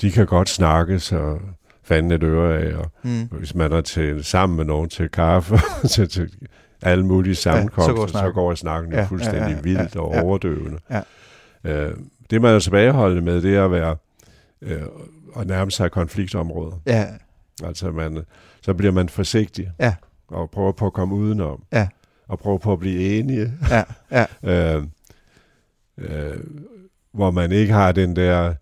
de 0.00 0.10
kan 0.10 0.26
godt 0.26 0.48
snakke 0.48 1.00
så 1.00 1.38
fanden 1.82 2.12
et 2.12 2.22
øre 2.22 2.58
af, 2.58 2.74
og 2.76 2.90
Mm. 3.02 3.22
hvis 3.32 3.54
man 3.54 3.72
er 3.72 3.80
til, 3.80 4.24
sammen 4.24 4.56
med 4.56 4.64
nogen 4.64 4.88
til 4.88 5.08
kaffe, 5.08 5.58
til, 5.94 6.08
til 6.08 6.30
alle 6.82 7.06
mulige 7.06 7.34
sammenkomster, 7.34 7.94
går 7.94 8.06
så, 8.06 8.10
snakken. 8.12 8.32
går 8.34 8.54
snakken 8.54 8.92
Ja, 8.92 8.98
ja, 8.98 9.04
fuldstændig 9.06 9.40
ja, 9.40 9.48
ja, 9.48 9.54
ja, 9.54 9.60
vildt 9.62 9.94
ja, 9.94 10.00
og 10.00 10.14
ja. 10.14 10.22
overdøvende. 10.22 10.78
Ja. 10.90 11.00
Øh, 11.64 11.96
det, 12.30 12.42
man 12.42 12.54
er 12.54 12.58
tilbageholdende 12.58 13.22
med, 13.22 13.42
det 13.42 13.56
er 13.56 13.64
at 13.64 13.70
være 13.70 13.96
øh, 14.62 14.82
at 15.36 15.46
nærme 15.46 15.70
sig 15.70 15.90
konfliktområder. 15.90 16.76
Ja, 16.86 17.06
Altså, 17.64 17.90
man, 17.90 18.24
så 18.68 18.74
bliver 18.74 18.92
man 18.92 19.08
forsigtig 19.08 19.70
Ja. 19.80 19.94
og 20.28 20.50
prøver 20.50 20.72
på 20.72 20.86
at 20.86 20.92
komme 20.92 21.14
udenom. 21.14 21.62
Ja. 21.72 21.88
Og 22.28 22.38
prøver 22.38 22.58
på 22.58 22.72
at 22.72 22.78
blive 22.78 23.18
enige. 23.18 23.52
ja, 23.70 23.82
ja, 24.10 24.24
øh, 24.76 24.82
øh, 25.98 26.36
hvor 27.12 27.30
man 27.30 27.52
ikke 27.52 27.72
har 27.72 27.92
den 27.92 28.16
der 28.16 28.54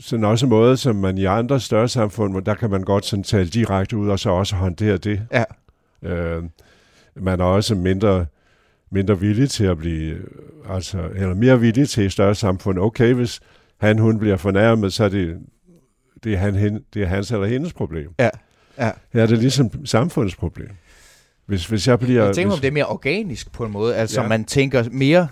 sådan 0.00 0.24
også 0.24 0.46
en 0.46 0.50
måde, 0.50 0.76
som 0.76 0.96
man 0.96 1.18
i 1.18 1.24
andre 1.24 1.60
større 1.60 1.88
samfund, 1.88 2.32
hvor 2.32 2.40
der 2.40 2.54
kan 2.54 2.70
man 2.70 2.82
godt 2.82 3.04
sådan 3.04 3.22
tale 3.22 3.48
direkte 3.48 3.96
ud, 3.96 4.08
og 4.08 4.18
så 4.18 4.30
også 4.30 4.56
håndtere 4.56 4.96
det. 4.96 5.22
Ja. 5.32 5.44
Øh, 6.02 6.42
man 7.16 7.40
er 7.40 7.44
også 7.44 7.74
mindre, 7.74 8.26
mindre 8.90 9.20
villig 9.20 9.50
til 9.50 9.64
at 9.64 9.78
blive, 9.78 10.16
altså, 10.68 11.08
eller 11.14 11.34
mere 11.34 11.60
villig 11.60 11.88
til 11.88 12.04
i 12.04 12.10
større 12.10 12.34
samfund. 12.34 12.78
Okay, 12.78 13.12
hvis 13.14 13.40
han, 13.80 13.98
hun 13.98 14.18
bliver 14.18 14.36
fornærmet, 14.36 14.92
så 14.92 15.04
er 15.04 15.08
det, 15.08 15.38
det, 16.24 16.32
er 16.32 16.36
han, 16.38 16.80
det 16.94 17.02
er 17.02 17.06
hans 17.06 17.30
eller 17.30 17.46
hendes 17.46 17.72
problem. 17.72 18.10
Ja. 18.18 18.28
Ja. 18.78 18.90
Her 19.12 19.22
er 19.22 19.26
det 19.26 19.38
ligesom 19.38 19.86
samfundets 19.86 20.36
problem. 20.36 20.68
Hvis, 21.46 21.66
hvis 21.66 21.88
jeg 21.88 21.98
bliver... 21.98 22.24
Jeg 22.24 22.34
tænker, 22.34 22.50
om 22.52 22.56
hvis, 22.56 22.60
det 22.60 22.68
er 22.68 22.72
mere 22.72 22.86
organisk 22.86 23.52
på 23.52 23.64
en 23.64 23.72
måde. 23.72 23.96
Altså, 23.96 24.22
Ja. 24.22 24.28
man 24.28 24.44
tænker 24.44 24.84
mere, 24.92 25.28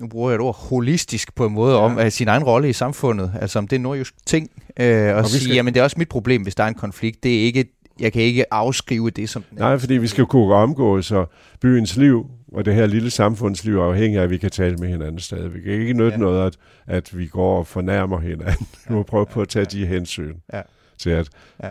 nu 0.00 0.08
bruger 0.08 0.30
jeg 0.30 0.34
et 0.34 0.40
ord, 0.40 0.56
holistisk 0.68 1.34
på 1.34 1.46
en 1.46 1.52
måde, 1.54 1.74
ja. 1.76 1.80
om 1.82 1.96
uh, 1.96 2.08
sin 2.08 2.28
egen 2.28 2.42
rolle 2.44 2.68
i 2.68 2.72
samfundet. 2.72 3.32
Altså, 3.40 3.58
om 3.58 3.68
det 3.68 3.76
er 3.76 3.80
nordjysk 3.80 4.14
ting. 4.26 4.50
Uh, 4.80 4.86
og, 4.86 4.90
og 5.14 5.26
sige, 5.26 5.40
skal- 5.40 5.54
jamen, 5.54 5.74
det 5.74 5.80
er 5.80 5.84
også 5.84 5.98
mit 5.98 6.08
problem, 6.08 6.42
hvis 6.42 6.54
der 6.54 6.64
er 6.64 6.68
en 6.68 6.74
konflikt. 6.74 7.22
Det 7.22 7.40
er 7.40 7.42
ikke, 7.44 7.64
jeg 8.00 8.12
kan 8.12 8.22
ikke 8.22 8.54
afskrive 8.54 9.10
det 9.10 9.28
som... 9.28 9.44
Nej, 9.52 9.78
fordi 9.78 9.94
vi 9.94 10.06
skal 10.06 10.26
kunne 10.26 10.54
omgås, 10.54 11.06
så 11.06 11.26
byens 11.60 11.96
liv 11.96 12.26
og 12.52 12.64
det 12.64 12.74
her 12.74 12.86
lille 12.86 13.10
samfundsliv 13.10 13.78
er 13.80 13.84
afhængig 13.84 14.18
af, 14.18 14.22
at 14.22 14.30
vi 14.30 14.36
kan 14.38 14.50
tale 14.50 14.76
med 14.76 14.88
hinanden 14.88 15.18
stadig. 15.18 15.54
Vi 15.54 15.60
kan 15.60 15.72
ikke 15.72 15.92
nytte 15.92 16.04
Ja. 16.04 16.10
ja. 16.10 16.16
noget, 16.16 16.46
at, 16.46 16.56
at 16.86 17.18
vi 17.18 17.26
går 17.26 17.58
og 17.58 17.66
fornærmer 17.66 18.20
hinanden. 18.20 18.66
Vi 18.88 18.94
må 18.94 19.02
prøve 19.02 19.26
på 19.26 19.42
at 19.42 19.48
tage 19.48 19.64
de 19.64 19.86
hensyn 19.86 20.34
Ja. 20.52 20.60
til, 20.98 21.10
at 21.10 21.28
Ja. 21.62 21.68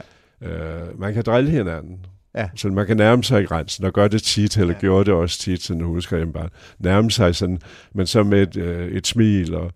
øh, 0.48 1.00
man 1.00 1.14
kan 1.14 1.24
drille 1.24 1.52
hinanden. 1.52 2.06
Ja. 2.36 2.50
Så 2.56 2.68
man 2.68 2.88
kan 2.88 2.98
nærme 2.98 3.24
sig 3.24 3.42
i 3.42 3.46
grænsen, 3.46 3.86
og 3.86 3.94
gøre 3.94 4.08
det 4.08 4.24
tit, 4.24 4.58
eller 4.58 4.68
Ja. 4.68 4.74
ja. 4.74 4.80
gjorde 4.80 5.06
det 5.06 5.14
også 5.14 5.40
tit, 5.40 5.64
sådan 5.64 5.82
husker 5.84 6.18
jeg 6.18 6.34
bare. 6.34 6.50
Nærme 6.80 7.12
sig 7.12 7.36
sådan, 7.36 7.60
men 7.94 8.08
så 8.08 8.24
med 8.24 8.42
et, 8.42 8.58
øh, 8.58 8.88
et 8.92 9.08
smil 9.08 9.56
og, 9.56 9.72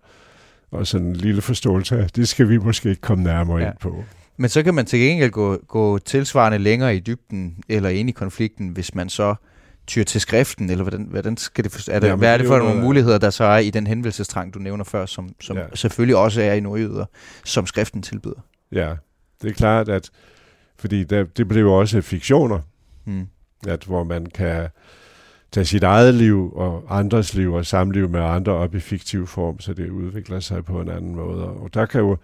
og 0.70 0.86
sådan 0.86 1.06
en 1.06 1.16
lille 1.16 1.42
forståelse 1.42 1.98
af, 1.98 2.10
det 2.10 2.28
skal 2.28 2.48
vi 2.48 2.58
måske 2.58 2.88
ikke 2.90 3.00
komme 3.00 3.24
nærmere 3.24 3.58
Ja. 3.58 3.64
ja. 3.64 3.70
ind 3.70 3.78
på. 3.80 4.04
Men 4.36 4.48
så 4.50 4.62
kan 4.62 4.74
man 4.74 4.86
til 4.86 4.98
gengæld 4.98 5.30
gå, 5.30 5.56
gå 5.68 5.98
tilsvarende 5.98 6.58
længere 6.58 6.96
i 6.96 6.98
dybden, 7.00 7.56
eller 7.68 7.88
ind 7.88 8.08
i 8.08 8.12
konflikten, 8.12 8.68
hvis 8.68 8.94
man 8.94 9.08
så 9.08 9.34
tyr 9.86 10.04
til 10.04 10.20
skriften, 10.20 10.70
eller 10.70 10.84
hvordan, 10.84 11.06
hvordan 11.10 11.36
skal 11.36 11.64
det 11.64 11.72
forstå? 11.72 11.92
Er 11.92 11.98
det, 11.98 12.06
Jamen, 12.06 12.18
hvad 12.18 12.32
er 12.32 12.38
det 12.38 12.46
for 12.46 12.58
nogle 12.58 12.80
muligheder, 12.80 13.18
der 13.18 13.30
så 13.30 13.44
er 13.44 13.58
i 13.58 13.70
den 13.70 13.86
henvendelsestrang, 13.86 14.54
du 14.54 14.58
nævner 14.58 14.84
før, 14.84 15.06
som, 15.06 15.28
som 15.40 15.56
ja. 15.56 15.62
Ja. 15.62 15.68
selvfølgelig 15.74 16.16
også 16.16 16.42
er 16.42 16.52
i 16.52 16.60
nordjyder, 16.60 17.04
som 17.44 17.66
skriften 17.66 18.02
tilbyder? 18.02 18.40
Ja, 18.72 18.94
det 19.42 19.50
er 19.50 19.54
klart, 19.54 19.88
at 19.88 20.10
fordi 20.78 21.04
der, 21.04 21.24
det 21.24 21.48
blev 21.48 21.60
jo 21.60 21.74
også 21.74 22.00
fiktioner, 22.00 22.58
Hmm. 23.04 23.26
at 23.68 23.84
hvor 23.84 24.04
man 24.04 24.26
kan 24.26 24.68
tage 25.52 25.64
sit 25.64 25.82
eget 25.82 26.14
liv 26.14 26.52
og 26.56 26.98
andres 26.98 27.34
liv 27.34 27.52
og 27.52 27.66
samliv 27.66 28.08
med 28.08 28.20
andre 28.20 28.52
op 28.52 28.74
i 28.74 28.80
fiktiv 28.80 29.26
form, 29.26 29.60
så 29.60 29.74
det 29.74 29.90
udvikler 29.90 30.40
sig 30.40 30.64
på 30.64 30.80
en 30.80 30.88
anden 30.88 31.14
måde. 31.14 31.44
Og 31.44 31.74
der 31.74 31.86
kan 31.86 32.00
jo 32.00 32.16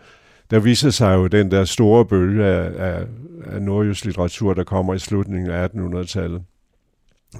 der 0.51 0.59
viser 0.59 0.91
sig 0.91 1.15
jo 1.15 1.27
den 1.27 1.51
der 1.51 1.65
store 1.65 2.05
bølge 2.05 2.45
af, 2.45 2.73
af, 2.93 3.07
af 3.47 3.63
nordjysk 3.63 4.05
litteratur, 4.05 4.55
der 4.55 4.65
kommer 4.65 4.95
i 4.95 4.99
slutningen 4.99 5.51
af 5.51 5.69
1800-tallet. 5.69 6.43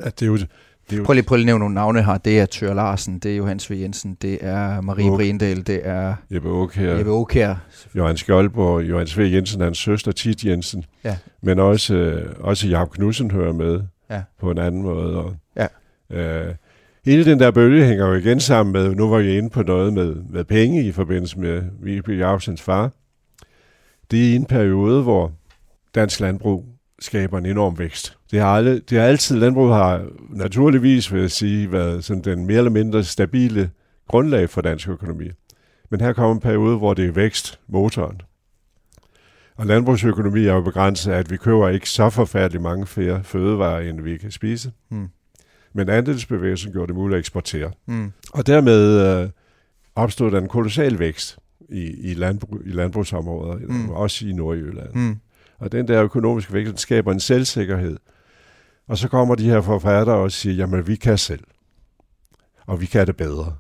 At 0.01 0.21
det 0.21 0.27
er 0.27 0.31
jo, 0.31 0.37
det 0.37 0.49
er 0.93 0.97
jo 0.97 1.05
Prøv 1.05 1.15
lige, 1.15 1.25
prøv 1.25 1.37
lige 1.37 1.43
at 1.43 1.47
nævne 1.47 1.59
nogle 1.59 1.75
navne 1.75 2.03
her. 2.05 2.19
Det 2.19 2.41
er 2.41 2.47
Tør 2.47 2.75
Larsen, 2.75 3.19
det 3.19 3.33
er 3.33 3.37
Johannes 3.37 3.71
V. 3.71 3.75
Jensen, 3.75 4.17
det 4.23 4.39
er 4.41 4.81
Marie 4.81 5.11
Åk. 5.11 5.17
Brindal, 5.19 5.67
det 5.67 5.81
er 5.85 6.15
Jeppe 6.31 6.49
Aukjær, 6.49 6.97
Jeppe 6.97 7.11
Aukjær. 7.11 7.55
Johan 7.97 8.17
Skjoldborg, 8.17 8.83
Johan 8.89 9.07
V. 9.17 9.21
Jensen, 9.21 9.61
hans 9.61 9.79
søster 9.79 10.13
Tit 10.13 10.45
Jensen, 10.45 10.85
Ja. 11.05 11.17
men 11.43 11.59
også, 11.59 11.95
øh, 11.95 12.35
også 12.41 12.69
Jacob 12.69 12.91
Knudsen 12.93 13.31
hører 13.31 13.53
med 13.53 13.81
Ja. 14.11 14.23
på 14.41 14.51
en 14.51 14.59
anden 14.59 14.83
måde. 14.83 15.25
Og, 15.25 15.37
Ja. 15.57 15.67
øh, 16.11 16.55
hele 17.05 17.25
den 17.25 17.41
der 17.41 17.51
bølge 17.51 17.87
hænger 17.87 18.07
jo 18.07 18.15
igen 18.15 18.41
sammen 18.41 18.73
med, 18.73 18.95
nu 18.95 19.09
var 19.11 19.19
vi 19.19 19.37
inde 19.39 19.51
på 19.51 19.63
noget 19.63 19.93
med, 19.93 20.15
med 20.15 20.45
penge 20.45 20.83
i 20.85 20.93
forbindelse 20.93 21.39
med 21.41 21.63
Viby 21.83 22.19
Jacobsens 22.21 22.63
far. 22.63 22.91
Det 24.11 24.19
er 24.19 24.33
i 24.33 24.35
en 24.37 24.45
periode, 24.45 25.03
hvor 25.03 25.33
dansk 25.95 26.21
landbrug 26.21 26.65
skaber 27.01 27.39
en 27.39 27.47
enorm 27.47 27.79
vækst. 27.79 28.17
Det 28.31 28.41
har, 28.41 28.47
aldrig, 28.49 28.91
det 28.91 28.99
har 28.99 29.07
altid, 29.07 29.37
landbrug 29.37 29.69
har 29.69 30.07
naturligvis, 30.31 31.13
vil 31.13 31.21
jeg 31.21 31.31
sige, 31.31 31.73
været 31.73 32.05
sådan 32.05 32.23
den 32.25 32.47
mere 32.47 32.59
eller 32.59 32.71
mindre 32.71 33.05
stabile 33.05 33.71
grundlag 34.09 34.51
for 34.51 34.61
dansk 34.61 34.89
økonomi. 34.89 35.29
Men 35.91 36.01
her 36.01 36.13
kommer 36.13 36.35
en 36.35 36.41
periode, 36.41 36.77
hvor 36.77 36.95
det 36.95 37.05
er 37.09 37.13
vækstmotoren. 37.13 38.21
Og 39.57 39.67
landbrugsøkonomi 39.67 40.47
er 40.47 40.53
jo 40.55 40.61
begrænset 40.61 41.13
af, 41.13 41.19
at 41.19 41.31
vi 41.31 41.37
køber 41.37 41.69
ikke 41.69 41.91
så 41.91 42.11
forfærdeligt 42.11 42.63
mange 42.63 42.87
flere 42.87 43.25
fødevarer, 43.25 43.81
end 43.81 44.01
vi 44.01 44.17
kan 44.17 44.31
spise. 44.31 44.73
Hmm. 44.89 45.09
Men 45.73 45.89
andelsbevægelsen 45.89 46.73
gjorde 46.73 46.87
det 46.87 46.95
muligt 46.95 47.15
at 47.15 47.19
eksportere. 47.19 47.71
Hmm. 47.85 48.13
Og 48.33 48.47
dermed 48.47 49.01
øh, 49.23 49.29
opstod 49.95 50.31
der 50.31 50.41
en 50.41 50.49
kolossal 50.49 50.99
vækst 50.99 51.39
i, 51.69 52.11
i, 52.11 52.15
landbrug, 52.15 52.59
i 52.67 52.71
landbrugsområder, 52.71 53.57
Mm. 53.59 53.75
mm. 53.75 53.91
også 53.91 54.27
i 54.27 54.33
Nordjylland. 54.33 54.93
Hmm. 54.93 55.17
Og 55.61 55.73
den 55.73 55.89
der 55.89 56.03
økonomiske 56.05 56.53
vækst 56.53 56.79
skaber 56.79 57.13
en 57.13 57.21
selvsikkerhed. 57.21 57.97
Og 58.89 58.99
så 58.99 59.09
kommer 59.09 59.35
de 59.35 59.45
her 59.51 59.61
forfattere 59.61 60.17
og 60.17 60.33
siger, 60.33 60.55
jamen 60.55 60.87
vi 60.87 60.97
kan 60.97 61.19
selv. 61.19 61.45
Og 62.67 62.81
vi 62.81 62.87
kan 62.87 63.07
det 63.07 63.17
bedre. 63.17 63.57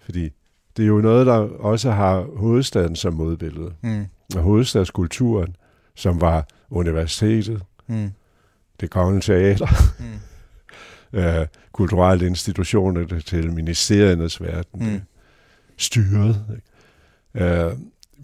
Fordi 0.00 0.30
det 0.76 0.82
er 0.82 0.86
jo 0.86 1.00
noget, 1.00 1.26
der 1.26 1.34
også 1.58 1.90
har 1.90 2.26
hovedstaden 2.36 2.96
som 2.96 3.14
modbillede. 3.14 3.72
Hmm. 3.80 4.06
Og 4.36 4.42
hovedstadskulturen, 4.42 5.56
som 5.94 6.20
var 6.20 6.46
universitetet, 6.70 7.62
Hmm. 7.86 8.10
det 8.80 8.90
kongelige 8.90 9.20
teater, 9.22 9.66
Hmm. 9.98 11.18
øh, 11.20 11.46
kulturelle 11.72 12.26
institutioner 12.26 13.20
til 13.20 13.52
ministeriernes 13.52 14.42
verden, 14.42 14.80
Mm. 14.86 14.92
mm. 14.92 15.00
styret. 15.76 16.44
ikke? 17.36 17.44
Øh, 17.54 17.72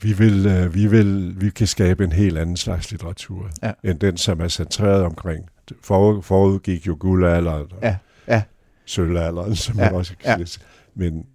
vi, 0.03 0.13
vil, 0.13 0.47
øh, 0.47 0.75
vi, 0.75 0.87
vil, 0.87 1.35
vi 1.41 1.51
kan 1.51 1.67
skabe 1.67 2.05
en 2.05 2.13
helt 2.13 2.39
anden 2.39 2.57
slags 2.57 2.91
litteratur, 2.91 3.51
Ja. 3.63 3.73
end 3.85 3.99
den, 3.99 4.17
som 4.17 4.41
er 4.41 4.49
centreret 4.49 5.03
omkring. 5.03 5.45
For, 5.83 6.21
forudgik 6.21 6.87
jo 6.87 6.97
guldalderen 7.01 7.67
og 7.73 7.79
Ja, 7.83 7.97
ja. 8.29 8.43
sølvalderen, 8.87 9.57
som 9.57 9.79
Ja, 9.79 9.85
man 9.85 9.95
også 9.95 10.15
ja. 10.25 10.37
kan 10.37 10.47
sige. 10.47 10.65
Men, 10.95 11.27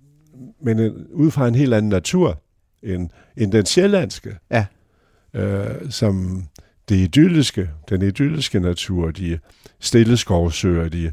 men 0.61 0.79
en, 0.79 1.07
ud 1.11 1.31
fra 1.31 1.47
en 1.47 1.55
helt 1.55 1.73
anden 1.73 1.89
natur, 1.89 2.41
end, 2.83 3.09
end 3.37 3.51
den 3.51 3.65
sjællandske, 3.65 4.37
Ja. 4.51 4.65
øh, 5.33 5.91
som 5.91 6.43
det 6.89 6.95
idylliske, 6.95 7.69
den 7.89 8.01
idylliske 8.01 8.59
natur, 8.59 9.11
de 9.11 9.39
stille 9.79 10.17
skovsøer, 10.17 10.89
de 10.89 11.11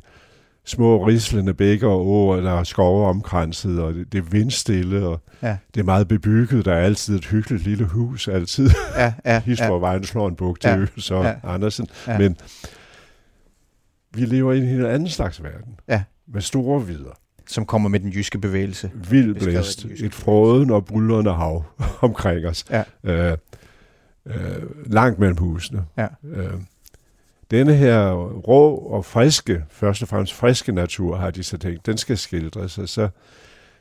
små 0.64 1.06
rislende 1.06 1.54
bækker 1.54 1.88
og 1.88 2.06
åer, 2.06 2.40
der 2.40 2.52
er 2.52 2.64
skove 2.64 3.06
omkranset, 3.08 3.80
og 3.80 3.94
det, 3.94 4.12
det 4.12 4.18
er 4.18 4.22
vindstille, 4.22 5.06
og 5.06 5.20
Ja. 5.42 5.56
det 5.74 5.80
er 5.80 5.84
meget 5.84 6.08
bebygget. 6.08 6.64
Der 6.64 6.72
er 6.72 6.80
altid 6.84 7.16
et 7.16 7.24
hyggeligt 7.24 7.64
lille 7.64 7.84
hus, 7.84 8.28
altid. 8.28 8.70
Ja, 8.96 9.12
ja, 9.24 9.40
His 9.46 9.60
ja. 9.60 9.68
vejen 9.72 10.04
slår 10.04 10.28
en 10.28 10.36
buk 10.36 10.60
til 10.60 10.70
Ja. 10.70 10.86
så 10.96 11.22
Ja. 11.22 11.34
Andersen. 11.44 11.86
Ja. 12.06 12.18
Men 12.18 12.36
vi 14.14 14.20
lever 14.24 14.52
i 14.52 14.58
en 14.58 14.66
helt 14.66 14.86
anden 14.86 15.08
slags 15.08 15.42
verden. 15.42 15.78
Ja. 15.88 16.02
Med 16.28 16.40
store 16.40 16.86
vidder. 16.86 17.10
Som 17.46 17.66
kommer 17.66 17.88
med 17.88 18.00
den 18.00 18.10
jyske 18.10 18.38
bevægelse. 18.38 18.90
Vild 19.10 19.34
blæst. 19.34 19.84
Et 19.84 20.14
fråden 20.14 20.70
og 20.70 20.84
bullrende 20.86 21.32
hav 21.32 21.64
omkring 22.00 22.46
os. 22.46 22.64
Ja. 22.70 22.82
Øh, 23.04 23.36
øh, 24.26 24.34
langt 24.86 25.18
mellem 25.18 25.36
husene. 25.36 25.84
Ja. 25.98 26.06
Øh, 26.24 26.52
denne 27.52 27.74
her 27.74 28.12
rå 28.48 28.74
og 28.76 29.04
friske, 29.04 29.64
først 29.70 30.02
og 30.02 30.08
fremmest 30.08 30.34
friske 30.34 30.72
natur, 30.72 31.16
har 31.16 31.30
de 31.30 31.42
så 31.42 31.58
tænkt, 31.58 31.86
den 31.86 31.96
skal 31.98 32.18
skildres. 32.18 32.78
Og 32.78 32.88
så, 32.88 33.08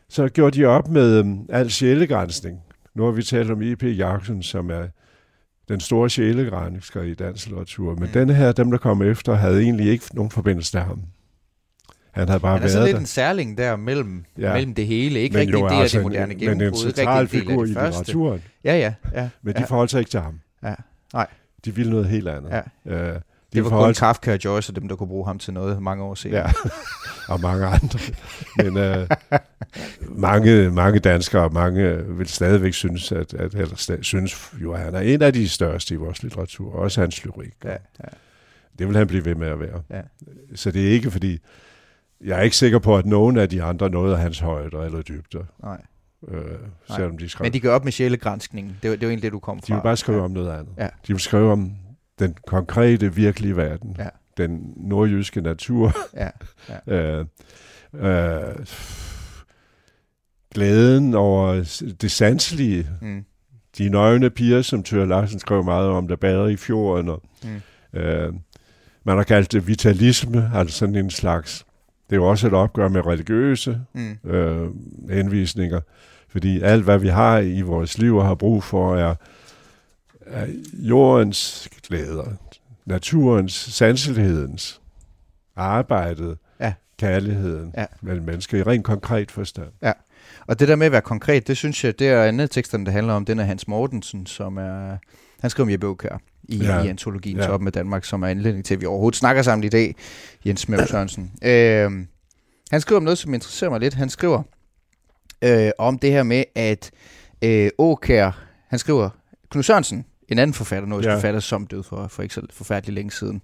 så 0.10 0.30
gjorde 0.30 0.58
de 0.60 0.66
op 0.66 0.88
med 0.88 1.20
um, 1.20 1.46
al 1.50 1.72
sjælegrænsning. 1.72 2.60
Nu 2.96 3.04
har 3.06 3.12
vi 3.12 3.24
talt 3.24 3.52
om 3.52 3.62
I.P. 3.62 3.84
Jacobsen, 3.84 4.44
som 4.44 4.70
er 4.72 4.84
den 5.70 5.80
store 5.80 6.10
sjælegrænsker 6.10 7.02
i 7.02 7.14
dansk 7.14 7.46
litteratur. 7.48 7.96
Men 7.96 8.04
Mm. 8.04 8.10
denne 8.14 8.34
her, 8.34 8.52
dem 8.52 8.72
der 8.72 8.78
kom 8.78 9.02
efter, 9.02 9.34
havde 9.34 9.62
egentlig 9.62 9.88
ikke 9.90 10.06
nogen 10.14 10.32
forbindelse 10.32 10.72
til 10.72 10.80
ham. 10.80 11.02
Han 12.12 12.28
havde 12.28 12.40
bare 12.40 12.54
Han 12.58 12.64
er 12.64 12.68
sådan 12.68 12.80
været 12.80 12.88
lidt 12.88 12.96
der. 12.96 13.00
en 13.00 13.06
særling 13.06 13.58
der 13.58 13.76
mellem, 13.76 14.26
ja. 14.38 14.48
Ja. 14.48 14.54
mellem 14.54 14.74
det 14.76 14.88
hele. 14.88 15.20
Ikke 15.20 15.34
Men 15.34 15.40
rigtig 15.40 15.54
jo 15.54 15.66
af 15.66 15.82
altså 15.82 15.98
det 15.98 16.04
en- 16.06 16.10
moderne 16.10 16.28
Men 16.28 16.44
en 16.44 16.50
gennembrud. 16.50 16.80
central 16.82 17.20
rigtig 17.20 17.38
en 17.42 17.42
del 17.42 17.50
figur 17.50 17.62
af 17.64 17.66
i 17.66 17.70
det 17.70 17.84
litteraturen. 17.84 18.42
Ja, 18.64 18.78
ja, 18.78 18.94
ja. 19.14 19.30
Men 19.42 19.54
ja. 19.56 19.62
de 19.62 19.68
forholdt 19.68 19.92
sig 19.92 20.00
ikke 20.00 20.12
til 20.12 20.20
ham. 20.20 20.40
Ja. 20.64 20.74
Nej. 21.14 21.28
De 21.66 21.76
ville 21.76 21.92
noget 21.92 22.08
helt 22.08 22.28
andet. 22.28 22.62
Ja. 22.86 23.14
Øh, 23.14 23.22
det 23.54 23.64
var 23.64 23.70
kun 23.70 23.94
Kafka 23.94 24.34
og 24.34 24.46
Joyce 24.46 24.72
og 24.72 24.76
dem, 24.76 24.88
der 24.88 24.96
kunne 24.96 25.08
bruge 25.08 25.26
ham 25.26 25.40
til 25.40 25.54
noget 25.54 25.82
mange 25.82 26.04
år 26.04 26.16
senere. 26.16 26.40
Ja, 26.48 26.54
og 27.34 27.42
mange 27.42 27.66
andre. 27.66 28.00
Men 28.58 28.78
øh, 28.78 29.08
mange, 30.28 30.72
mange 30.72 31.00
danskere 31.00 31.50
mange 31.50 32.04
vil 32.18 32.28
stadigvæk 32.28 32.74
synes, 32.74 33.12
at, 33.12 33.34
at 33.34 33.54
eller 33.54 33.76
stadig, 33.76 34.06
synes 34.06 34.54
jo, 34.62 34.74
at 34.74 34.80
han 34.80 34.96
er 34.96 35.00
en 35.00 35.22
af 35.22 35.34
de 35.34 35.50
største 35.50 35.94
i 35.94 35.98
vores 35.98 36.24
litteratur, 36.24 36.76
også 36.76 37.02
hans 37.02 37.26
lyrik. 37.26 37.54
Ja, 37.64 37.72
ja. 37.72 38.10
Det 38.80 38.88
vil 38.88 38.98
han 38.98 39.08
blive 39.08 39.26
ved 39.26 39.36
med 39.36 39.48
at 39.48 39.60
være. 39.60 39.82
Ja. 39.90 40.02
Så 40.56 40.72
det 40.72 40.88
er 40.88 40.92
ikke 40.92 41.12
fordi, 41.12 41.40
jeg 42.24 42.38
er 42.38 42.42
ikke 42.42 42.58
sikker 42.58 42.80
på, 42.80 42.98
at 42.98 43.06
nogen 43.06 43.38
af 43.38 43.50
de 43.50 43.64
andre 43.64 43.90
nåede 43.90 44.18
hans 44.18 44.40
højder 44.40 44.82
eller 44.82 45.02
dybder. 45.02 45.44
Nej. 45.64 45.82
Øh, 46.28 46.42
selvom 46.96 47.18
de 47.18 47.30
skrev. 47.30 47.46
Men 47.46 47.54
de 47.54 47.60
gør 47.60 47.76
op 47.76 47.84
med 47.84 47.92
sjælegranskningen. 47.92 48.78
Det 48.82 48.90
var, 48.90 48.96
det 48.96 49.06
var 49.06 49.10
egentlig 49.10 49.24
det, 49.24 49.32
du 49.32 49.40
kom 49.40 49.60
fra. 49.60 49.66
De 49.68 49.74
vil 49.74 49.82
bare 49.82 49.98
skrive 49.98 50.18
ja. 50.18 50.24
om 50.24 50.32
noget 50.32 50.52
andet. 50.52 50.74
Ja. 50.78 50.88
De 51.08 51.14
vil 51.14 51.20
skrive 51.20 51.52
om 51.52 51.72
den 52.22 52.36
konkrete, 52.48 53.16
virkelige 53.16 53.58
verden. 53.58 53.96
Ja. 54.00 54.08
Den 54.38 54.74
nordjyske 54.78 55.42
natur. 55.42 55.96
Ja. 56.14 56.30
Ja. 56.88 56.94
øh, 57.20 57.26
øh, 57.94 58.66
glæden 60.54 61.14
over 61.14 61.54
det 62.02 62.12
sanselige. 62.12 62.88
Mm. 63.02 63.26
De 63.78 63.90
nøgne 63.90 64.30
piger, 64.30 64.62
som 64.62 64.84
Thyre 64.84 65.08
Larsen 65.08 65.40
skrev 65.40 65.64
meget 65.64 65.90
om, 65.90 66.08
der 66.08 66.16
bader 66.16 66.48
i 66.48 66.56
fjorden. 66.56 67.10
Og, 67.10 67.24
mm. 67.44 68.00
øh, 68.00 68.34
man 69.04 69.18
har 69.18 69.24
kaldt 69.24 69.52
det 69.52 69.68
vitalisme, 69.68 70.52
altså 70.54 70.78
sådan 70.78 70.96
en 70.96 71.10
slags... 71.10 71.66
Det 72.10 72.18
er 72.18 72.22
jo 72.22 72.30
også 72.30 72.48
et 72.48 72.54
opgør 72.54 72.88
med 72.88 73.06
religiøse 73.06 73.82
mm. 73.94 74.30
øh, 74.30 74.70
henvisninger, 75.10 75.80
fordi 76.30 76.62
alt, 76.62 76.84
hvad 76.84 76.98
vi 76.98 77.08
har 77.08 77.40
i 77.40 77.62
vores 77.62 77.98
liv 77.98 78.16
og 78.16 78.26
har 78.26 78.36
brug 78.36 78.64
for, 78.64 78.96
er, 78.96 79.16
er 80.32 80.48
jordens 80.74 81.70
glæder, 81.88 82.26
naturens, 82.86 83.54
sanselighedens, 83.54 84.82
arbejdet, 85.56 86.38
ja. 86.60 86.74
kærligheden 86.98 87.74
ja. 87.78 87.86
mellem 88.02 88.26
mennesker 88.26 88.58
i 88.58 88.64
rent 88.64 88.86
konkret 88.86 89.32
forstand. 89.32 89.70
Ja. 89.82 89.92
Og 90.48 90.60
det 90.60 90.68
der 90.68 90.76
med 90.76 90.86
at 90.86 90.92
være 90.92 91.02
konkret, 91.02 91.48
det 91.48 91.58
synes 91.58 91.84
jeg, 91.84 92.00
det 92.00 92.08
er 92.08 92.24
andet 92.24 92.52
teksterne, 92.52 92.86
der 92.86 92.92
handler 92.92 93.14
om. 93.14 93.26
Den 93.26 93.40
er 93.40 93.44
Hans 93.44 93.68
Mortensen, 93.68 94.26
som 94.26 94.58
er... 94.58 94.98
Han 95.42 95.50
skriver 95.50 95.66
om 95.66 95.72
Jeppe 95.72 95.88
Aukær 95.88 96.18
i, 96.44 96.58
ja. 96.58 96.84
i 96.84 96.88
antologien 96.88 97.38
ja. 97.38 97.46
Toppen 97.46 97.64
med 97.64 97.72
Danmark, 97.72 98.06
som 98.06 98.24
er 98.24 98.28
anledning 98.28 98.66
til, 98.66 98.74
at 98.74 98.82
vi 98.82 98.86
overhovedet 98.86 99.18
snakker 99.18 99.42
sammen 99.42 99.64
i 99.64 99.70
dag, 99.70 99.96
Jens 100.46 100.70
Møv 100.70 100.88
Sørensen. 100.88 101.32
Øh, 101.44 101.92
han 102.72 102.82
skriver 102.82 102.98
om 102.98 103.04
noget, 103.04 103.18
som 103.18 103.34
interesserer 103.34 103.70
mig 103.70 103.80
lidt. 103.80 103.94
Han 103.94 104.10
skriver 104.10 104.44
øh, 105.42 105.72
om 105.78 106.00
det 106.00 106.12
her 106.12 106.24
med, 106.24 106.44
at 106.56 106.92
øh, 107.42 107.70
Aukær, 107.80 108.32
han 108.68 108.80
skriver, 108.80 109.10
Knud 109.50 109.64
Sørensen, 109.64 110.06
en 110.32 110.40
anden 110.40 110.54
forfatter, 110.54 110.90
nordisk 110.90 111.10
ja. 111.10 111.16
forfatter, 111.16 111.40
som 111.40 111.68
døde 111.68 111.84
for, 111.84 112.08
for 112.08 112.24
ikke 112.24 112.36
så 112.36 112.42
forfærdeligt 112.54 112.96
længe 112.96 113.12
siden. 113.12 113.42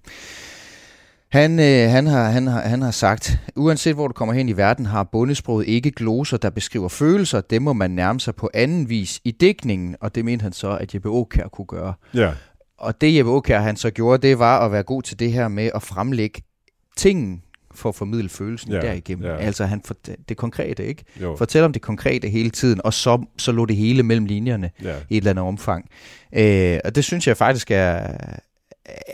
Han, 1.28 1.60
øh, 1.60 1.90
han, 1.90 2.06
har, 2.06 2.24
han, 2.24 2.46
har, 2.46 2.60
han 2.60 2.82
har 2.82 2.90
sagt, 2.90 3.38
uanset 3.56 3.94
hvor 3.94 4.08
du 4.08 4.12
kommer 4.12 4.34
hen 4.34 4.48
i 4.48 4.56
verden, 4.56 4.86
har 4.86 5.04
bundesproget 5.04 5.68
ikke 5.68 5.90
gloser, 5.90 6.36
der 6.36 6.50
beskriver 6.50 6.88
følelser. 6.88 7.40
Det 7.40 7.62
må 7.62 7.72
man 7.72 7.90
nærme 7.90 8.20
sig 8.20 8.34
på 8.34 8.50
anden 8.54 8.88
vis 8.88 9.20
i 9.24 9.30
dækningen, 9.30 9.96
og 10.00 10.14
det 10.14 10.24
mente 10.24 10.42
han 10.42 10.52
så, 10.52 10.76
at 10.76 10.94
Jeppe 10.94 11.08
Aukær 11.08 11.48
kunne 11.48 11.66
gøre. 11.66 11.94
Ja. 12.14 12.32
Og 12.78 13.00
det 13.00 13.16
Jeppe 13.16 13.30
Aukær 13.30 13.60
han 13.60 13.76
så 13.76 13.90
gjorde, 13.90 14.28
det 14.28 14.38
var 14.38 14.66
at 14.66 14.72
være 14.72 14.82
god 14.82 15.02
til 15.02 15.18
det 15.18 15.32
her 15.32 15.48
med 15.48 15.70
at 15.74 15.82
fremlægge 15.82 16.42
tingen 16.96 17.42
for 17.74 17.88
at 17.88 17.94
formidle 17.94 18.28
følelsen 18.28 18.72
ja, 18.72 18.80
derigennem. 18.80 19.26
Ja. 19.26 19.36
Altså 19.36 19.64
han 19.64 19.82
for, 19.84 19.96
det 20.28 20.36
konkrete, 20.36 20.86
ikke? 20.86 21.04
Jo. 21.22 21.36
Fortæl 21.36 21.64
om 21.64 21.72
det 21.72 21.82
konkrete 21.82 22.28
hele 22.28 22.50
tiden, 22.50 22.80
og 22.84 22.94
så, 22.94 23.26
så 23.38 23.52
lå 23.52 23.66
det 23.66 23.76
hele 23.76 24.02
mellem 24.02 24.26
linjerne 24.26 24.70
ja. 24.82 24.94
i 25.08 25.16
et 25.16 25.16
eller 25.16 25.30
andet 25.30 25.44
omfang. 25.44 25.90
Øh, 26.32 26.78
og 26.84 26.94
det 26.94 27.04
synes 27.04 27.26
jeg 27.26 27.36
faktisk 27.36 27.70
er, 27.70 28.16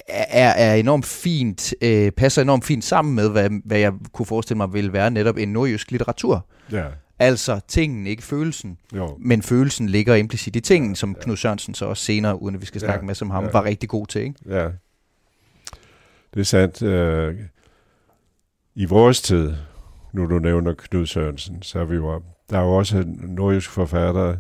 er, 0.09 0.49
er 0.49 0.75
enormt 0.75 1.07
fint, 1.07 1.75
øh, 1.83 2.13
passer 2.13 2.43
enormt 2.43 2.65
fint 2.65 2.85
sammen 2.85 3.15
med, 3.15 3.31
hvad, 3.31 3.51
hvad 3.65 3.79
jeg 3.79 3.93
kunne 4.13 4.27
forestille 4.27 4.57
mig 4.57 4.73
ville 4.73 4.93
være 4.93 5.11
netop 5.11 5.37
en 5.37 5.49
nordjysk 5.49 5.91
litteratur. 5.91 6.47
Ja. 6.73 6.85
Altså 7.19 7.61
tingen, 7.69 8.07
ikke 8.07 8.23
følelsen. 8.23 8.79
Jo. 8.97 9.17
Men 9.21 9.43
følelsen 9.43 9.89
ligger 9.89 10.15
implicit 10.15 10.57
i 10.57 10.61
tingen, 10.61 10.97
som 10.97 11.15
Knud 11.15 11.37
Sørensen 11.37 11.75
så 11.75 11.87
også 11.87 12.05
senere, 12.05 12.43
uden 12.43 12.55
at 12.55 12.61
vi 12.61 12.67
skal 12.67 12.81
snakke 12.81 13.03
ja. 13.03 13.07
med 13.07 13.15
som 13.15 13.31
ham, 13.31 13.45
ja. 13.45 13.51
var 13.51 13.65
rigtig 13.65 13.89
god 13.89 14.07
til. 14.07 14.23
Ikke? 14.23 14.35
Ja, 14.49 14.69
det 16.35 16.41
er 16.41 16.45
sandt. 16.45 16.83
Øh, 16.83 17.35
I 18.77 18.85
vores 18.85 19.23
tid, 19.23 19.55
nu 20.13 20.27
du 20.27 20.39
nævner 20.39 20.75
Knud 20.79 21.07
Sørensen, 21.07 21.63
så 21.63 21.79
er 21.81 21.85
vi 21.85 21.95
jo, 21.95 22.23
der 22.51 22.59
er 22.59 22.63
jo 22.63 22.73
også 22.73 23.05
nordjyske 23.07 23.73
forfattere, 23.73 24.37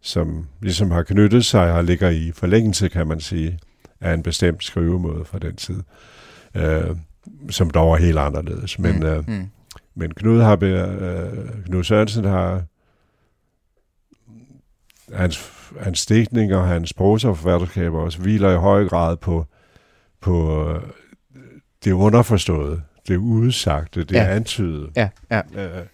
som 0.00 0.46
ligesom 0.60 0.90
har 0.90 1.02
knyttet 1.02 1.44
sig 1.44 1.72
og 1.72 1.84
ligger 1.84 2.10
i 2.10 2.32
forlængelse, 2.32 2.88
kan 2.88 3.06
man 3.06 3.20
sige, 3.20 3.58
af 4.00 4.14
en 4.14 4.22
bestemt 4.22 4.64
skrivemåde 4.64 5.24
fra 5.24 5.38
den 5.38 5.56
tid, 5.56 5.82
øh, 6.54 6.96
som 7.50 7.70
dog 7.70 7.92
er 7.92 7.96
helt 7.96 8.18
anderledes. 8.18 8.78
Men, 8.78 8.96
mm. 8.96 9.06
Øh, 9.06 9.28
mm. 9.28 9.50
men 9.94 10.14
Knud, 10.14 10.40
har, 10.40 10.58
øh, 10.62 11.64
Knud 11.64 11.84
Sørensen 11.84 12.24
har 12.24 12.62
hans, 15.12 15.52
hans 15.80 16.06
dækning 16.06 16.54
og 16.54 16.68
hans 16.68 16.92
prosa 16.92 17.28
og 17.28 17.36
forfatterskaber 17.36 18.00
også 18.00 18.18
hviler 18.18 18.50
i 18.50 18.56
høj 18.56 18.88
grad 18.88 19.16
på, 19.16 19.46
på 20.20 20.64
øh, 20.68 20.82
det 21.84 21.92
underforståede, 21.92 22.82
det 23.08 23.16
udsagte, 23.16 24.04
det 24.04 24.14
ja. 24.14 24.24
antydede. 24.24 24.90
Ja, 24.96 25.08
ja. 25.30 25.40
Øh, 25.54 25.86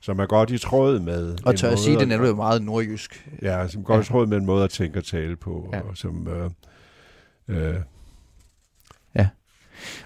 som 0.00 0.18
er 0.18 0.26
godt 0.26 0.50
i 0.50 0.58
tråd 0.58 1.00
med... 1.00 1.36
Og 1.44 1.56
tør 1.56 1.70
at 1.70 1.78
sige, 1.78 1.98
det 1.98 2.12
er 2.12 2.26
jo 2.26 2.34
meget 2.34 2.62
nordjysk. 2.62 3.28
Ja, 3.42 3.68
som 3.68 3.84
godt 3.84 3.96
ja. 3.96 4.02
i 4.02 4.04
tråd 4.04 4.26
med 4.26 4.36
en 4.36 4.46
måde 4.46 4.64
at 4.64 4.70
tænke 4.70 4.98
og 4.98 5.04
tale 5.04 5.36
på, 5.36 5.70
ja. 5.72 5.80
og 5.80 5.96
som... 5.96 6.28
Øh, 6.28 6.50
øh, 7.48 7.74
ja. 9.14 9.28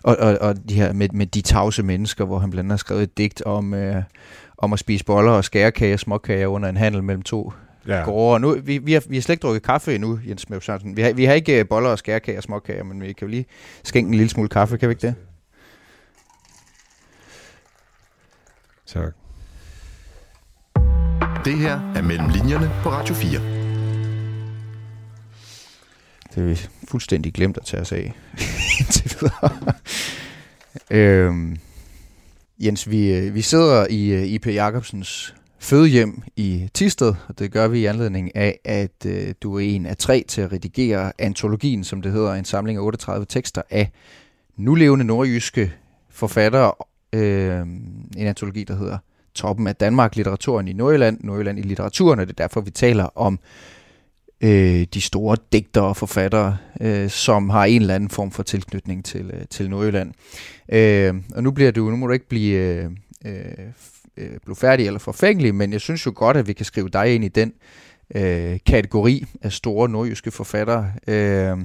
Og, 0.02 0.16
og, 0.16 0.38
og 0.40 0.68
de 0.68 0.74
her 0.74 0.92
med, 0.92 1.08
med 1.12 1.26
de 1.26 1.40
tavse 1.40 1.82
mennesker, 1.82 2.24
hvor 2.24 2.38
han 2.38 2.50
blandt 2.50 2.66
andet 2.66 2.72
har 2.72 2.76
skrevet 2.76 3.02
et 3.02 3.18
digt 3.18 3.42
om, 3.42 3.74
øh, 3.74 4.02
om 4.58 4.72
at 4.72 4.78
spise 4.78 5.04
boller 5.04 5.32
og 5.32 5.44
skærekager 5.44 5.94
og 5.94 6.00
småkager 6.00 6.46
under 6.46 6.68
en 6.68 6.76
handel 6.76 7.02
mellem 7.02 7.22
to 7.22 7.52
ja. 7.88 8.02
gårde. 8.04 8.40
Nu, 8.40 8.56
vi, 8.62 8.78
vi, 8.78 8.92
har, 8.92 9.02
vi 9.08 9.16
har 9.16 9.22
slet 9.22 9.32
ikke 9.32 9.42
drukket 9.42 9.62
kaffe 9.62 9.94
endnu, 9.94 10.20
Jens 10.28 10.50
Møv 10.50 10.60
Sørensen. 10.60 10.96
Vi 10.96 11.02
har, 11.02 11.12
vi 11.12 11.24
har 11.24 11.34
ikke 11.34 11.60
øh, 11.60 11.68
boller 11.68 11.90
og 11.90 11.98
skærekager 11.98 12.38
og 12.38 12.42
småkager, 12.42 12.84
men 12.84 13.00
vi 13.00 13.06
kan 13.06 13.26
jo 13.26 13.30
lige 13.30 13.46
skænke 13.84 14.08
en 14.08 14.14
lille 14.14 14.30
smule 14.30 14.48
kaffe, 14.48 14.78
kan 14.78 14.88
vi 14.88 14.92
ikke 14.92 15.06
det? 15.06 15.14
Tak. 18.86 19.14
Det 21.44 21.58
her 21.58 21.92
er 21.94 22.02
Mellem 22.02 22.28
Linjerne 22.28 22.70
på 22.82 22.88
Radio 22.90 23.14
4. 23.14 23.40
Det 26.28 26.34
har 26.34 26.42
vi 26.42 26.60
fuldstændig 26.88 27.32
glemt 27.34 27.56
at 27.56 27.64
tage 27.64 27.80
os 27.80 27.92
af 27.92 28.12
indtil 28.80 29.16
videre. 29.20 29.50
øhm, 30.90 31.56
Jens, 32.58 32.90
vi, 32.90 33.12
øh, 33.12 33.34
vi 33.34 33.42
sidder 33.42 33.86
i 33.90 34.08
øh, 34.08 34.22
I.P. 34.22 34.46
Jacobsens 34.46 35.34
fødehjem 35.58 36.22
i 36.36 36.68
Tisted, 36.74 37.14
og 37.28 37.38
det 37.38 37.52
gør 37.52 37.68
vi 37.68 37.78
i 37.80 37.86
anledning 37.86 38.36
af, 38.36 38.58
at 38.64 39.06
uh, 39.06 39.12
du 39.42 39.54
er 39.54 39.60
en 39.60 39.86
af 39.86 39.96
tre 39.96 40.24
til 40.28 40.40
at 40.40 40.52
redigere 40.52 41.12
antologien, 41.18 41.84
som 41.84 42.02
det 42.02 42.12
hedder, 42.12 42.34
en 42.34 42.44
samling 42.44 42.78
af 42.78 42.82
38 42.82 43.26
tekster 43.26 43.62
af 43.70 43.90
nulevende 44.56 45.04
nordjyske 45.04 45.72
forfattere 46.10 46.72
øh, 47.12 47.60
en 48.16 48.26
antologi, 48.26 48.64
der 48.64 48.76
hedder 48.76 48.98
toppen 49.34 49.66
af 49.66 49.76
Danmark, 49.76 50.16
litteraturen 50.16 50.68
i 50.68 50.72
Nordjylland, 50.72 51.18
Nordjylland 51.20 51.58
i 51.58 51.62
litteraturen, 51.62 52.20
og 52.20 52.26
det 52.26 52.32
er 52.32 52.44
derfor, 52.44 52.60
vi 52.60 52.70
taler 52.70 53.18
om 53.18 53.38
øh, 54.40 54.86
de 54.94 55.00
store 55.00 55.36
digtere 55.52 55.84
og 55.84 55.96
forfattere, 55.96 56.56
øh, 56.80 57.10
som 57.10 57.50
har 57.50 57.64
en 57.64 57.80
eller 57.80 57.94
anden 57.94 58.10
form 58.10 58.30
for 58.30 58.42
tilknytning 58.42 59.04
til, 59.04 59.30
øh, 59.34 59.44
til 59.50 59.70
Nordjylland. 59.70 60.12
Øh, 60.68 61.14
og 61.34 61.42
nu 61.42 61.50
bliver 61.50 61.70
du, 61.70 61.90
nu 61.90 61.96
må 61.96 62.06
du 62.06 62.12
ikke 62.12 62.28
blive 62.28 62.56
øh, 62.56 62.90
øh, 63.24 63.44
øh, 64.16 64.30
blive 64.44 64.56
færdig 64.56 64.86
eller 64.86 65.00
forfængelig, 65.00 65.54
men 65.54 65.72
jeg 65.72 65.80
synes 65.80 66.06
jo 66.06 66.12
godt, 66.14 66.36
at 66.36 66.48
vi 66.48 66.52
kan 66.52 66.66
skrive 66.66 66.88
dig 66.88 67.14
ind 67.14 67.24
i 67.24 67.28
den 67.28 67.52
øh, 68.14 68.58
kategori 68.66 69.24
af 69.42 69.52
store 69.52 69.88
nordjyske 69.88 70.30
forfattere. 70.30 70.92
Øh, 71.08 71.56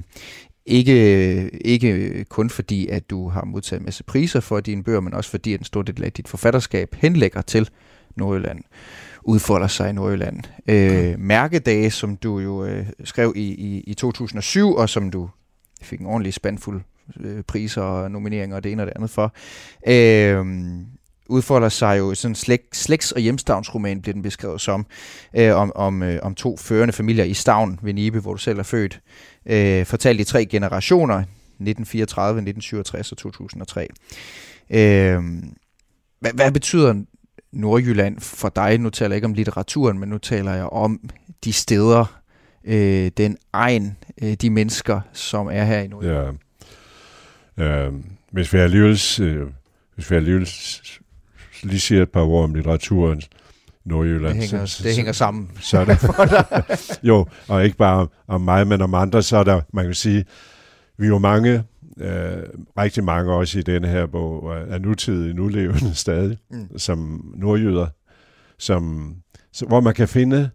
ikke, 0.66 1.50
ikke 1.50 2.24
kun 2.24 2.50
fordi, 2.50 2.88
at 2.88 3.10
du 3.10 3.28
har 3.28 3.44
modtaget 3.44 3.80
en 3.80 3.84
masse 3.84 4.04
priser 4.04 4.40
for 4.40 4.60
dine 4.60 4.84
bøger, 4.84 5.00
men 5.00 5.14
også 5.14 5.30
fordi, 5.30 5.52
at 5.52 5.60
en 5.60 5.64
stor 5.64 5.82
del 5.82 6.04
af 6.04 6.12
dit 6.12 6.28
forfatterskab 6.28 6.94
henlægger 6.94 7.42
til 7.42 7.70
Nordjylland, 8.16 8.60
udfolder 9.22 9.66
sig 9.66 9.90
i 9.90 9.92
Nordjylland. 9.92 10.40
Øh, 10.68 11.18
mærkedage, 11.18 11.90
som 11.90 12.16
du 12.16 12.38
jo 12.38 12.64
øh, 12.64 12.86
skrev 13.04 13.32
i, 13.36 13.54
i, 13.54 13.80
i 13.80 13.94
2007, 13.94 14.74
og 14.74 14.88
som 14.88 15.10
du 15.10 15.28
fik 15.82 16.00
en 16.00 16.06
ordentlig 16.06 16.34
spandfuld 16.34 16.82
øh, 17.20 17.42
priser 17.42 17.82
og 17.82 18.10
nomineringer 18.10 18.56
og 18.56 18.64
det 18.64 18.72
ene 18.72 18.82
og 18.82 18.86
det 18.86 18.92
andet 18.96 19.10
for, 19.10 19.34
øh, 19.86 20.46
udfolder 21.32 21.68
sig 21.68 21.98
jo 21.98 22.14
sådan 22.14 22.34
slæg, 22.34 22.60
slægts- 22.74 23.12
og 23.12 23.20
hjemstavnsroman, 23.20 24.02
bliver 24.02 24.12
den 24.12 24.22
beskrevet 24.22 24.60
som, 24.60 24.86
øh, 25.36 25.56
om, 25.56 25.72
om, 25.74 26.02
øh, 26.02 26.18
om 26.22 26.34
to 26.34 26.56
førende 26.56 26.92
familier 26.92 27.24
i 27.24 27.34
Stavn 27.34 27.78
ved 27.82 27.92
Nibe, 27.92 28.20
hvor 28.20 28.32
du 28.32 28.38
selv 28.38 28.58
er 28.58 28.62
født, 28.62 29.00
øh, 29.46 29.86
fortalt 29.86 30.20
i 30.20 30.24
tre 30.24 30.46
generationer, 30.46 31.14
1934, 31.14 32.40
1967 32.40 33.12
og 33.12 33.18
2003. 33.18 33.88
Øh, 34.70 35.22
hvad, 36.20 36.32
hvad 36.34 36.52
betyder 36.52 36.94
Nordjylland 37.52 38.20
for 38.20 38.48
dig? 38.48 38.78
Nu 38.78 38.90
taler 38.90 39.10
jeg 39.10 39.16
ikke 39.16 39.26
om 39.26 39.34
litteraturen, 39.34 39.98
men 39.98 40.08
nu 40.08 40.18
taler 40.18 40.54
jeg 40.54 40.64
om 40.66 41.00
de 41.44 41.52
steder, 41.52 42.20
øh, 42.64 43.10
den 43.16 43.36
egen, 43.52 43.96
øh, 44.22 44.32
de 44.32 44.50
mennesker, 44.50 45.00
som 45.12 45.46
er 45.46 45.64
her 45.64 45.80
i 45.80 45.86
Nordjylland. 45.86 46.38
Øh, 47.56 47.92
hvis 48.30 48.52
vi 48.52 48.58
alligevel, 48.58 49.00
øh, 49.20 49.46
hvis 49.94 50.10
vi 50.10 50.16
alligevel 50.16 50.48
lige 51.62 51.80
siger 51.80 52.02
et 52.02 52.10
par 52.10 52.22
ord 52.22 52.44
om 52.44 52.54
litteraturen 52.54 53.22
Nordjylland. 53.84 54.40
Det 54.40 54.50
hænger, 54.50 54.66
så, 54.66 54.82
det 54.84 54.96
hænger 54.96 55.12
sammen. 55.12 55.50
Så 55.60 55.78
er 55.78 55.84
det, 55.84 55.98
jo, 57.08 57.26
og 57.48 57.64
ikke 57.64 57.76
bare 57.76 58.08
om 58.26 58.40
mig, 58.40 58.66
men 58.66 58.82
om 58.82 58.94
andre, 58.94 59.22
så 59.22 59.36
er 59.36 59.44
der, 59.44 59.60
man 59.72 59.84
kan 59.84 59.94
sige, 59.94 60.24
vi 60.98 61.04
er 61.04 61.08
jo 61.08 61.18
mange, 61.18 61.64
øh, 62.00 62.42
rigtig 62.78 63.04
mange 63.04 63.32
også 63.32 63.58
i 63.58 63.62
denne 63.62 63.88
her 63.88 64.06
bog, 64.06 64.54
er 64.54 64.78
nutidige, 64.78 65.34
nulevende 65.34 65.94
stadig, 66.04 66.38
mm. 66.50 66.78
som 66.78 67.30
nordjyder, 67.36 67.86
som, 68.58 69.14
så, 69.52 69.66
hvor 69.66 69.80
man 69.80 69.94
kan 69.94 70.08
finde 70.08 70.50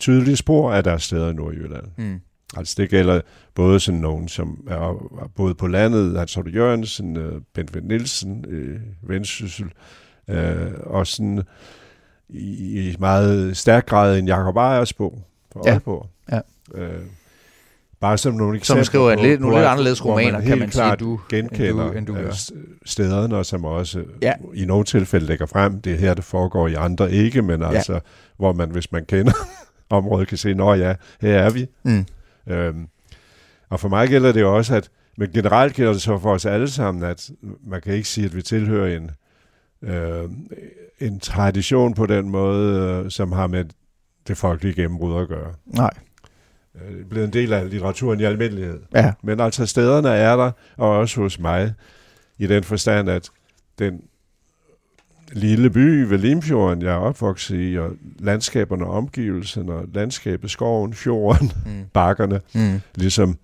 tydelige 0.00 0.36
spor 0.36 0.72
af 0.72 0.84
deres 0.84 1.02
steder 1.02 1.30
i 1.30 1.34
Nordjylland. 1.34 1.84
Mm. 1.98 2.20
Altså 2.56 2.74
det 2.78 2.90
gælder 2.90 3.20
både 3.54 3.80
sådan 3.80 4.00
nogen, 4.00 4.28
som 4.28 4.66
er 4.68 5.28
både 5.36 5.54
på 5.54 5.66
landet, 5.66 6.18
Hans 6.18 6.38
Jørgensen, 6.54 7.16
øh, 7.16 7.40
Bent 7.54 7.84
Nielsen, 7.88 8.44
øh, 8.48 8.80
Vendsyssel, 9.02 9.66
øh, 9.66 9.70
og 10.86 11.06
sådan 11.06 11.42
i, 12.28 12.80
i 12.80 12.96
meget 12.98 13.56
stærk 13.56 13.86
grad 13.86 14.18
en 14.18 14.28
Jacob 14.28 14.56
Ejers 14.56 14.92
bog 14.92 15.22
for 15.52 15.62
ja. 15.66 15.70
Aalborg. 15.70 16.06
Ja. 16.32 16.40
Øh, 16.74 17.00
bare 18.00 18.18
som 18.18 18.34
nogle 18.34 18.56
eksempler 18.56 18.82
Som 18.82 18.86
skriver 18.86 19.12
en 19.12 19.18
lidt, 19.18 19.40
nogle 19.40 19.56
lidt 19.56 19.66
anderledes 19.66 20.04
romaner, 20.04 20.40
kan 20.40 20.58
man 20.58 20.72
sige, 20.72 20.96
du 20.96 21.20
genkender 21.28 21.84
end 21.84 21.92
du, 21.92 21.98
end 21.98 22.06
du 22.06 22.14
gør. 22.14 22.32
stederne, 22.84 23.36
og 23.36 23.46
som 23.46 23.64
også 23.64 24.04
ja. 24.22 24.32
i 24.54 24.64
nogle 24.64 24.84
tilfælde 24.84 25.26
lægger 25.26 25.46
frem, 25.46 25.80
det 25.80 25.92
er 25.92 25.96
her, 25.96 26.14
det 26.14 26.24
foregår 26.24 26.68
i 26.68 26.74
andre 26.74 27.12
ikke, 27.12 27.42
men 27.42 27.60
ja. 27.60 27.70
altså, 27.70 28.00
hvor 28.36 28.52
man, 28.52 28.70
hvis 28.70 28.92
man 28.92 29.04
kender 29.04 29.32
området, 29.90 30.28
kan 30.28 30.38
se, 30.38 30.54
nå 30.54 30.74
ja, 30.74 30.94
her 31.20 31.38
er 31.38 31.50
vi. 31.50 31.66
Mm. 31.82 32.06
Øhm, 32.46 32.88
og 33.68 33.80
for 33.80 33.88
mig 33.88 34.08
gælder 34.08 34.32
det 34.32 34.44
også, 34.44 34.76
at 34.76 34.90
men 35.16 35.30
generelt 35.34 35.74
gælder 35.74 35.92
det 35.92 36.02
så 36.02 36.18
for 36.18 36.32
os 36.32 36.46
alle 36.46 36.70
sammen, 36.70 37.02
at 37.02 37.30
man 37.66 37.80
kan 37.80 37.94
ikke 37.94 38.08
sige, 38.08 38.24
at 38.24 38.36
vi 38.36 38.42
tilhører 38.42 38.96
en, 38.96 39.10
øh, 39.86 40.30
en 41.00 41.20
tradition 41.20 41.94
på 41.94 42.06
den 42.06 42.30
måde, 42.30 43.02
øh, 43.04 43.10
som 43.10 43.32
har 43.32 43.46
med 43.46 43.64
det 44.28 44.36
folkelige 44.36 44.82
gennembrud 44.82 45.22
at 45.22 45.28
gøre. 45.28 45.52
Nej. 45.66 45.90
Øh, 46.74 46.92
det 46.92 47.00
er 47.00 47.08
blevet 47.08 47.26
en 47.26 47.32
del 47.32 47.52
af 47.52 47.70
litteraturen 47.70 48.20
i 48.20 48.24
almindelighed. 48.24 48.80
Ja. 48.94 49.12
Men 49.22 49.40
altså 49.40 49.66
stederne 49.66 50.08
er 50.08 50.36
der, 50.36 50.50
og 50.76 50.88
også 50.90 51.20
hos 51.20 51.38
mig, 51.38 51.74
i 52.38 52.46
den 52.46 52.64
forstand, 52.64 53.10
at 53.10 53.30
den 53.78 54.02
lille 55.32 55.70
by 55.70 56.02
ved 56.02 56.18
Limfjorden, 56.18 56.82
jeg 56.82 56.92
er 56.92 56.98
opvokset 56.98 57.72
i, 57.72 57.78
og 57.78 57.92
landskaberne 58.18 58.86
omgivelserne, 58.86 59.72
landskabet, 59.94 60.50
skoven, 60.50 60.94
fjorden, 60.94 61.52
mm. 61.66 61.84
bakkerne, 61.92 62.40
mm. 62.54 62.80
ligesom 62.94 63.38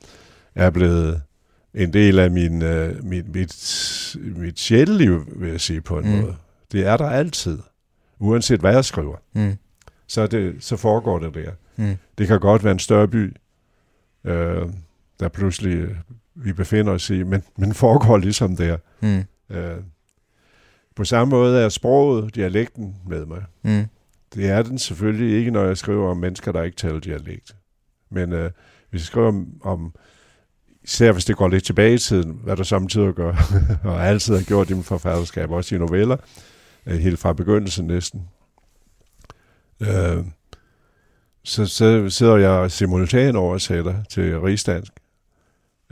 er 0.55 0.70
blevet 0.70 1.22
en 1.74 1.92
del 1.92 2.18
af 2.18 2.30
min, 2.30 2.62
uh, 2.62 3.04
mit, 3.04 3.34
mit, 3.34 4.16
mit 4.36 4.58
sjæleliv, 4.58 5.26
vil 5.36 5.50
jeg 5.50 5.60
sige 5.60 5.80
på 5.80 5.98
en 5.98 6.04
mm. 6.04 6.20
måde. 6.20 6.36
Det 6.72 6.86
er 6.86 6.96
der 6.96 7.08
altid, 7.08 7.58
uanset 8.18 8.60
hvad 8.60 8.74
jeg 8.74 8.84
skriver. 8.84 9.16
Mm. 9.32 9.56
Så, 10.06 10.26
det, 10.26 10.56
så 10.60 10.76
foregår 10.76 11.18
det 11.18 11.34
der. 11.34 11.50
Mm. 11.76 11.96
Det 12.18 12.26
kan 12.26 12.40
godt 12.40 12.64
være 12.64 12.72
en 12.72 12.78
større 12.78 13.08
by, 13.08 13.36
øh, 14.24 14.66
der 15.20 15.28
pludselig 15.28 15.96
vi 16.34 16.52
befinder 16.52 16.92
os 16.92 17.10
i, 17.10 17.22
men, 17.22 17.42
men 17.56 17.74
foregår 17.74 18.16
ligesom 18.18 18.56
der. 18.56 18.76
Mm. 19.00 19.24
Øh, 19.56 19.76
på 20.96 21.04
samme 21.04 21.30
måde 21.30 21.64
er 21.64 21.68
sproget, 21.68 22.34
dialekten 22.34 22.96
med 23.06 23.26
mig. 23.26 23.44
Mm. 23.62 23.84
Det 24.34 24.48
er 24.48 24.62
den 24.62 24.78
selvfølgelig 24.78 25.38
ikke, 25.38 25.50
når 25.50 25.64
jeg 25.64 25.76
skriver 25.76 26.10
om 26.10 26.16
mennesker, 26.16 26.52
der 26.52 26.62
ikke 26.62 26.76
taler 26.76 27.00
dialekt. 27.00 27.56
Men 28.10 28.32
øh, 28.32 28.50
hvis 28.90 29.00
jeg 29.00 29.06
skriver 29.06 29.28
om, 29.28 29.48
om 29.62 29.94
især 30.91 31.12
hvis 31.12 31.24
det 31.24 31.36
går 31.36 31.49
lidt 31.49 31.64
tilbage 31.64 31.95
i 31.95 31.99
tiden, 31.99 32.41
hvad 32.45 32.57
der 32.57 32.62
samtidig 32.62 33.14
gør, 33.14 33.34
og 33.84 34.07
altid 34.07 34.36
har 34.36 34.45
gjort 34.45 34.70
i 34.70 34.74
min 34.74 34.82
forfatterskab, 34.82 35.51
også 35.51 35.74
i 35.74 35.78
noveller, 35.78 36.16
øh, 36.86 36.99
helt 36.99 37.18
fra 37.18 37.32
begyndelsen 37.32 37.86
næsten. 37.86 38.28
Øh, 39.80 40.24
så, 41.45 41.66
så 41.66 42.11
sidder 42.11 42.36
jeg 42.36 42.70
simultan 42.70 43.36
oversætter 43.36 44.05
til 44.05 44.41
rigsdansk. 44.41 44.93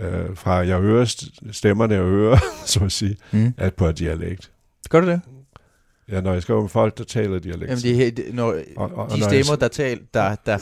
Øh, 0.01 0.37
fra 0.37 0.53
jeg 0.53 0.81
hører 0.81 1.05
stemmerne, 1.53 1.95
jeg 1.95 2.03
hører, 2.03 2.39
så 2.67 2.85
at 2.85 2.93
sige, 2.93 3.17
mm. 3.33 3.55
at 3.57 3.75
på 3.75 3.87
et 3.87 3.99
dialekt. 3.99 4.51
Gør 4.91 5.01
du 5.01 5.07
det? 5.07 5.21
Ja, 6.11 6.21
når 6.21 6.33
jeg 6.33 6.43
skriver 6.43 6.63
om 6.63 6.69
folk, 6.69 6.99
der 6.99 7.05
taler 7.05 7.39
dialekt. 7.39 7.85
Jamen, 7.85 8.17
de, 8.17 8.23
når, 8.33 8.55
og, 8.77 8.91
og, 8.95 9.11
de 9.11 9.25
stemmer, 9.25 9.57
der, 9.57 9.69
tal, 9.69 10.01
der, 10.15 10.37
der, 10.47 10.59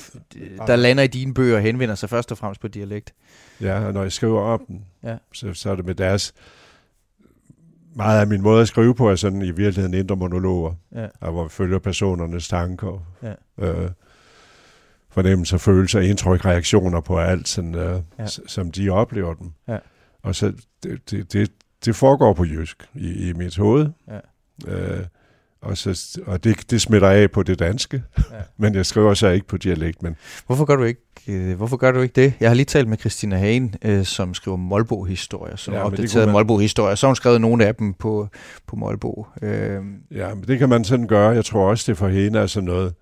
der 0.67 0.77
lander 0.77 1.03
i 1.03 1.07
dine 1.07 1.35
bøger, 1.35 1.59
henvender 1.59 1.95
sig 1.95 2.09
først 2.09 2.33
og 2.33 2.39
fremmest 2.39 2.61
på 2.61 2.69
dialekt. 2.69 3.15
Ja, 3.61 3.87
og 3.87 3.93
når 3.93 4.03
jeg 4.03 4.13
skriver 4.13 4.41
om 4.41 4.65
den, 4.69 4.85
ja. 5.03 5.17
så, 5.33 5.55
så 5.55 5.71
er 5.71 5.77
det 5.77 5.85
med 5.85 5.95
deres... 5.95 6.35
Meget 7.95 8.21
af 8.21 8.27
min 8.27 8.43
måde 8.43 8.63
at 8.63 8.69
skrive 8.69 8.95
på 8.95 9.11
er 9.11 9.17
sådan 9.17 9.43
i 9.43 9.51
virkeligheden 9.51 9.95
indre 9.95 10.17
monologer, 10.17 10.75
ja. 10.95 11.07
hvor 11.31 11.43
vi 11.43 11.49
følger 11.49 11.79
personernes 11.79 12.49
tanker, 12.49 13.07
ja. 13.23 13.67
øh, 13.67 13.91
fornemmelser, 15.11 15.59
følelser, 15.59 16.01
indtryk, 16.01 16.45
reaktioner 16.45 17.01
på 17.01 17.19
alt, 17.19 17.49
sådan, 17.49 17.75
øh, 17.75 18.01
ja. 18.19 18.27
som 18.27 18.73
de 18.73 18.91
oplever 18.91 19.35
dem. 19.35 19.53
Ja. 19.69 19.79
Og 20.23 20.35
så 20.35 20.53
det, 20.83 21.11
det, 21.11 21.33
det, 21.33 21.53
det 21.85 21.97
foregår 21.97 22.33
på 22.33 22.45
jysk 22.45 22.89
i, 22.95 23.29
i 23.29 23.33
mit 23.33 23.57
hoved. 23.57 23.89
Ja. 24.09 24.19
Øh, 24.73 25.05
og, 25.71 25.79
så, 25.79 26.21
og 26.27 26.45
det, 26.45 26.71
det 26.71 26.81
smitter 26.81 27.09
af 27.09 27.31
på 27.31 27.43
det 27.43 27.59
danske, 27.59 28.03
ja. 28.19 28.23
men 28.63 28.75
jeg 28.75 28.87
skriver 28.87 29.15
så 29.15 29.29
ikke 29.29 29.47
på 29.47 29.57
dialekt. 29.57 30.03
Men 30.03 30.17
hvorfor 30.47 30.65
gør 30.65 30.77
du 30.77 30.83
ikke 30.83 31.01
øh, 31.29 31.57
hvorfor 31.57 31.77
gør 31.77 31.93
du 31.93 32.01
ikke 32.01 32.23
det? 32.23 32.33
Jeg 32.41 32.51
har 32.51 32.55
lige 32.55 32.67
talt 32.67 32.89
med 32.89 32.99
Christina 32.99 33.37
Hagen, 33.37 33.75
øh, 33.83 34.05
som 34.05 34.35
skriver 34.35 34.57
Molbo-historier, 34.57 35.57
som 35.57 35.75
ja, 35.75 35.81
har 35.81 35.87
opdateret 35.87 36.29
man... 36.29 36.33
Molbo-historier. 36.33 36.95
Så 36.95 37.07
har 37.07 37.09
hun 37.09 37.17
skrevet 37.17 37.41
nogle 37.41 37.67
af 37.67 37.75
dem 37.75 37.95
på, 37.95 38.29
på 38.67 38.77
Molbo. 38.77 39.27
Øh. 39.43 39.83
Ja, 40.11 40.35
men 40.35 40.45
det 40.47 40.59
kan 40.59 40.69
man 40.69 40.85
sådan 40.85 41.07
gøre. 41.07 41.31
Jeg 41.31 41.45
tror 41.45 41.71
også, 41.71 41.93
det 41.93 41.99
for 41.99 42.09
hende 42.09 42.39
er 42.39 42.47
sådan 42.47 42.65
noget, 42.65 42.95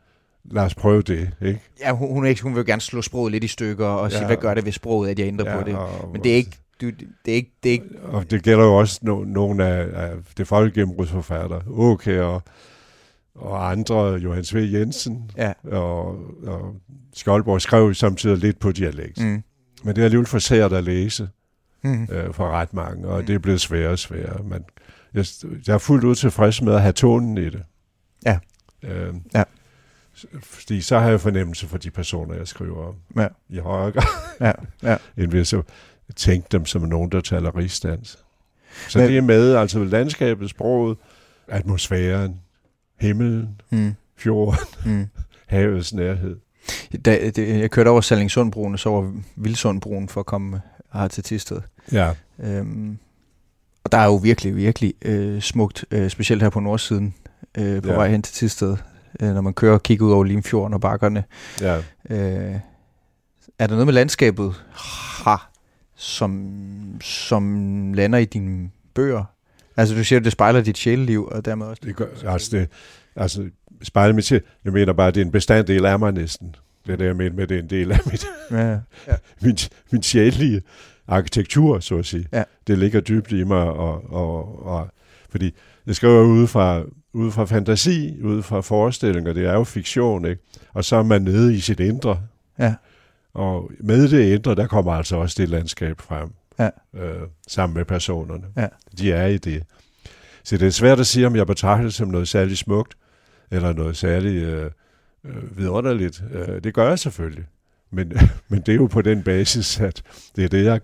lad 0.50 0.62
os 0.62 0.74
prøve 0.74 1.02
det, 1.02 1.30
ikke? 1.42 1.60
Ja, 1.80 1.92
hun, 1.92 2.08
hun, 2.08 2.36
hun 2.42 2.56
vil 2.56 2.66
gerne 2.66 2.82
slå 2.82 3.02
sproget 3.02 3.32
lidt 3.32 3.44
i 3.44 3.48
stykker 3.48 3.86
og 3.86 4.10
ja. 4.10 4.16
sige, 4.16 4.26
hvad 4.26 4.36
gør 4.36 4.54
det 4.54 4.64
ved 4.64 4.72
sproget, 4.72 5.10
at 5.10 5.18
jeg 5.18 5.26
ændrer 5.26 5.50
ja, 5.50 5.58
på 5.58 5.64
det? 5.64 5.76
Men 6.12 6.22
det 6.24 6.32
er 6.32 6.36
ikke, 6.36 6.58
du, 6.80 6.86
det 6.86 7.08
er 7.28 7.34
ikke, 7.34 7.52
det 7.62 7.68
er 7.68 7.72
ikke... 7.72 8.00
Og 8.02 8.30
det 8.30 8.42
gælder 8.42 8.64
jo 8.64 8.76
også 8.76 9.00
no, 9.02 9.24
nogle 9.24 9.66
af, 9.66 10.06
af 10.06 10.16
det 10.36 10.48
folkegennembrudsforfatter, 10.48 11.60
okay, 11.78 12.18
og, 12.18 12.42
og 13.34 13.70
andre, 13.70 14.04
Johannes 14.04 14.54
V. 14.54 14.56
Jensen 14.72 15.30
ja. 15.36 15.52
og, 15.62 16.18
og 16.46 16.76
Skjoldborg 17.14 17.60
skrev 17.60 17.94
samtidig 17.94 18.38
lidt 18.38 18.58
på 18.58 18.72
dialekt. 18.72 19.20
Mm. 19.20 19.42
Men 19.84 19.96
det 19.96 19.98
er 19.98 20.04
alligevel 20.04 20.26
for 20.26 20.38
sært 20.38 20.72
at 20.72 20.84
læse 20.84 21.28
mm. 21.84 22.08
øh, 22.10 22.34
for 22.34 22.50
ret 22.50 22.74
mange, 22.74 23.08
og 23.08 23.20
mm. 23.20 23.26
det 23.26 23.34
er 23.34 23.38
blevet 23.38 23.60
sværere 23.60 23.90
og 23.90 23.98
sværere. 23.98 24.42
Men 24.42 24.64
jeg, 25.14 25.26
jeg 25.66 25.74
er 25.74 25.78
fuldt 25.78 26.04
ud 26.04 26.14
tilfreds 26.14 26.62
med 26.62 26.74
at 26.74 26.82
have 26.82 26.92
tonen 26.92 27.38
i 27.38 27.50
det. 27.50 27.62
Ja. 28.26 28.38
Øh, 28.82 29.14
ja. 29.34 29.42
Fordi 30.42 30.80
så 30.80 30.98
har 30.98 31.10
jeg 31.10 31.20
fornemmelse 31.20 31.66
for 31.66 31.78
de 31.78 31.90
personer, 31.90 32.34
jeg 32.34 32.48
skriver 32.48 32.88
om. 32.88 32.94
Ja. 33.16 33.28
I 33.48 33.58
højere 33.58 33.92
grad. 33.92 34.02
ja. 34.40 34.52
Ja. 34.90 34.96
end 35.22 35.30
hvis 35.30 35.52
jeg 35.52 35.62
tænke 36.16 36.48
dem 36.52 36.66
som 36.66 36.82
nogen, 36.82 37.12
der 37.12 37.20
taler 37.20 37.56
rigsdansk. 37.56 38.18
Så 38.88 38.98
Men, 38.98 39.08
det 39.08 39.16
er 39.16 39.22
med, 39.22 39.54
altså 39.54 39.84
landskabet, 39.84 40.50
sproget, 40.50 40.98
atmosfæren, 41.48 42.40
himlen, 43.00 43.60
mm. 43.70 43.94
fjorden, 44.16 44.58
mm. 44.84 45.06
havets 45.46 45.94
nærhed. 45.94 46.36
Da, 47.04 47.30
det, 47.30 47.60
jeg 47.60 47.70
kørte 47.70 47.88
over 47.88 48.00
Sallingsundbroen 48.00 48.72
og 48.72 48.78
så 48.78 48.88
over 48.88 49.12
Vildsundbroen 49.36 50.08
for 50.08 50.20
at 50.20 50.26
komme 50.26 50.60
her 50.92 51.08
til 51.08 51.24
Tisted. 51.24 51.60
Ja. 51.92 52.10
Øhm, 52.38 52.98
og 53.84 53.92
der 53.92 53.98
er 53.98 54.04
jo 54.04 54.14
virkelig, 54.14 54.56
virkelig 54.56 54.94
øh, 55.02 55.42
smukt, 55.42 55.84
øh, 55.90 56.10
specielt 56.10 56.42
her 56.42 56.50
på 56.50 56.60
nordsiden, 56.60 57.14
øh, 57.58 57.82
på 57.82 57.88
ja. 57.88 57.94
vej 57.94 58.08
hen 58.08 58.22
til 58.22 58.34
Tisted, 58.34 58.76
øh, 59.20 59.34
når 59.34 59.40
man 59.40 59.52
kører 59.52 59.74
og 59.74 59.82
kigger 59.82 60.06
ud 60.06 60.12
over 60.12 60.24
Limfjorden 60.24 60.74
og 60.74 60.80
bakkerne. 60.80 61.24
Ja. 61.60 61.76
Øh, 62.10 62.54
er 63.58 63.66
der 63.66 63.74
noget 63.74 63.86
med 63.86 63.94
landskabet? 63.94 64.54
Som, 65.96 67.00
som 67.00 67.92
lander 67.94 68.18
i 68.18 68.24
dine 68.24 68.70
bøger? 68.94 69.24
Altså 69.76 69.94
du 69.94 70.04
siger, 70.04 70.18
at 70.18 70.24
det 70.24 70.32
spejler 70.32 70.60
dit 70.60 70.78
sjæleliv, 70.78 71.24
og 71.24 71.44
dermed 71.44 71.66
også... 71.66 71.82
Det 71.84 71.96
gør, 71.96 72.06
altså, 72.26 72.56
det, 72.56 72.68
altså 73.16 73.48
spejler 73.82 74.14
mit 74.14 74.24
sjæl. 74.24 74.42
Jeg 74.64 74.72
mener 74.72 74.92
bare, 74.92 75.08
at 75.08 75.14
det 75.14 75.20
er 75.20 75.24
en 75.24 75.32
bestanddel 75.32 75.86
af 75.86 75.98
mig 75.98 76.12
næsten. 76.12 76.54
Det 76.86 76.92
er 76.92 76.96
det, 76.96 77.06
jeg 77.06 77.16
mener 77.16 77.36
med, 77.36 77.46
det 77.46 77.54
er 77.54 77.62
en 77.62 77.70
del 77.70 77.92
af 77.92 77.98
mit, 78.06 78.26
ja, 78.50 78.70
ja. 78.70 78.78
min, 79.42 79.56
min 79.90 80.02
sjælelige 80.02 80.62
arkitektur, 81.08 81.80
så 81.80 81.98
at 81.98 82.06
sige. 82.06 82.28
Ja. 82.32 82.42
Det 82.66 82.78
ligger 82.78 83.00
dybt 83.00 83.32
i 83.32 83.44
mig, 83.44 83.62
og, 83.62 84.12
og, 84.12 84.66
og 84.66 84.88
fordi 85.30 85.54
jeg 85.86 85.96
skriver 85.96 86.22
ude 86.22 86.46
fra, 86.46 86.82
ude 87.12 87.32
fra 87.32 87.44
fantasi, 87.44 88.20
ude 88.22 88.42
fra 88.42 88.60
forestillinger, 88.60 89.32
det 89.32 89.46
er 89.46 89.52
jo 89.52 89.64
fiktion, 89.64 90.24
ikke? 90.24 90.42
Og 90.72 90.84
så 90.84 90.96
er 90.96 91.02
man 91.02 91.22
nede 91.22 91.54
i 91.54 91.60
sit 91.60 91.80
indre. 91.80 92.20
Ja. 92.58 92.74
Og 93.34 93.70
med 93.80 94.08
det 94.08 94.32
indre, 94.32 94.54
der 94.54 94.66
kommer 94.66 94.92
altså 94.92 95.16
også 95.16 95.42
det 95.42 95.48
landskab 95.48 96.00
frem, 96.00 96.28
ja. 96.58 96.70
øh, 96.94 97.22
sammen 97.48 97.76
med 97.76 97.84
personerne. 97.84 98.44
Ja. 98.56 98.66
De 98.98 99.12
er 99.12 99.26
i 99.26 99.38
det. 99.38 99.62
Så 100.44 100.56
det 100.56 100.66
er 100.66 100.70
svært 100.70 101.00
at 101.00 101.06
sige, 101.06 101.26
om 101.26 101.36
jeg 101.36 101.46
betragter 101.46 101.84
det 101.84 101.94
som 101.94 102.08
noget 102.08 102.28
særligt 102.28 102.58
smukt, 102.58 102.96
eller 103.50 103.72
noget 103.72 103.96
særligt 103.96 104.44
øh, 104.44 104.70
øh, 105.24 105.58
vidunderligt. 105.58 106.22
Øh, 106.32 106.64
det 106.64 106.74
gør 106.74 106.88
jeg 106.88 106.98
selvfølgelig. 106.98 107.44
Men, 107.90 108.12
men 108.48 108.60
det 108.60 108.68
er 108.68 108.76
jo 108.76 108.86
på 108.86 109.02
den 109.02 109.22
basis, 109.22 109.80
at 109.80 110.02
det 110.36 110.44
er 110.44 110.48
det, 110.48 110.64
jeg 110.64 110.80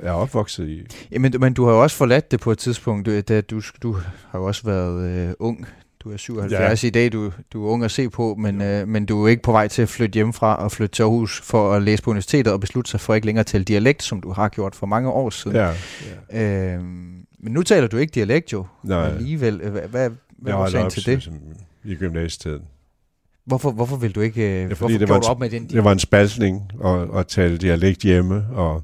er 0.00 0.12
opvokset 0.12 0.68
i. 0.68 0.86
Ja, 1.12 1.18
men, 1.18 1.34
men 1.38 1.54
du 1.54 1.64
har 1.64 1.72
jo 1.72 1.82
også 1.82 1.96
forladt 1.96 2.30
det 2.30 2.40
på 2.40 2.52
et 2.52 2.58
tidspunkt, 2.58 3.28
da 3.28 3.40
du, 3.40 3.62
du 3.82 3.92
har 4.30 4.38
jo 4.38 4.44
også 4.44 4.62
været 4.64 5.28
øh, 5.28 5.34
ung. 5.38 5.66
Du 6.04 6.12
er 6.12 6.16
77 6.16 6.84
ja. 6.84 6.86
i 6.86 6.90
dag, 6.90 7.12
du, 7.12 7.32
du 7.52 7.66
er 7.66 7.70
ung 7.70 7.84
at 7.84 7.90
se 7.90 8.10
på, 8.10 8.34
men, 8.38 8.62
øh, 8.62 8.88
men 8.88 9.06
du 9.06 9.24
er 9.24 9.28
ikke 9.28 9.42
på 9.42 9.52
vej 9.52 9.68
til 9.68 9.82
at 9.82 9.88
flytte 9.88 10.14
hjemmefra 10.14 10.56
og 10.56 10.72
flytte 10.72 10.94
til 10.96 11.02
Aarhus 11.02 11.40
for 11.40 11.72
at 11.72 11.82
læse 11.82 12.02
på 12.02 12.10
universitetet 12.10 12.52
og 12.52 12.60
beslutte 12.60 12.90
sig 12.90 13.00
for 13.00 13.14
ikke 13.14 13.26
længere 13.26 13.40
at 13.40 13.46
tale 13.46 13.64
dialekt, 13.64 14.02
som 14.02 14.20
du 14.20 14.32
har 14.32 14.48
gjort 14.48 14.74
for 14.74 14.86
mange 14.86 15.10
år 15.10 15.30
siden. 15.30 15.56
Ja, 15.56 15.72
ja. 16.32 16.74
Øh, 16.74 16.82
men 17.38 17.52
nu 17.52 17.62
taler 17.62 17.88
du 17.88 17.96
ikke 17.96 18.10
dialekt 18.10 18.52
jo 18.52 18.66
Nej. 18.82 19.08
alligevel. 19.08 19.70
Hvad, 19.70 19.82
hvad, 19.82 20.10
hvad 20.38 20.52
var 20.52 20.68
sagen 20.68 20.90
til 20.90 21.06
det? 21.06 21.30
I 21.84 21.94
gymnasietiden. 21.94 22.62
Hvorfor, 23.44 23.70
hvorfor 23.70 23.96
vil 23.96 24.14
du 24.14 24.20
ikke, 24.20 24.60
ja, 24.60 24.66
hvorfor 24.66 24.88
det 24.88 25.08
var 25.08 25.16
en, 25.16 25.24
op 25.24 25.40
med 25.40 25.50
den? 25.50 25.66
Det 25.66 25.84
var 25.84 25.92
en 25.92 25.98
spaltning 25.98 26.72
at, 26.84 27.18
at 27.18 27.26
tale 27.26 27.58
dialekt 27.58 28.02
hjemme, 28.02 28.46
og, 28.52 28.82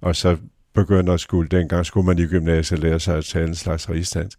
og 0.00 0.16
så 0.16 0.36
begyndte 0.74 1.12
at 1.12 1.20
skulle, 1.20 1.48
dengang 1.48 1.86
skulle 1.86 2.06
man 2.06 2.18
i 2.18 2.26
gymnasiet 2.26 2.80
lære 2.80 3.00
sig 3.00 3.16
at 3.16 3.24
tale 3.24 3.48
en 3.48 3.54
slags 3.54 3.90
rigsdansk 3.90 4.38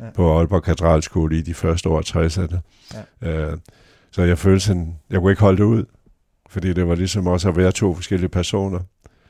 ja. 0.00 0.10
på 0.14 0.38
Aalborg 0.38 0.62
Katedralskole 0.62 1.38
i 1.38 1.42
de 1.42 1.54
første 1.54 1.88
år 1.88 2.00
60'erne. 2.00 2.58
Ja. 3.22 3.52
Uh, 3.52 3.58
så 4.10 4.22
jeg 4.22 4.38
følte 4.38 4.60
sådan, 4.60 4.94
jeg 5.10 5.20
kunne 5.20 5.32
ikke 5.32 5.42
holde 5.42 5.58
det 5.58 5.64
ud, 5.64 5.84
fordi 6.48 6.72
det 6.72 6.88
var 6.88 6.94
ligesom 6.94 7.26
også 7.26 7.48
at 7.48 7.56
være 7.56 7.72
to 7.72 7.94
forskellige 7.94 8.28
personer. 8.28 8.80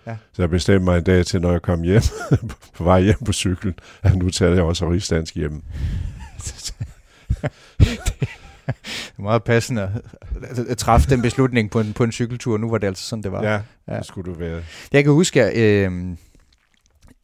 Ja. 0.07 0.17
Så 0.33 0.43
jeg 0.43 0.51
bestemte 0.51 0.85
mig 0.85 0.99
en 0.99 1.05
dag 1.05 1.27
til, 1.27 1.41
når 1.41 1.53
jeg 1.53 1.63
kom 1.63 1.83
hjem, 1.83 2.03
på 2.77 2.85
vej 2.85 3.01
hjem 3.01 3.19
på 3.25 3.33
cyklen, 3.33 3.75
at 4.03 4.17
nu 4.17 4.31
tager 4.31 4.55
jeg 4.55 4.63
også 4.63 4.91
rigsdansk 4.91 5.35
hjemme. 5.35 5.61
det 7.79 8.29
er 9.19 9.23
meget 9.23 9.45
passende 9.45 10.03
at 10.69 10.79
træffe 10.79 11.11
den 11.11 11.23
beslutning 11.23 11.71
på 11.71 11.81
en, 11.81 11.93
på 11.93 12.05
en 12.05 12.13
cykeltur. 12.13 12.59
Nu 12.59 12.71
var 12.71 12.79
det 12.79 12.87
altså 12.87 13.09
sådan, 13.09 13.23
det 13.23 13.33
var. 13.33 13.43
Ja, 13.43 13.61
ja. 13.89 13.97
det 13.97 14.07
skulle 14.07 14.33
du 14.33 14.39
være. 14.39 14.63
Jeg 14.93 15.05
kan 15.05 15.13
huske, 15.13 15.45
at 15.45 15.57
øh, 15.57 16.17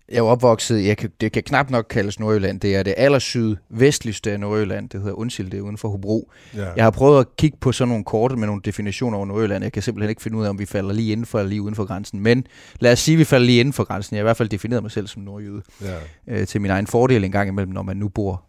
jeg 0.08 0.18
er 0.18 0.22
opvokset, 0.22 0.86
jeg 0.86 0.96
kan, 0.96 1.10
det 1.20 1.32
kan 1.32 1.42
knap 1.42 1.70
nok 1.70 1.86
kaldes 1.90 2.20
Nordjylland, 2.20 2.60
det 2.60 2.76
er 2.76 2.82
det 2.82 2.94
aller 2.96 3.18
sydvestligste 3.18 4.32
af 4.32 4.40
Nordjylland, 4.40 4.88
det 4.88 5.00
hedder 5.00 5.14
Undsild, 5.14 5.50
det 5.50 5.58
er 5.58 5.62
uden 5.62 5.78
for 5.78 5.88
Hobro. 5.88 6.30
Ja. 6.54 6.72
Jeg 6.76 6.84
har 6.84 6.90
prøvet 6.90 7.20
at 7.20 7.36
kigge 7.36 7.58
på 7.60 7.72
sådan 7.72 7.88
nogle 7.88 8.04
kort 8.04 8.38
med 8.38 8.46
nogle 8.46 8.62
definitioner 8.64 9.16
over 9.16 9.26
Nordjylland, 9.26 9.64
jeg 9.64 9.72
kan 9.72 9.82
simpelthen 9.82 10.10
ikke 10.10 10.22
finde 10.22 10.38
ud 10.38 10.44
af, 10.44 10.48
om 10.48 10.58
vi 10.58 10.66
falder 10.66 10.92
lige 10.92 11.12
inden 11.12 11.26
for 11.26 11.38
eller 11.38 11.48
lige 11.48 11.62
uden 11.62 11.74
for 11.74 11.84
grænsen, 11.84 12.20
men 12.20 12.46
lad 12.80 12.92
os 12.92 12.98
sige, 12.98 13.14
at 13.14 13.18
vi 13.18 13.24
falder 13.24 13.46
lige 13.46 13.60
inden 13.60 13.72
for 13.72 13.84
grænsen. 13.84 14.16
Jeg 14.16 14.20
har 14.20 14.24
i 14.24 14.28
hvert 14.28 14.36
fald 14.36 14.48
defineret 14.48 14.82
mig 14.82 14.90
selv 14.90 15.06
som 15.06 15.22
nordjyde, 15.22 15.62
ja. 15.82 15.96
øh, 16.28 16.46
til 16.46 16.60
min 16.60 16.70
egen 16.70 16.86
fordel 16.86 17.24
en 17.24 17.32
gang 17.32 17.48
imellem, 17.48 17.72
når 17.72 17.82
man 17.82 17.96
nu 17.96 18.08
bor 18.08 18.42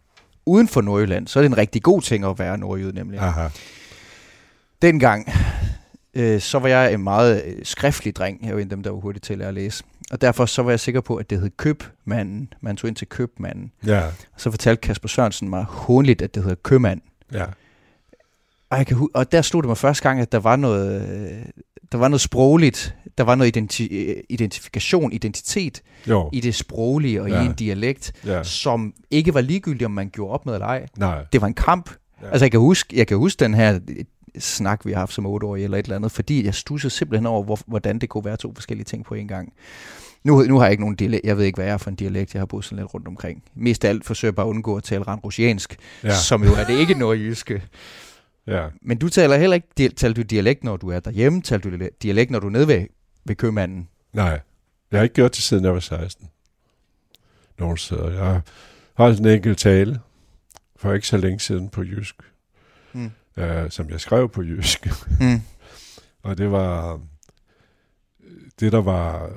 uden 0.46 0.68
for 0.68 0.80
Nordjylland, 0.80 1.26
så 1.26 1.38
er 1.38 1.42
det 1.42 1.50
en 1.50 1.58
rigtig 1.58 1.82
god 1.82 2.02
ting 2.02 2.24
at 2.24 2.38
være 2.38 2.58
nordjyde 2.58 2.94
nemlig. 2.94 3.20
Aha. 3.20 3.48
Dengang, 4.82 5.32
øh, 6.14 6.40
så 6.40 6.58
var 6.58 6.68
jeg 6.68 6.92
en 6.92 7.02
meget 7.02 7.42
øh, 7.46 7.54
skriftlig 7.62 8.16
dreng. 8.16 8.46
Jeg 8.46 8.54
var 8.54 8.60
en 8.60 8.66
af 8.66 8.70
dem, 8.70 8.82
der 8.82 8.90
var 8.90 8.98
hurtigt 8.98 9.24
til 9.24 9.42
at 9.42 9.54
læse. 9.54 9.84
Og 10.10 10.20
derfor 10.20 10.46
så 10.46 10.62
var 10.62 10.70
jeg 10.70 10.80
sikker 10.80 11.00
på, 11.00 11.16
at 11.16 11.30
det 11.30 11.40
hed 11.40 11.50
købmanden. 11.56 12.52
Man 12.60 12.76
tog 12.76 12.88
ind 12.88 12.96
til 12.96 13.06
købmanden. 13.06 13.72
Ja. 13.86 14.06
Og 14.06 14.12
så 14.36 14.50
fortalte 14.50 14.80
Kasper 14.80 15.08
Sørensen 15.08 15.48
mig 15.48 15.64
håndligt, 15.64 16.22
at 16.22 16.34
det 16.34 16.42
hedder 16.42 16.56
købmand. 16.62 17.00
Ja. 17.32 17.44
Og, 18.70 18.78
jeg 18.78 18.86
kan, 18.86 19.08
og 19.14 19.32
der 19.32 19.42
stod 19.42 19.62
det 19.62 19.68
mig 19.68 19.76
første 19.76 20.02
gang, 20.02 20.20
at 20.20 20.32
der 20.32 20.38
var 20.38 20.56
noget, 20.56 21.02
øh, 21.02 21.44
der 21.92 21.98
var 21.98 22.08
noget 22.08 22.20
sprogligt, 22.20 22.96
der 23.18 23.24
var 23.24 23.34
noget 23.34 23.56
identi- 23.56 23.94
øh, 23.94 24.22
identifikation, 24.28 25.12
identitet 25.12 25.82
jo. 26.06 26.30
i 26.32 26.40
det 26.40 26.54
sproglige 26.54 27.22
og 27.22 27.28
ja. 27.28 27.42
i 27.42 27.46
en 27.46 27.52
dialekt, 27.52 28.12
ja. 28.24 28.42
som 28.42 28.94
ikke 29.10 29.34
var 29.34 29.40
ligegyldigt, 29.40 29.84
om 29.84 29.90
man 29.90 30.10
gjorde 30.10 30.32
op 30.32 30.46
med 30.46 30.54
eller 30.54 30.66
ej. 30.66 30.86
Nej. 30.96 31.24
Det 31.32 31.40
var 31.40 31.46
en 31.46 31.54
kamp. 31.54 31.90
Ja. 32.22 32.30
Altså 32.30 32.44
jeg 32.44 32.50
kan, 32.50 32.60
huske, 32.60 32.96
jeg 32.98 33.06
kan 33.06 33.16
huske 33.16 33.40
den 33.40 33.54
her 33.54 33.80
snak, 34.40 34.86
vi 34.86 34.92
har 34.92 34.98
haft 34.98 35.12
som 35.12 35.26
otteårige 35.26 35.64
eller 35.64 35.78
et 35.78 35.84
eller 35.84 35.96
andet, 35.96 36.12
fordi 36.12 36.44
jeg 36.44 36.54
stussede 36.54 36.94
simpelthen 36.94 37.26
over, 37.26 37.44
hvor, 37.44 37.58
hvordan 37.66 37.98
det 37.98 38.08
kunne 38.08 38.24
være 38.24 38.36
to 38.36 38.52
forskellige 38.54 38.84
ting 38.84 39.04
på 39.04 39.14
en 39.14 39.28
gang. 39.28 39.52
Nu, 40.24 40.42
nu 40.42 40.58
har 40.58 40.64
jeg 40.64 40.70
ikke 40.70 40.82
nogen 40.82 40.96
dialekt. 40.96 41.24
Jeg 41.24 41.36
ved 41.36 41.44
ikke, 41.44 41.56
hvad 41.56 41.64
jeg 41.64 41.72
er 41.72 41.78
for 41.78 41.90
en 41.90 41.96
dialekt. 41.96 42.34
Jeg 42.34 42.40
har 42.40 42.46
boet 42.46 42.64
sådan 42.64 42.78
lidt 42.78 42.94
rundt 42.94 43.08
omkring. 43.08 43.42
Mest 43.54 43.84
af 43.84 43.88
alt 43.88 44.04
forsøger 44.04 44.30
jeg 44.30 44.36
bare 44.36 44.46
at 44.46 44.50
undgå 44.50 44.76
at 44.76 44.84
tale 44.84 45.02
randrusiansk, 45.02 45.76
ja. 46.04 46.14
som 46.14 46.44
jo 46.44 46.52
er 46.52 46.64
det 46.64 46.78
ikke 46.78 46.94
nordjyske. 46.94 47.62
Ja. 48.46 48.66
Men 48.82 48.98
du 48.98 49.08
taler 49.08 49.36
heller 49.36 49.54
ikke, 49.54 49.88
taler 49.88 50.14
du 50.14 50.22
dialekt, 50.22 50.64
når 50.64 50.76
du 50.76 50.90
er 50.90 51.00
derhjemme? 51.00 51.42
Taler 51.42 51.60
du 51.60 51.86
dialekt, 52.02 52.30
når 52.30 52.40
du 52.40 52.46
er 52.46 52.50
nede 52.50 52.68
ved, 52.68 52.86
ved 53.24 53.36
købmanden? 53.36 53.88
Nej, 54.12 54.40
jeg 54.90 54.98
har 54.98 55.02
ikke 55.02 55.14
gjort 55.14 55.34
det 55.34 55.42
siden 55.42 55.64
jeg 55.64 55.74
var 55.74 55.80
16. 55.80 56.28
Nogen 57.58 57.76
steder. 57.76 58.10
Jeg 58.10 58.40
har 58.94 59.06
en 59.06 59.26
enkelt 59.26 59.58
tale 59.58 60.00
for 60.76 60.92
ikke 60.92 61.06
så 61.06 61.16
længe 61.16 61.40
siden 61.40 61.68
på 61.68 61.82
jysk. 61.82 62.16
Øh, 63.38 63.70
som 63.70 63.90
jeg 63.90 64.00
skrev 64.00 64.28
på 64.28 64.42
jysk. 64.42 64.88
Mm. 65.20 65.42
og 66.22 66.38
det 66.38 66.52
var, 66.52 67.00
det 68.60 68.72
der 68.72 68.80
var, 68.80 69.30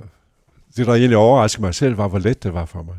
det 0.77 0.87
der 0.87 0.93
egentlig 0.93 1.17
overraskede 1.17 1.61
mig 1.61 1.75
selv, 1.75 1.97
var, 1.97 2.07
hvor 2.07 2.19
let 2.19 2.43
det 2.43 2.53
var 2.53 2.65
for 2.65 2.83
mig. 2.83 2.95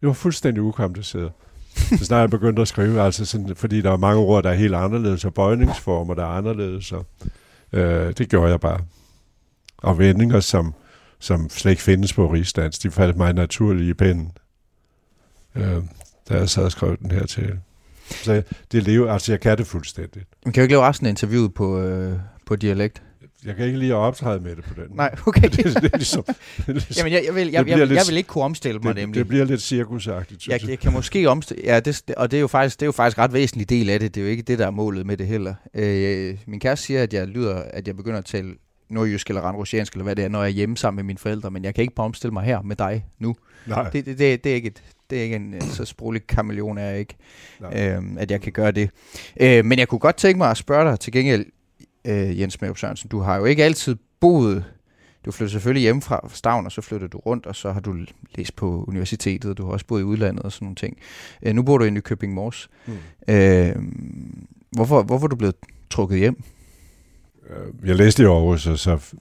Det 0.00 0.06
var 0.06 0.12
fuldstændig 0.12 0.62
ukompliceret. 0.62 1.32
Så 1.98 2.04
snart 2.04 2.20
jeg 2.20 2.30
begyndte 2.30 2.62
at 2.62 2.68
skrive, 2.68 3.00
altså 3.00 3.24
sådan, 3.24 3.56
fordi 3.56 3.80
der 3.80 3.92
er 3.92 3.96
mange 3.96 4.20
ord, 4.20 4.42
der 4.42 4.50
er 4.50 4.54
helt 4.54 4.74
anderledes, 4.74 5.24
og 5.24 5.34
bøjningsformer, 5.34 6.14
der 6.14 6.22
er 6.22 6.28
anderledes, 6.28 6.92
og 6.92 7.06
øh, 7.72 8.12
det 8.18 8.28
gjorde 8.28 8.50
jeg 8.50 8.60
bare. 8.60 8.80
Og 9.76 9.98
vendinger, 9.98 10.40
som, 10.40 10.74
som 11.18 11.50
slet 11.50 11.70
ikke 11.70 11.82
findes 11.82 12.12
på 12.12 12.32
rigsdansk, 12.32 12.82
de 12.82 12.90
faldt 12.90 13.16
mig 13.16 13.32
naturligt 13.32 13.88
i 13.88 13.94
pinden, 13.94 14.32
øh, 15.54 15.82
da 16.28 16.34
jeg 16.34 16.48
sad 16.48 16.64
og 16.64 16.72
skrev 16.72 16.96
den 16.96 17.10
her 17.10 17.26
til. 17.26 17.58
Så 18.10 18.42
det 18.72 18.82
lever, 18.82 19.12
altså 19.12 19.32
jeg 19.32 19.40
kan 19.40 19.58
det 19.58 19.66
fuldstændigt. 19.66 20.24
Men 20.44 20.52
kan 20.52 20.60
du 20.60 20.62
ikke 20.62 20.72
lave 20.72 20.84
resten 20.84 21.06
af 21.06 21.10
interviewet 21.10 21.54
på, 21.54 21.80
øh, 21.80 22.18
på 22.46 22.56
dialekt? 22.56 23.02
Jeg 23.44 23.56
kan 23.56 23.66
ikke 23.66 23.78
lige 23.78 23.94
optræde 23.94 24.40
med 24.40 24.56
det 24.56 24.64
på 24.64 24.74
den. 24.74 24.84
Nej, 24.96 25.14
okay. 25.26 25.42
det, 25.42 25.56
det 25.82 25.90
er 25.92 25.96
ligesom, 25.96 26.24
det 26.24 26.34
ligesom, 26.66 26.96
Jamen, 26.96 27.12
jeg, 27.12 27.22
jeg, 27.26 27.34
vil, 27.34 27.50
jeg, 27.50 27.68
jeg, 27.68 27.78
jeg, 27.78 27.86
lidt, 27.86 27.98
jeg 27.98 28.04
vil 28.08 28.16
ikke 28.16 28.26
kunne 28.26 28.44
omstille 28.44 28.80
mig 28.80 28.94
det, 28.94 29.02
nemlig. 29.02 29.18
Det 29.18 29.28
bliver 29.28 29.44
lidt 29.44 29.62
cirkusagtigt, 29.62 30.48
jeg. 30.48 30.68
Jeg 30.68 30.78
kan 30.78 30.92
måske 30.92 31.30
omstille, 31.30 31.62
ja, 31.64 31.80
det, 31.80 32.02
og 32.16 32.30
det 32.30 32.36
er, 32.36 32.40
jo 32.40 32.46
faktisk, 32.46 32.80
det 32.80 32.82
er 32.82 32.86
jo 32.86 32.92
faktisk 32.92 33.18
ret 33.18 33.32
væsentlig 33.32 33.68
del 33.68 33.90
af 33.90 34.00
det. 34.00 34.14
Det 34.14 34.20
er 34.20 34.24
jo 34.24 34.30
ikke 34.30 34.42
det, 34.42 34.58
der 34.58 34.66
er 34.66 34.70
målet 34.70 35.06
med 35.06 35.16
det 35.16 35.26
heller. 35.26 35.54
Øh, 35.74 36.38
min 36.46 36.60
kæreste 36.60 36.86
siger, 36.86 37.02
at 37.02 37.14
jeg 37.14 37.28
lyder, 37.28 37.54
at 37.54 37.86
jeg 37.86 37.96
begynder 37.96 38.18
at 38.18 38.24
tale 38.24 38.54
nordjysk 38.88 39.28
eller 39.28 39.42
randrusiansk, 39.42 39.92
eller 39.92 40.04
hvad 40.04 40.16
det 40.16 40.24
er, 40.24 40.28
når 40.28 40.42
jeg 40.42 40.50
er 40.50 40.54
hjemme 40.54 40.76
sammen 40.76 40.96
med 40.96 41.04
mine 41.04 41.18
forældre, 41.18 41.50
men 41.50 41.64
jeg 41.64 41.74
kan 41.74 41.82
ikke 41.82 41.94
bare 41.94 42.04
omstille 42.04 42.32
mig 42.32 42.44
her 42.44 42.62
med 42.62 42.76
dig 42.76 43.06
nu. 43.18 43.36
Nej. 43.66 43.90
Det, 43.90 44.06
det, 44.06 44.18
det, 44.18 44.44
det, 44.44 44.50
er 44.50 44.56
ikke 44.56 44.68
et, 44.68 44.82
det 45.14 45.20
er 45.20 45.24
ikke 45.24 45.36
en 45.36 45.60
så 45.60 45.84
sproglig 45.84 46.26
kameleon, 46.26 46.78
er 46.78 46.84
jeg 46.84 46.98
ikke, 46.98 47.16
øhm, 47.72 48.18
at 48.18 48.30
jeg 48.30 48.40
kan 48.40 48.52
gøre 48.52 48.70
det. 48.72 48.90
Øh, 49.40 49.64
men 49.64 49.78
jeg 49.78 49.88
kunne 49.88 49.98
godt 49.98 50.16
tænke 50.16 50.38
mig 50.38 50.50
at 50.50 50.56
spørge 50.56 50.90
dig 50.90 51.00
til 51.00 51.12
gengæld, 51.12 51.46
øh, 52.04 52.40
Jens 52.40 52.60
Mørup 52.60 52.78
Sørensen, 52.78 53.08
du 53.08 53.20
har 53.20 53.36
jo 53.36 53.44
ikke 53.44 53.64
altid 53.64 53.96
boet, 54.20 54.64
du 55.24 55.32
flyttede 55.32 55.52
selvfølgelig 55.52 55.82
hjem 55.82 56.00
fra 56.00 56.28
Stavn, 56.32 56.66
og 56.66 56.72
så 56.72 56.80
flyttede 56.80 57.08
du 57.08 57.18
rundt, 57.18 57.46
og 57.46 57.56
så 57.56 57.72
har 57.72 57.80
du 57.80 57.96
læst 58.34 58.56
på 58.56 58.84
universitetet, 58.88 59.50
og 59.50 59.58
du 59.58 59.64
har 59.64 59.72
også 59.72 59.86
boet 59.86 60.00
i 60.00 60.04
udlandet 60.04 60.42
og 60.42 60.52
sådan 60.52 60.66
nogle 60.66 60.76
ting. 60.76 60.98
Øh, 61.42 61.54
nu 61.54 61.62
bor 61.62 61.78
du 61.78 61.84
i 61.84 61.90
Nykøbing 61.90 62.34
Mors. 62.34 62.70
Mm. 62.86 63.34
Øh, 63.34 63.76
hvorfor, 64.70 65.02
hvorfor 65.02 65.26
er 65.26 65.28
du 65.28 65.36
blevet 65.36 65.56
trukket 65.90 66.18
hjem? 66.18 66.42
Øh, 67.50 67.88
jeg 67.88 67.96
læste 67.96 68.22
i 68.22 68.26
Aarhus, 68.26 68.66
og 68.66 68.78
så 68.78 69.14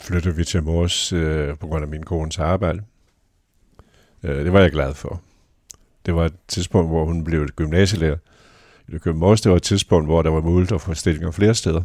flyttede 0.00 0.36
vi 0.36 0.44
til 0.44 0.62
Mors 0.62 1.12
øh, 1.12 1.56
på 1.58 1.66
grund 1.66 1.84
af 1.84 1.90
min 1.90 2.02
kones 2.02 2.38
arbejde. 2.38 2.82
Øh, 4.22 4.44
det 4.44 4.52
var 4.52 4.60
jeg 4.60 4.70
glad 4.70 4.94
for. 4.94 5.20
Det 6.06 6.14
var 6.14 6.24
et 6.24 6.34
tidspunkt, 6.48 6.90
hvor 6.90 7.04
hun 7.04 7.24
blev 7.24 7.48
gymnasielærer. 7.48 8.16
I 8.88 9.08
Mors, 9.08 9.40
det 9.40 9.50
var 9.50 9.56
et 9.56 9.62
tidspunkt, 9.62 10.08
hvor 10.08 10.22
der 10.22 10.30
var 10.30 10.40
muligt 10.40 10.72
at 10.72 10.80
få 10.80 10.94
stillinger 10.94 11.30
flere 11.30 11.54
steder. 11.54 11.82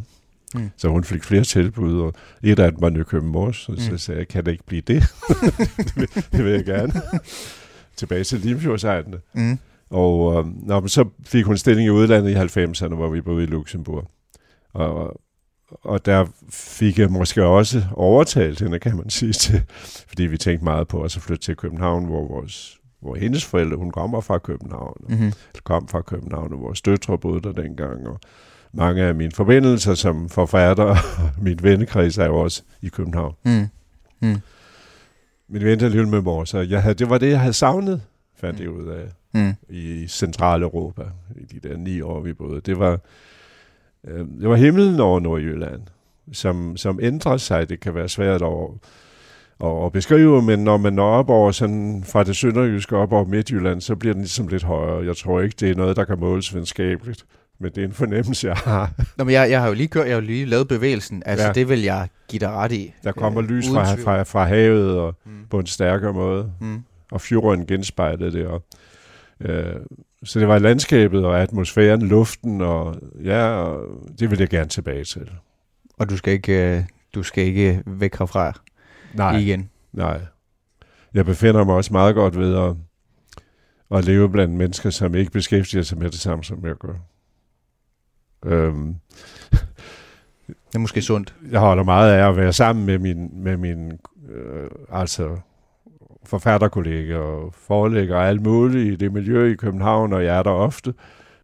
Mm. 0.54 0.70
Så 0.76 0.88
hun 0.88 1.04
fik 1.04 1.24
flere 1.24 1.44
tilbud, 1.44 2.00
og 2.00 2.12
et 2.42 2.58
af 2.58 2.72
dem 2.72 2.80
var 2.80 2.90
Nykøbing 2.90 3.32
Mors, 3.32 3.68
og 3.68 3.78
så 3.78 3.90
mm. 3.90 3.98
sagde 3.98 4.18
jeg, 4.18 4.28
kan 4.28 4.44
det 4.44 4.52
ikke 4.52 4.66
blive 4.66 4.80
det? 4.80 5.02
det, 5.76 5.96
vil, 5.96 6.08
det 6.14 6.44
vil 6.44 6.52
jeg 6.52 6.64
gerne. 6.64 6.92
Tilbage 7.96 8.24
til 8.24 8.40
Limfjordsejlene. 8.40 9.20
Mm. 9.32 9.58
Og 9.90 10.38
øh, 10.38 10.66
når, 10.66 10.86
så 10.86 11.08
fik 11.24 11.44
hun 11.44 11.56
stilling 11.56 11.86
i 11.86 11.90
udlandet 11.90 12.30
i 12.30 12.34
90'erne, 12.34 12.94
hvor 12.94 13.08
vi 13.08 13.20
boede 13.20 13.42
i 13.42 13.46
Luxembourg. 13.46 14.10
Og, 14.72 14.94
og 14.94 15.20
der 16.04 16.26
fik 16.50 16.98
jeg 16.98 17.10
måske 17.10 17.44
også 17.44 17.84
overtalt 17.92 18.60
hende, 18.60 18.78
kan 18.78 18.96
man 18.96 19.10
sige, 19.10 19.32
til, 19.32 19.62
fordi 20.08 20.22
vi 20.22 20.38
tænkte 20.38 20.64
meget 20.64 20.88
på 20.88 21.02
at 21.02 21.12
flytte 21.12 21.44
til 21.44 21.56
København, 21.56 22.04
hvor 22.04 22.28
vores 22.28 22.78
hvor 23.04 23.14
hendes 23.14 23.44
forældre, 23.44 23.76
hun 23.76 23.90
kommer 23.90 24.20
fra 24.20 24.38
København, 24.38 24.96
mm-hmm. 25.08 25.32
kom 25.64 25.88
fra 25.88 26.00
København, 26.00 26.52
og 26.52 26.60
vores 26.60 26.82
døtre 26.82 27.18
boede 27.18 27.42
der 27.42 27.52
dengang, 27.52 28.08
og 28.08 28.20
mange 28.72 29.02
af 29.02 29.14
mine 29.14 29.32
forbindelser 29.32 29.94
som 29.94 30.28
forfatter 30.28 30.84
og 30.84 30.96
min 31.44 31.58
vennekreds 31.62 32.18
er 32.18 32.26
jo 32.26 32.36
også 32.36 32.62
i 32.82 32.88
København. 32.88 33.34
Mm. 33.44 33.66
Mm. 34.20 34.40
Min 35.48 35.64
ven 35.64 35.80
er 35.80 35.88
lidt 35.88 36.08
med 36.08 36.20
mor, 36.20 36.44
så 36.44 36.58
jeg 36.58 36.82
havde, 36.82 36.94
det 36.94 37.10
var 37.10 37.18
det, 37.18 37.30
jeg 37.30 37.40
havde 37.40 37.52
savnet, 37.52 38.02
fandt 38.36 38.60
jeg 38.60 38.70
ud 38.70 38.88
af, 38.88 39.04
mm. 39.34 39.54
i 39.68 40.06
Centraleuropa, 40.08 41.02
i 41.36 41.44
de 41.44 41.68
der 41.68 41.76
ni 41.76 42.00
år, 42.00 42.20
vi 42.20 42.32
boede. 42.32 42.60
Det 42.60 42.78
var, 42.78 43.00
øh, 44.08 44.18
det 44.40 44.48
var 44.48 44.56
himlen 44.56 45.00
over 45.00 45.20
Nordjylland, 45.20 45.80
som, 46.32 46.76
som 46.76 46.98
ændrer 47.02 47.36
sig. 47.36 47.68
Det 47.68 47.80
kan 47.80 47.94
være 47.94 48.08
svært 48.08 48.42
at, 48.42 48.48
at, 49.64 49.84
at 49.84 49.92
beskrive, 49.92 50.42
men 50.42 50.58
når 50.58 50.76
man 50.76 50.92
når 50.92 51.10
op 51.10 51.30
over 51.30 51.50
sådan, 51.50 52.04
fra 52.06 52.24
det 52.24 52.36
sønderjyske 52.36 52.96
op 52.96 53.12
over 53.12 53.24
Midtjylland, 53.24 53.80
så 53.80 53.96
bliver 53.96 54.12
den 54.12 54.22
ligesom 54.22 54.48
lidt 54.48 54.62
højere. 54.62 55.06
Jeg 55.06 55.16
tror 55.16 55.40
ikke, 55.40 55.56
det 55.60 55.70
er 55.70 55.74
noget, 55.74 55.96
der 55.96 56.04
kan 56.04 56.18
måles 56.18 56.54
venskabeligt 56.54 57.24
men 57.58 57.72
det 57.72 57.78
er 57.78 57.86
en 57.86 57.92
fornemmelse, 57.92 58.48
jeg 58.48 58.56
har. 58.56 58.92
Nå, 59.16 59.24
men 59.24 59.32
jeg, 59.32 59.50
jeg 59.50 59.60
har 59.60 59.68
jo 59.68 59.74
lige 59.74 59.88
kørt, 59.88 60.06
jeg 60.06 60.14
har 60.14 60.20
jo 60.20 60.26
lige 60.26 60.46
lavet 60.46 60.68
bevægelsen. 60.68 61.22
Altså, 61.26 61.46
ja. 61.46 61.52
det 61.52 61.68
vil 61.68 61.82
jeg 61.82 62.08
give 62.28 62.40
dig 62.40 62.50
ret 62.50 62.72
i. 62.72 62.94
Der 63.04 63.12
kommer 63.12 63.42
øh, 63.42 63.48
lys 63.48 63.68
fra, 63.68 63.94
fra, 63.94 64.22
fra 64.22 64.44
havet 64.44 64.98
og 64.98 65.14
mm. 65.24 65.32
på 65.50 65.58
en 65.58 65.66
stærkere 65.66 66.12
måde. 66.12 66.52
Mm. 66.60 66.82
Og 67.12 67.20
fjorden 67.20 67.66
genspejlede 67.66 68.32
det. 68.32 68.46
Og, 68.46 68.62
øh, 69.40 69.74
så 70.24 70.40
det 70.40 70.48
var 70.48 70.58
landskabet 70.58 71.24
og 71.24 71.42
atmosfæren, 71.42 72.02
luften, 72.02 72.60
og 72.60 72.96
ja, 73.24 73.46
og 73.46 73.86
det 74.18 74.30
vil 74.30 74.38
jeg 74.38 74.48
gerne 74.48 74.68
tilbage 74.68 75.04
til. 75.04 75.30
Og 75.98 76.10
du 76.10 76.16
skal 76.16 76.32
ikke, 76.32 76.76
øh, 76.76 76.84
du 77.14 77.22
skal 77.22 77.44
ikke 77.44 77.82
væk 77.86 78.18
herfra 78.18 78.52
nej, 79.14 79.36
igen? 79.36 79.70
Nej. 79.92 80.20
Jeg 81.14 81.24
befinder 81.24 81.64
mig 81.64 81.74
også 81.74 81.92
meget 81.92 82.14
godt 82.14 82.38
ved 82.38 82.56
at, 82.56 82.76
at 83.98 84.04
leve 84.04 84.30
blandt 84.30 84.54
mennesker, 84.54 84.90
som 84.90 85.14
ikke 85.14 85.30
beskæftiger 85.30 85.82
sig 85.82 85.98
med 85.98 86.10
det 86.10 86.20
samme, 86.20 86.44
som 86.44 86.66
jeg 86.66 86.74
gør. 86.74 86.94
Øhm, 88.44 88.94
det 90.46 90.74
er 90.74 90.78
måske 90.78 91.02
sundt. 91.02 91.34
Jeg 91.50 91.60
holder 91.60 91.82
meget 91.82 92.12
af 92.12 92.28
at 92.28 92.36
være 92.36 92.52
sammen 92.52 92.86
med 92.86 92.98
min, 92.98 93.30
med 93.42 93.56
min 93.56 93.92
øh, 94.28 94.70
altså 94.92 95.38
forfatterkolleger 96.26 97.18
og 97.18 97.54
forelægger 97.54 98.16
og 98.16 98.28
alt 98.28 98.42
muligt 98.42 98.92
i 98.92 98.96
det 98.96 99.12
miljø 99.12 99.52
i 99.52 99.54
København, 99.54 100.12
og 100.12 100.24
jeg 100.24 100.38
er 100.38 100.42
der 100.42 100.50
ofte. 100.50 100.94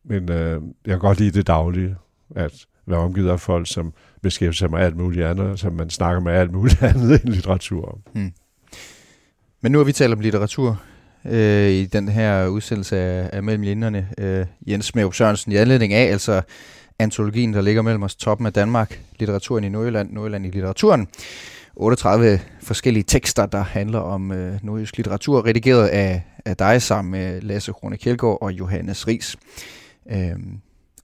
Men 0.05 0.31
øh, 0.31 0.63
jeg 0.87 0.93
kan 0.93 0.99
godt 0.99 1.19
lide 1.19 1.39
det 1.39 1.47
daglige, 1.47 1.97
at 2.37 2.67
være 2.87 2.99
omgivet 2.99 3.31
af 3.31 3.41
folk, 3.41 3.67
som 3.67 3.93
beskæftiger 4.23 4.53
sig 4.53 4.71
med 4.71 4.81
alt 4.81 4.97
muligt 4.97 5.27
andet, 5.27 5.61
som 5.61 5.73
man 5.73 5.91
snakker 5.91 6.21
med 6.21 6.33
alt 6.33 6.53
muligt 6.53 6.83
andet 6.91 7.23
end 7.25 7.35
litteratur 7.35 7.85
om. 7.85 7.99
Hmm. 8.13 8.33
Men 9.61 9.73
nu 9.73 9.79
har 9.79 9.85
vi 9.85 9.93
talt 9.93 10.13
om 10.13 10.21
litteratur 10.21 10.81
øh, 11.25 11.71
i 11.71 11.87
den 11.87 12.09
her 12.09 12.47
udsendelse 12.47 12.99
af, 12.99 13.31
af 13.33 13.43
Mellem 13.43 13.63
Linjerne. 13.63 14.09
Øh, 14.19 14.47
Jens 14.67 14.85
Smeup 14.85 15.15
Sørensen, 15.15 15.53
i 15.53 15.57
anledning 15.57 15.93
af 15.93 16.13
altså 16.13 16.43
antologien, 16.99 17.55
der 17.55 17.61
ligger 17.61 17.83
mellem 17.83 18.03
os, 18.03 18.15
toppen 18.15 18.47
af 18.47 18.53
Danmark, 18.53 19.01
litteraturen 19.19 19.65
i 19.65 19.69
Nordjylland, 19.69 20.13
Nordjylland 20.13 20.47
i 20.47 20.51
litteraturen. 20.51 21.09
38 21.81 22.41
forskellige 22.63 23.05
tekster, 23.05 23.47
der 23.47 23.63
handler 23.63 23.99
om 23.99 24.33
øh, 24.33 24.59
nordjysk 24.63 24.97
litteratur, 24.97 25.47
redigeret 25.47 25.89
af, 25.89 26.23
af 26.45 26.57
dig 26.57 26.83
sammen 26.83 27.13
med 27.13 27.41
Lasse 27.41 27.73
Krone 27.73 27.97
Kjeldgaard 27.97 28.39
og 28.41 28.53
Johannes 28.53 29.07
Ries. 29.07 29.37
Øh, 30.11 30.37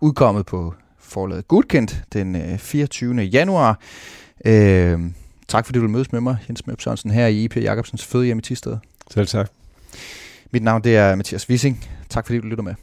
udkommet 0.01 0.47
på 0.47 0.75
forlaget 0.99 1.49
Gudkendt 1.49 2.05
den 2.13 2.37
øh, 2.37 2.59
24. 2.59 3.23
januar. 3.23 3.81
Øh, 4.45 5.01
tak 5.49 5.67
fordi 5.67 5.79
du 5.79 5.81
vil 5.81 5.91
mødes 5.91 6.13
med 6.13 6.21
mig, 6.21 6.37
Jens 6.49 6.67
Møb 6.67 6.81
Sørensen, 6.81 7.11
her 7.11 7.27
i 7.27 7.45
IP 7.45 7.57
Jacobsens 7.57 8.05
fødehjem 8.05 8.39
i 8.39 8.43
Tisted. 8.43 8.77
Selv 9.11 9.27
tak. 9.27 9.51
Mit 10.51 10.63
navn 10.63 10.85
det 10.85 10.97
er 10.97 11.15
Mathias 11.15 11.49
Wissing. 11.49 11.85
Tak 12.09 12.27
fordi 12.27 12.39
du 12.39 12.47
lytter 12.47 12.65
med. 12.65 12.75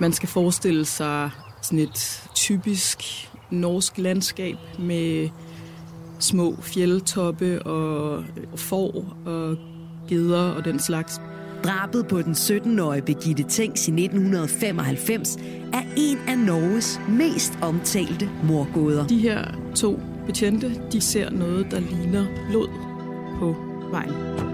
Man 0.00 0.12
skal 0.12 0.28
forestille 0.28 0.84
sig 0.84 1.30
sådan 1.62 1.78
et 1.78 2.28
typisk 2.34 3.30
norsk 3.50 3.98
landskab 3.98 4.56
med 4.78 5.28
små 6.18 6.56
fjeldtoppe 6.62 7.62
og 7.62 8.24
får 8.56 9.16
og 9.26 9.56
geder 10.08 10.50
og 10.50 10.64
den 10.64 10.78
slags. 10.78 11.20
Drabet 11.64 12.06
på 12.06 12.22
den 12.22 12.32
17-årige 12.32 13.02
Birgitte 13.02 13.44
Tengs 13.48 13.88
i 13.88 13.90
1995 13.90 15.36
er 15.72 15.82
en 15.96 16.18
af 16.28 16.38
Norges 16.38 17.00
mest 17.08 17.58
omtalte 17.62 18.30
morgåder. 18.42 19.06
De 19.06 19.18
her 19.18 19.44
to 19.74 20.00
betjente, 20.26 20.82
de 20.92 21.00
ser 21.00 21.30
noget, 21.30 21.66
der 21.70 21.80
ligner 21.80 22.26
blod 22.50 22.68
på 23.38 23.56
vejen 23.90 24.53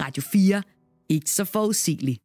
Radio 0.00 0.22
4. 0.22 0.62
Ikke 1.08 1.30
så 1.30 1.44
forudsigeligt. 1.44 2.23